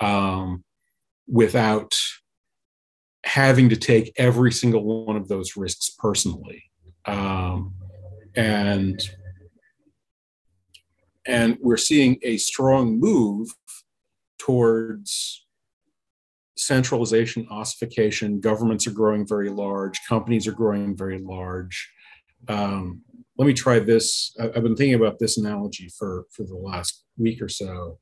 um, 0.00 0.64
without 1.28 1.94
having 3.24 3.68
to 3.68 3.76
take 3.76 4.12
every 4.16 4.52
single 4.52 5.04
one 5.04 5.16
of 5.16 5.28
those 5.28 5.56
risks 5.56 5.90
personally. 5.98 6.64
Um, 7.06 7.74
and 8.34 9.00
and 11.26 11.58
we're 11.60 11.76
seeing 11.76 12.18
a 12.22 12.36
strong 12.36 12.98
move 12.98 13.48
towards 14.38 15.44
centralization, 16.56 17.46
ossification. 17.50 18.40
Governments 18.40 18.86
are 18.86 18.92
growing 18.92 19.26
very 19.26 19.50
large. 19.50 20.00
Companies 20.08 20.46
are 20.46 20.52
growing 20.52 20.96
very 20.96 21.18
large. 21.18 21.90
Um, 22.48 23.02
let 23.38 23.46
me 23.46 23.52
try 23.52 23.78
this. 23.80 24.34
I've 24.40 24.62
been 24.62 24.76
thinking 24.76 24.94
about 24.94 25.18
this 25.18 25.36
analogy 25.36 25.88
for 25.98 26.24
for 26.30 26.44
the 26.44 26.56
last 26.56 27.04
week 27.18 27.42
or 27.42 27.48
so. 27.48 27.98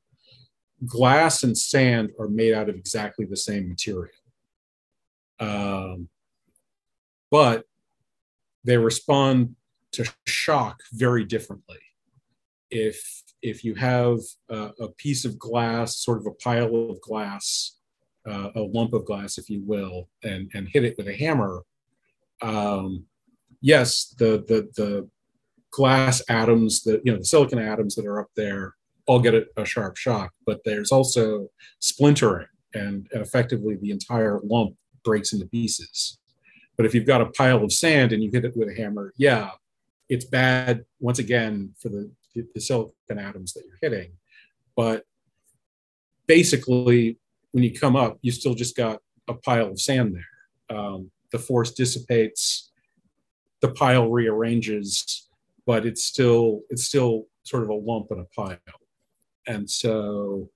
glass 0.85 1.43
and 1.43 1.57
sand 1.57 2.11
are 2.19 2.27
made 2.27 2.53
out 2.53 2.69
of 2.69 2.75
exactly 2.75 3.25
the 3.25 3.37
same 3.37 3.69
material. 3.69 4.11
Um, 5.39 6.09
but 7.31 7.65
they 8.63 8.77
respond 8.77 9.55
to 9.93 10.05
shock 10.25 10.79
very 10.93 11.23
differently. 11.25 11.79
If 12.71 13.23
if 13.41 13.63
you 13.63 13.75
have 13.75 14.19
a, 14.49 14.71
a 14.79 14.87
piece 14.97 15.25
of 15.25 15.37
glass, 15.37 15.97
sort 15.97 16.19
of 16.19 16.25
a 16.25 16.31
pile 16.31 16.89
of 16.89 16.99
glass, 17.01 17.77
uh, 18.27 18.49
a 18.55 18.61
lump 18.61 18.93
of 18.93 19.05
glass, 19.05 19.37
if 19.37 19.49
you 19.49 19.61
will, 19.65 20.09
and 20.23 20.49
and 20.53 20.67
hit 20.67 20.83
it 20.83 20.97
with 20.97 21.07
a 21.07 21.15
hammer, 21.15 21.63
um, 22.41 23.05
yes, 23.61 24.15
the 24.17 24.43
the 24.47 24.69
the 24.75 25.09
glass 25.71 26.21
atoms 26.29 26.83
that 26.83 27.01
you 27.05 27.11
know 27.11 27.17
the 27.17 27.25
silicon 27.25 27.59
atoms 27.59 27.95
that 27.95 28.05
are 28.05 28.19
up 28.19 28.29
there 28.35 28.75
all 29.07 29.19
get 29.19 29.35
a, 29.35 29.45
a 29.57 29.65
sharp 29.65 29.97
shock, 29.97 30.33
but 30.45 30.61
there's 30.65 30.91
also 30.91 31.49
splintering, 31.79 32.47
and, 32.73 33.07
and 33.11 33.21
effectively 33.21 33.75
the 33.75 33.91
entire 33.91 34.39
lump 34.43 34.75
breaks 35.03 35.31
into 35.33 35.45
pieces. 35.45 36.17
But 36.75 36.85
if 36.85 36.93
you've 36.93 37.05
got 37.05 37.21
a 37.21 37.27
pile 37.27 37.63
of 37.63 37.71
sand 37.71 38.11
and 38.11 38.23
you 38.23 38.31
hit 38.31 38.45
it 38.45 38.57
with 38.57 38.69
a 38.69 38.73
hammer, 38.73 39.13
yeah, 39.15 39.51
it's 40.09 40.25
bad 40.25 40.85
once 40.99 41.19
again 41.19 41.73
for 41.79 41.89
the, 41.89 42.11
the 42.53 42.61
silicon 42.61 43.19
atoms 43.19 43.53
that 43.53 43.63
you're 43.65 43.91
hitting. 43.91 44.11
But 44.75 45.05
basically, 46.27 47.17
when 47.51 47.63
you 47.63 47.73
come 47.73 47.95
up, 47.95 48.17
you 48.21 48.31
still 48.31 48.55
just 48.55 48.75
got 48.75 49.01
a 49.27 49.33
pile 49.33 49.71
of 49.71 49.79
sand 49.79 50.15
there. 50.15 50.77
Um, 50.77 51.11
the 51.31 51.39
force 51.39 51.71
dissipates, 51.71 52.71
the 53.61 53.69
pile 53.69 54.09
rearranges, 54.09 55.27
but 55.65 55.85
it's 55.85 56.03
still 56.03 56.61
it's 56.69 56.85
still 56.85 57.25
sort 57.43 57.63
of 57.63 57.69
a 57.69 57.73
lump 57.73 58.07
in 58.11 58.19
a 58.19 58.25
pile. 58.25 58.57
And 59.47 59.69
so 59.69 60.49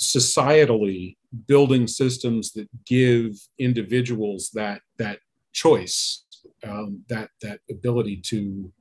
societally 0.00 1.16
building 1.46 1.86
systems 1.86 2.52
that 2.52 2.68
give 2.86 3.36
individuals 3.58 4.50
that 4.54 4.80
that 4.98 5.18
choice 5.52 6.24
um, 6.66 7.02
that 7.08 7.30
that 7.42 7.60
ability 7.70 8.16
to 8.16 8.72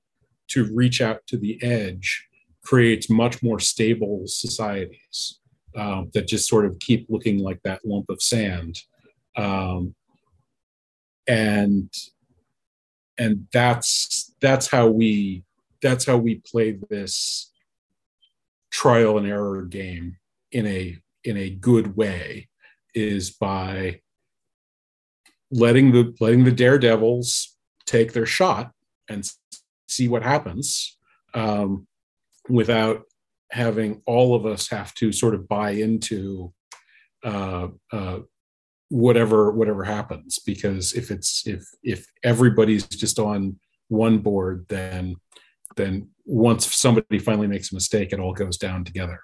to 0.50 0.74
reach 0.74 1.02
out 1.02 1.26
to 1.28 1.38
the 1.38 1.62
edge 1.64 2.28
creates 2.64 3.10
much 3.10 3.42
more 3.42 3.60
stable 3.60 4.24
societies 4.26 5.40
um, 5.76 6.10
that 6.14 6.28
just 6.28 6.48
sort 6.48 6.66
of 6.66 6.78
keep 6.80 7.06
looking 7.10 7.40
like 7.40 7.62
that 7.64 7.82
lump 7.86 8.10
of 8.10 8.22
sand. 8.22 8.80
Um, 9.36 9.96
and 11.28 11.92
and 13.18 13.48
that's 13.54 14.34
that's 14.42 14.68
how 14.68 14.88
we 14.88 15.44
that's 15.82 16.06
how 16.06 16.18
we 16.18 16.42
play 16.46 16.78
this 16.90 17.52
trial 18.72 19.18
and 19.18 19.28
error 19.28 19.64
game 19.64 20.18
in 20.52 20.66
a 20.66 20.98
in 21.24 21.38
a 21.38 21.50
good 21.50 21.96
way 21.96 22.48
is 22.96 23.30
by 23.32 24.02
letting 25.52 25.92
the 25.92 26.16
letting 26.20 26.44
the 26.44 26.52
daredevils 26.52 27.56
take 27.86 28.14
their 28.14 28.26
shot 28.26 28.72
and 29.10 29.32
see 29.90 30.08
what 30.08 30.24
happens 30.24 30.98
um, 31.34 31.88
without 32.48 33.04
having 33.52 34.02
all 34.06 34.36
of 34.36 34.46
us 34.46 34.70
have 34.70 34.94
to 34.96 35.12
sort 35.12 35.34
of 35.34 35.48
buy 35.48 35.72
into 35.72 36.54
uh, 37.24 37.68
uh, 37.92 38.20
whatever 38.90 39.52
whatever 39.52 39.84
happens 39.84 40.40
because 40.40 40.94
if 40.94 41.12
it's 41.12 41.46
if 41.46 41.64
if 41.84 42.08
everybody's 42.24 42.88
just 42.88 43.20
on 43.20 43.60
one 43.88 44.20
board 44.20 44.66
then 44.70 45.16
then 45.76 46.10
once 46.26 46.74
somebody 46.74 47.20
finally 47.20 47.48
makes 47.48 47.72
a 47.72 47.76
mistake 47.76 48.12
it 48.12 48.20
all 48.20 48.34
goes 48.34 48.58
down 48.58 48.84
together 48.84 49.20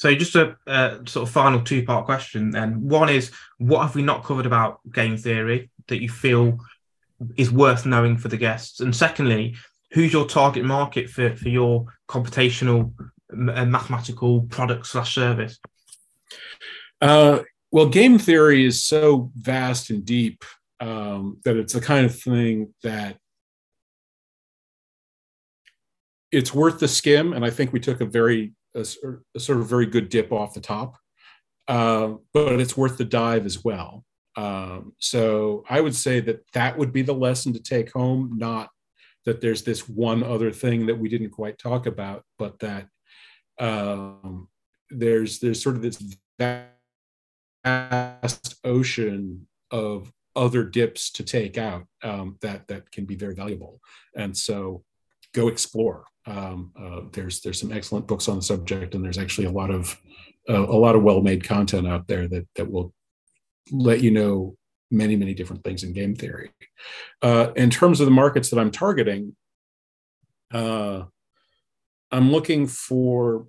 so 0.00 0.14
just 0.14 0.34
a, 0.34 0.56
a 0.66 1.00
sort 1.04 1.28
of 1.28 1.30
final 1.30 1.60
two 1.60 1.84
part 1.84 2.06
question 2.06 2.52
then. 2.52 2.88
One 2.88 3.10
is 3.10 3.30
what 3.58 3.82
have 3.82 3.94
we 3.94 4.00
not 4.00 4.24
covered 4.24 4.46
about 4.46 4.80
game 4.90 5.18
theory 5.18 5.70
that 5.88 6.00
you 6.00 6.08
feel 6.08 6.58
is 7.36 7.50
worth 7.52 7.84
knowing 7.84 8.16
for 8.16 8.28
the 8.28 8.38
guests? 8.38 8.80
And 8.80 8.96
secondly, 8.96 9.56
who's 9.92 10.12
your 10.12 10.26
target 10.26 10.64
market 10.64 11.10
for, 11.10 11.34
for 11.36 11.48
your 11.48 11.86
computational 12.08 12.92
uh, 13.32 13.64
mathematical 13.64 14.42
product 14.42 14.86
slash 14.86 15.14
service? 15.14 15.58
Uh, 17.00 17.40
well, 17.72 17.86
game 17.86 18.18
theory 18.18 18.64
is 18.64 18.84
so 18.84 19.30
vast 19.34 19.90
and 19.90 20.04
deep 20.04 20.44
um, 20.80 21.38
that 21.44 21.56
it's 21.56 21.72
the 21.72 21.80
kind 21.80 22.06
of 22.06 22.18
thing 22.18 22.74
that 22.82 23.16
it's 26.32 26.54
worth 26.54 26.78
the 26.78 26.88
skim. 26.88 27.32
And 27.32 27.44
I 27.44 27.50
think 27.50 27.72
we 27.72 27.80
took 27.80 28.00
a 28.00 28.06
very 28.06 28.52
a, 28.74 28.86
a 29.34 29.40
sort 29.40 29.58
of 29.58 29.66
very 29.66 29.86
good 29.86 30.08
dip 30.08 30.32
off 30.32 30.54
the 30.54 30.60
top, 30.60 30.96
uh, 31.68 32.14
but 32.32 32.60
it's 32.60 32.76
worth 32.76 32.98
the 32.98 33.04
dive 33.04 33.46
as 33.46 33.64
well. 33.64 34.04
Um, 34.36 34.92
so 34.98 35.64
I 35.68 35.80
would 35.80 35.94
say 35.94 36.20
that 36.20 36.44
that 36.52 36.78
would 36.78 36.92
be 36.92 37.02
the 37.02 37.12
lesson 37.12 37.52
to 37.52 37.60
take 37.60 37.92
home, 37.92 38.36
not 38.36 38.70
that 39.26 39.40
there's 39.40 39.62
this 39.62 39.88
one 39.88 40.22
other 40.22 40.50
thing 40.50 40.86
that 40.86 40.98
we 40.98 41.08
didn't 41.08 41.30
quite 41.30 41.58
talk 41.58 41.86
about, 41.86 42.24
but 42.38 42.58
that 42.60 42.88
um, 43.58 44.48
there's 44.90 45.38
there's 45.38 45.62
sort 45.62 45.76
of 45.76 45.82
this 45.82 46.02
vast 47.64 48.56
ocean 48.64 49.46
of 49.70 50.12
other 50.36 50.64
dips 50.64 51.10
to 51.10 51.22
take 51.22 51.58
out 51.58 51.84
um, 52.02 52.36
that 52.40 52.66
that 52.68 52.90
can 52.90 53.04
be 53.04 53.14
very 53.14 53.34
valuable, 53.34 53.80
and 54.16 54.36
so 54.36 54.84
go 55.34 55.48
explore. 55.48 56.04
Um, 56.26 56.72
uh, 56.78 57.00
there's 57.12 57.40
there's 57.40 57.60
some 57.60 57.72
excellent 57.72 58.06
books 58.06 58.28
on 58.28 58.36
the 58.36 58.42
subject, 58.42 58.94
and 58.94 59.04
there's 59.04 59.18
actually 59.18 59.46
a 59.46 59.52
lot 59.52 59.70
of 59.70 60.00
uh, 60.48 60.66
a 60.66 60.78
lot 60.78 60.94
of 60.96 61.02
well-made 61.02 61.44
content 61.44 61.86
out 61.86 62.06
there 62.06 62.26
that 62.28 62.46
that 62.56 62.70
will 62.70 62.94
let 63.70 64.00
you 64.00 64.10
know 64.10 64.56
many 64.90 65.16
many 65.16 65.34
different 65.34 65.64
things 65.64 65.82
in 65.82 65.92
game 65.92 66.14
theory. 66.14 66.50
Uh, 67.22 67.52
in 67.56 67.70
terms 67.70 68.00
of 68.00 68.06
the 68.06 68.12
markets 68.12 68.50
that 68.50 68.58
I'm 68.58 68.70
targeting, 68.70 69.36
uh, 70.52 71.04
I'm 72.10 72.32
looking 72.32 72.66
for 72.66 73.46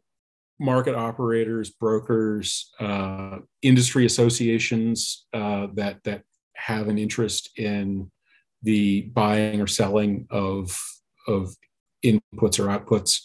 market 0.60 0.94
operators, 0.96 1.72
brokers, 1.72 2.72
uh, 2.80 3.40
industry 3.62 4.06
associations 4.06 5.26
uh, 5.34 5.68
that 5.74 6.04
that 6.04 6.24
have 6.56 6.88
an 6.88 6.98
interest 6.98 7.58
in 7.58 8.12
the 8.62 9.02
buying 9.02 9.60
or 9.60 9.68
selling 9.68 10.28
of 10.30 10.80
of 11.28 11.56
inputs 12.06 12.60
or 12.60 12.68
outputs 12.68 13.22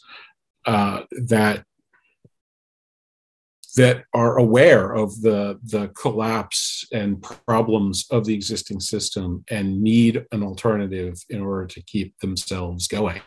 uh, 0.65 1.03
that 1.11 1.65
that 3.77 4.05
are 4.15 4.39
aware 4.39 4.93
of 4.95 5.21
the 5.21 5.59
the 5.63 5.89
collapse 5.89 6.87
and 6.93 7.23
problems 7.47 8.07
of 8.11 8.25
the 8.25 8.35
existing 8.35 8.81
system 8.81 9.45
and 9.51 9.83
need 9.83 10.25
an 10.33 10.43
alternative 10.43 11.15
in 11.29 11.43
order 11.43 11.67
to 11.67 11.83
keep 11.83 12.19
themselves 12.19 12.89
going 12.89 13.21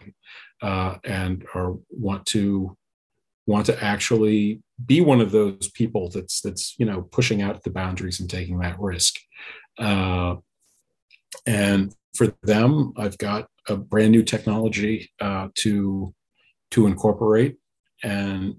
uh, 0.62 0.96
and 1.04 1.46
or 1.54 1.80
want 1.90 2.26
to 2.26 2.76
want 3.46 3.66
to 3.66 3.84
actually 3.84 4.62
be 4.86 5.02
one 5.02 5.22
of 5.22 5.32
those 5.32 5.70
people 5.72 6.10
that's 6.10 6.42
that's 6.42 6.76
you 6.78 6.86
know 6.86 7.04
pushing 7.04 7.42
out 7.42 7.64
the 7.64 7.70
boundaries 7.70 8.20
and 8.20 8.30
taking 8.30 8.60
that 8.60 8.80
risk. 8.80 9.16
Uh, 9.78 10.36
and 11.46 11.94
for 12.16 12.34
them 12.44 12.92
i've 12.98 13.18
got 13.18 13.48
a 13.68 13.78
brand 13.78 14.12
new 14.12 14.24
technology 14.24 15.10
uh, 15.22 15.48
to 15.56 16.14
to 16.72 16.88
incorporate 16.88 17.58
and 18.04 18.56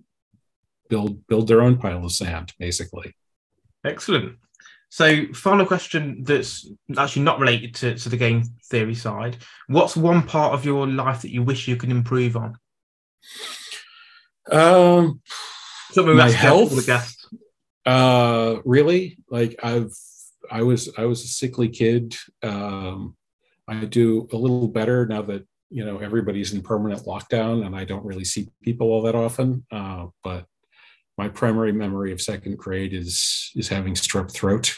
build 0.90 1.26
build 1.26 1.48
their 1.48 1.62
own 1.62 1.78
pile 1.78 2.04
of 2.04 2.12
sand, 2.12 2.52
basically. 2.58 3.14
Excellent. 3.84 4.36
So, 4.90 5.32
final 5.32 5.64
question 5.64 6.24
that's 6.24 6.68
actually 6.98 7.22
not 7.22 7.38
related 7.38 7.74
to, 7.76 7.94
to 7.96 8.08
the 8.08 8.16
game 8.16 8.42
theory 8.64 8.96
side. 8.96 9.36
What's 9.68 9.96
one 9.96 10.24
part 10.24 10.52
of 10.52 10.64
your 10.64 10.86
life 10.86 11.22
that 11.22 11.32
you 11.32 11.42
wish 11.44 11.68
you 11.68 11.76
could 11.76 11.90
improve 11.90 12.36
on? 12.36 12.58
Um, 14.50 15.20
Something 15.92 16.16
my 16.16 16.30
health. 16.30 16.74
The 16.74 16.82
guest. 16.82 17.28
Uh, 17.86 18.56
really? 18.64 19.18
Like 19.30 19.60
I've 19.62 19.92
I 20.50 20.62
was 20.62 20.90
I 20.98 21.04
was 21.04 21.22
a 21.22 21.28
sickly 21.28 21.68
kid. 21.68 22.16
Um, 22.42 23.16
I 23.68 23.84
do 23.84 24.28
a 24.32 24.36
little 24.36 24.66
better 24.66 25.06
now 25.06 25.22
that 25.22 25.46
you 25.70 25.84
know 25.84 25.98
everybody's 25.98 26.52
in 26.52 26.62
permanent 26.62 27.04
lockdown 27.04 27.64
and 27.64 27.76
I 27.76 27.84
don't 27.84 28.04
really 28.04 28.24
see 28.24 28.48
people 28.62 28.88
all 28.88 29.02
that 29.02 29.14
often. 29.14 29.64
Uh, 29.70 30.06
but 30.24 30.46
my 31.20 31.28
primary 31.28 31.70
memory 31.70 32.12
of 32.12 32.20
second 32.32 32.56
grade 32.56 32.94
is 32.94 33.50
is 33.54 33.68
having 33.68 33.92
strep 33.92 34.32
throat. 34.32 34.74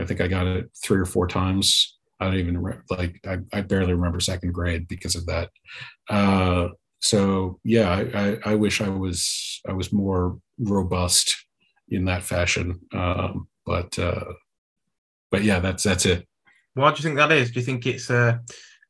I 0.00 0.04
think 0.04 0.20
I 0.20 0.26
got 0.26 0.48
it 0.48 0.64
three 0.82 0.98
or 0.98 1.04
four 1.04 1.28
times. 1.28 1.96
I 2.18 2.24
don't 2.24 2.34
even 2.34 2.58
remember, 2.58 2.84
like 2.90 3.20
I, 3.24 3.36
I 3.52 3.60
barely 3.60 3.94
remember 3.94 4.18
second 4.18 4.52
grade 4.54 4.88
because 4.88 5.14
of 5.14 5.24
that. 5.26 5.50
Uh, 6.10 6.70
so 7.00 7.60
yeah, 7.62 7.88
I, 7.98 8.00
I, 8.22 8.38
I, 8.52 8.54
wish 8.56 8.80
I 8.80 8.88
was 8.88 9.60
I 9.68 9.72
was 9.72 9.92
more 9.92 10.36
robust 10.58 11.36
in 11.88 12.06
that 12.06 12.24
fashion. 12.24 12.80
Um, 12.92 13.46
but 13.64 13.96
uh, 13.96 14.32
but 15.30 15.44
yeah, 15.44 15.60
that's 15.60 15.84
that's 15.84 16.06
it. 16.06 16.26
Why 16.74 16.90
do 16.90 16.96
you 16.96 17.04
think 17.04 17.18
that 17.18 17.30
is? 17.30 17.52
Do 17.52 17.60
you 17.60 17.66
think 17.66 17.86
it's 17.86 18.10
a, 18.10 18.40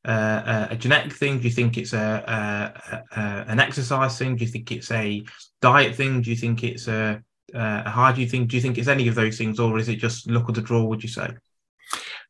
uh, 0.07 0.69
a 0.71 0.77
genetic 0.77 1.13
thing? 1.13 1.39
Do 1.39 1.49
you 1.49 1.55
think 1.59 1.77
it's 1.77 1.93
a, 1.93 2.07
a, 2.37 3.21
a, 3.21 3.45
an 3.53 3.61
exercise 3.61 4.19
thing? 4.19 4.37
Do 4.37 4.45
you 4.47 4.51
think 4.51 4.73
it's 4.73 4.91
a 4.91 5.23
diet 5.65 5.95
thing? 5.95 6.21
Do 6.21 6.29
you 6.29 6.37
think 6.37 6.63
it's 6.63 6.89
a, 6.89 7.23
a 7.55 7.89
how 7.89 8.13
do 8.13 8.21
you 8.21 8.29
think? 8.29 8.49
Do 8.49 8.57
you 8.57 8.63
think 8.63 8.77
it's 8.77 8.95
any 8.97 9.09
of 9.09 9.15
those 9.15 9.39
things, 9.39 9.59
or 9.59 9.79
is 9.79 9.89
it 9.89 9.97
just 9.97 10.29
luck 10.31 10.49
of 10.49 10.55
the 10.55 10.61
draw? 10.61 10.85
Would 10.85 11.03
you 11.03 11.09
say? 11.09 11.31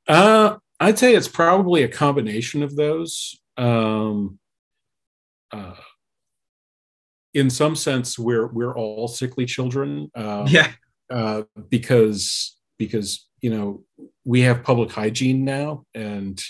Uh, 0.07 0.57
I'd 0.79 0.99
say 0.99 1.15
it's 1.15 1.29
probably 1.43 1.83
a 1.83 1.89
combination 1.89 2.63
of 2.63 2.77
those. 2.77 3.37
Um, 3.57 4.39
uh, 5.51 5.75
in 7.33 7.51
some 7.51 7.75
sense, 7.75 8.19
we're 8.19 8.47
we're 8.47 8.77
all 8.77 9.09
sickly 9.09 9.47
children. 9.47 10.11
Um, 10.15 10.47
yeah. 10.47 10.71
Uh, 11.11 11.43
because 11.69 12.57
because 12.79 13.29
you 13.41 13.51
know 13.51 13.85
we 14.25 14.43
have 14.43 14.63
public 14.63 14.93
hygiene 14.93 15.45
now, 15.45 15.85
and 15.95 16.41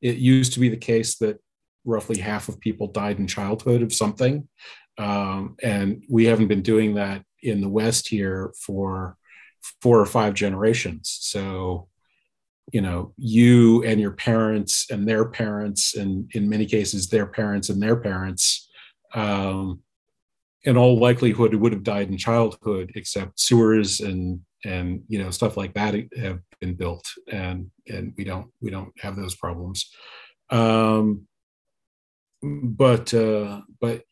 it 0.00 0.16
used 0.16 0.54
to 0.54 0.60
be 0.60 0.70
the 0.70 0.86
case 0.92 1.18
that 1.18 1.38
roughly 1.84 2.18
half 2.18 2.48
of 2.48 2.60
people 2.60 2.86
died 2.86 3.18
in 3.18 3.26
childhood 3.26 3.82
of 3.82 3.92
something. 3.92 4.48
Um, 5.00 5.56
and 5.62 6.04
we 6.10 6.26
haven't 6.26 6.48
been 6.48 6.62
doing 6.62 6.94
that 6.94 7.24
in 7.42 7.62
the 7.62 7.68
West 7.68 8.08
here 8.08 8.52
for 8.66 9.16
four 9.80 9.98
or 9.98 10.06
five 10.06 10.34
generations. 10.34 11.16
So, 11.22 11.88
you 12.70 12.82
know, 12.82 13.14
you 13.16 13.82
and 13.84 13.98
your 13.98 14.10
parents 14.12 14.90
and 14.90 15.08
their 15.08 15.24
parents, 15.24 15.96
and 15.96 16.30
in 16.34 16.50
many 16.50 16.66
cases, 16.66 17.08
their 17.08 17.26
parents 17.26 17.70
and 17.70 17.82
their 17.82 17.96
parents, 17.96 18.68
um, 19.14 19.80
in 20.64 20.76
all 20.76 20.98
likelihood, 20.98 21.54
would 21.54 21.72
have 21.72 21.82
died 21.82 22.10
in 22.10 22.18
childhood, 22.18 22.92
except 22.94 23.40
sewers 23.40 24.00
and 24.00 24.40
and 24.66 25.02
you 25.08 25.18
know 25.18 25.30
stuff 25.30 25.56
like 25.56 25.72
that 25.72 25.94
have 26.18 26.40
been 26.60 26.74
built 26.74 27.06
and 27.32 27.70
and 27.88 28.12
we 28.18 28.24
don't 28.24 28.50
we 28.60 28.70
don't 28.70 28.92
have 29.00 29.16
those 29.16 29.34
problems 29.34 29.90
um 30.50 31.22
but 32.42 33.14
uh 33.14 33.62
but 33.80 34.02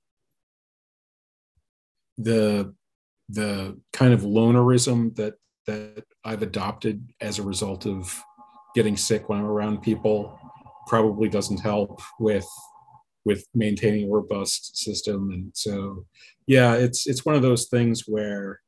the 2.18 2.74
the 3.30 3.78
kind 3.92 4.12
of 4.12 4.22
lonerism 4.22 5.14
that 5.16 5.34
that 5.66 6.04
I've 6.24 6.42
adopted 6.42 7.06
as 7.20 7.38
a 7.38 7.42
result 7.42 7.86
of 7.86 8.20
getting 8.74 8.96
sick 8.96 9.28
when 9.28 9.38
I'm 9.38 9.44
around 9.44 9.82
people 9.82 10.38
probably 10.86 11.28
doesn't 11.28 11.60
help 11.60 12.00
with 12.18 12.48
with 13.24 13.46
maintaining 13.54 14.08
a 14.08 14.12
robust 14.12 14.78
system 14.78 15.30
and 15.30 15.50
so 15.54 16.06
yeah 16.46 16.74
it's 16.74 17.06
it's 17.06 17.24
one 17.24 17.34
of 17.34 17.42
those 17.42 17.66
things 17.68 18.04
where 18.06 18.60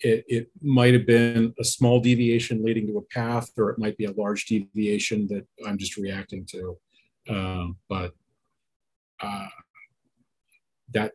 it, 0.00 0.24
it 0.28 0.50
might 0.60 0.92
have 0.92 1.06
been 1.06 1.54
a 1.58 1.64
small 1.64 1.98
deviation 1.98 2.62
leading 2.62 2.86
to 2.88 2.98
a 2.98 3.02
path, 3.02 3.50
or 3.56 3.70
it 3.70 3.78
might 3.78 3.96
be 3.96 4.04
a 4.04 4.12
large 4.12 4.44
deviation 4.44 5.26
that 5.28 5.46
I'm 5.66 5.78
just 5.78 5.96
reacting 5.96 6.46
to. 6.46 6.76
Um, 7.28 7.76
but 7.88 8.12
uh, 9.20 9.48
that 10.92 11.12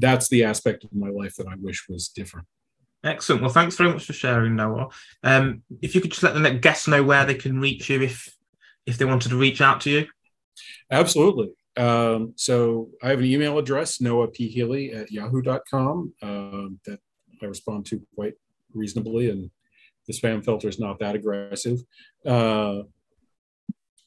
that's 0.00 0.28
the 0.28 0.44
aspect 0.44 0.84
of 0.84 0.92
my 0.92 1.08
life 1.08 1.34
that 1.36 1.46
I 1.46 1.54
wish 1.60 1.88
was 1.88 2.08
different. 2.08 2.46
Excellent. 3.02 3.42
Well, 3.42 3.50
thanks 3.50 3.76
very 3.76 3.92
much 3.92 4.04
for 4.04 4.12
sharing, 4.12 4.56
Noah. 4.56 4.88
Um, 5.22 5.62
if 5.80 5.94
you 5.94 6.00
could 6.00 6.10
just 6.10 6.22
let 6.22 6.34
the 6.34 6.50
guests 6.50 6.86
know 6.86 7.02
where 7.02 7.24
they 7.24 7.34
can 7.34 7.60
reach 7.60 7.88
you 7.88 8.02
if 8.02 8.34
if 8.86 8.98
they 8.98 9.04
wanted 9.04 9.30
to 9.30 9.36
reach 9.36 9.60
out 9.60 9.80
to 9.82 9.90
you. 9.90 10.06
Absolutely. 10.90 11.52
Um, 11.76 12.34
so 12.36 12.90
I 13.02 13.10
have 13.10 13.20
an 13.20 13.24
email 13.24 13.58
address, 13.58 14.00
Noah 14.00 14.28
P. 14.28 14.48
Healy 14.48 14.92
at 14.92 15.10
yahoo.com. 15.10 16.12
Um, 16.22 16.80
that 16.84 16.98
I 17.42 17.46
respond 17.46 17.86
to 17.86 18.02
quite 18.14 18.34
reasonably, 18.74 19.30
and 19.30 19.50
the 20.06 20.12
spam 20.12 20.44
filter 20.44 20.68
is 20.68 20.80
not 20.80 20.98
that 20.98 21.14
aggressive. 21.14 21.78
Uh, 22.26 22.82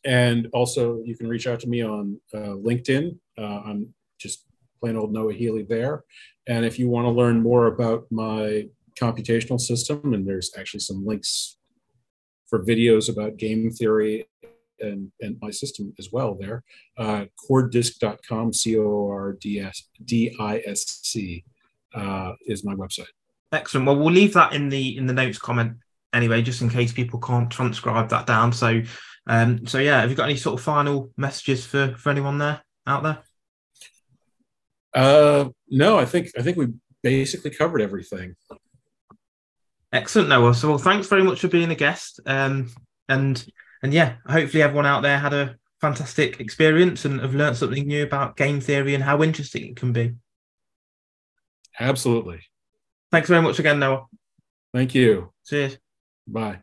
and 0.05 0.49
also, 0.53 1.01
you 1.03 1.15
can 1.15 1.27
reach 1.27 1.47
out 1.47 1.61
to 1.61 1.67
me 1.67 1.81
on 1.81 2.19
uh, 2.33 2.55
LinkedIn. 2.67 3.17
Uh, 3.37 3.61
I'm 3.65 3.93
just 4.19 4.45
plain 4.84 4.97
old 4.97 5.13
Noah 5.13 5.34
Healy 5.34 5.63
there. 5.63 6.03
And 6.45 6.65
if 6.65 6.77
you 6.77 6.89
want 6.89 7.05
to 7.05 7.11
learn 7.11 7.41
more 7.41 7.67
about 7.67 8.03
my 8.11 8.67
computational 8.99 9.59
system, 9.59 10.13
and 10.13 10.27
there's 10.27 10.51
actually 10.57 10.81
some 10.81 11.05
links 11.05 11.57
for 12.49 12.65
videos 12.65 13.09
about 13.09 13.38
game 13.38 13.71
theory 13.71 14.27
and, 14.81 15.09
and 15.21 15.38
my 15.41 15.51
system 15.51 15.93
as 15.99 16.09
well 16.11 16.36
there, 16.36 16.63
uh, 16.97 17.25
cordisc.com, 17.49 18.51
C 18.51 18.77
O 18.77 19.09
R 19.09 19.38
D 19.39 19.61
S 19.61 19.84
D 20.03 20.36
I 20.38 20.61
S 20.65 20.99
C, 21.03 21.45
uh, 21.95 22.34
is 22.45 22.65
my 22.65 22.75
website. 22.75 23.07
Excellent. 23.53 23.88
Well, 23.88 23.97
we'll 23.97 24.11
leave 24.11 24.34
that 24.34 24.51
in 24.51 24.67
the 24.67 24.97
in 24.97 25.05
the 25.05 25.13
notes 25.13 25.38
comment 25.38 25.77
anyway, 26.11 26.41
just 26.41 26.61
in 26.61 26.69
case 26.69 26.91
people 26.91 27.19
can't 27.21 27.49
transcribe 27.49 28.09
that 28.09 28.27
down. 28.27 28.51
So, 28.51 28.81
um, 29.27 29.65
so 29.65 29.77
yeah, 29.77 30.01
have 30.01 30.09
you 30.09 30.17
got 30.17 30.25
any 30.25 30.36
sort 30.36 30.59
of 30.59 30.65
final 30.65 31.11
messages 31.15 31.65
for 31.65 31.95
for 31.97 32.09
anyone 32.09 32.38
there 32.38 32.61
out 32.86 33.03
there? 33.03 33.19
Uh, 34.93 35.49
no, 35.69 35.97
I 35.97 36.05
think 36.05 36.31
I 36.37 36.41
think 36.41 36.57
we 36.57 36.67
basically 37.01 37.51
covered 37.51 37.81
everything. 37.81 38.35
Excellent, 39.91 40.29
Noah. 40.29 40.55
So, 40.55 40.69
well, 40.69 40.77
thanks 40.77 41.07
very 41.07 41.23
much 41.23 41.39
for 41.39 41.47
being 41.47 41.71
a 41.71 41.75
guest. 41.75 42.19
Um, 42.25 42.71
and 43.09 43.45
and 43.83 43.93
yeah, 43.93 44.15
hopefully 44.25 44.63
everyone 44.63 44.85
out 44.85 45.01
there 45.03 45.19
had 45.19 45.33
a 45.33 45.55
fantastic 45.81 46.39
experience 46.39 47.05
and 47.05 47.19
have 47.19 47.35
learned 47.35 47.57
something 47.57 47.85
new 47.85 48.03
about 48.03 48.37
game 48.37 48.61
theory 48.61 48.95
and 48.95 49.03
how 49.03 49.21
interesting 49.21 49.65
it 49.65 49.75
can 49.75 49.91
be. 49.91 50.13
Absolutely. 51.79 52.39
Thanks 53.11 53.29
very 53.29 53.41
much 53.41 53.59
again, 53.59 53.79
Noah. 53.79 54.05
Thank 54.73 54.95
you. 54.95 55.31
Cheers. 55.45 55.77
Bye. 56.25 56.61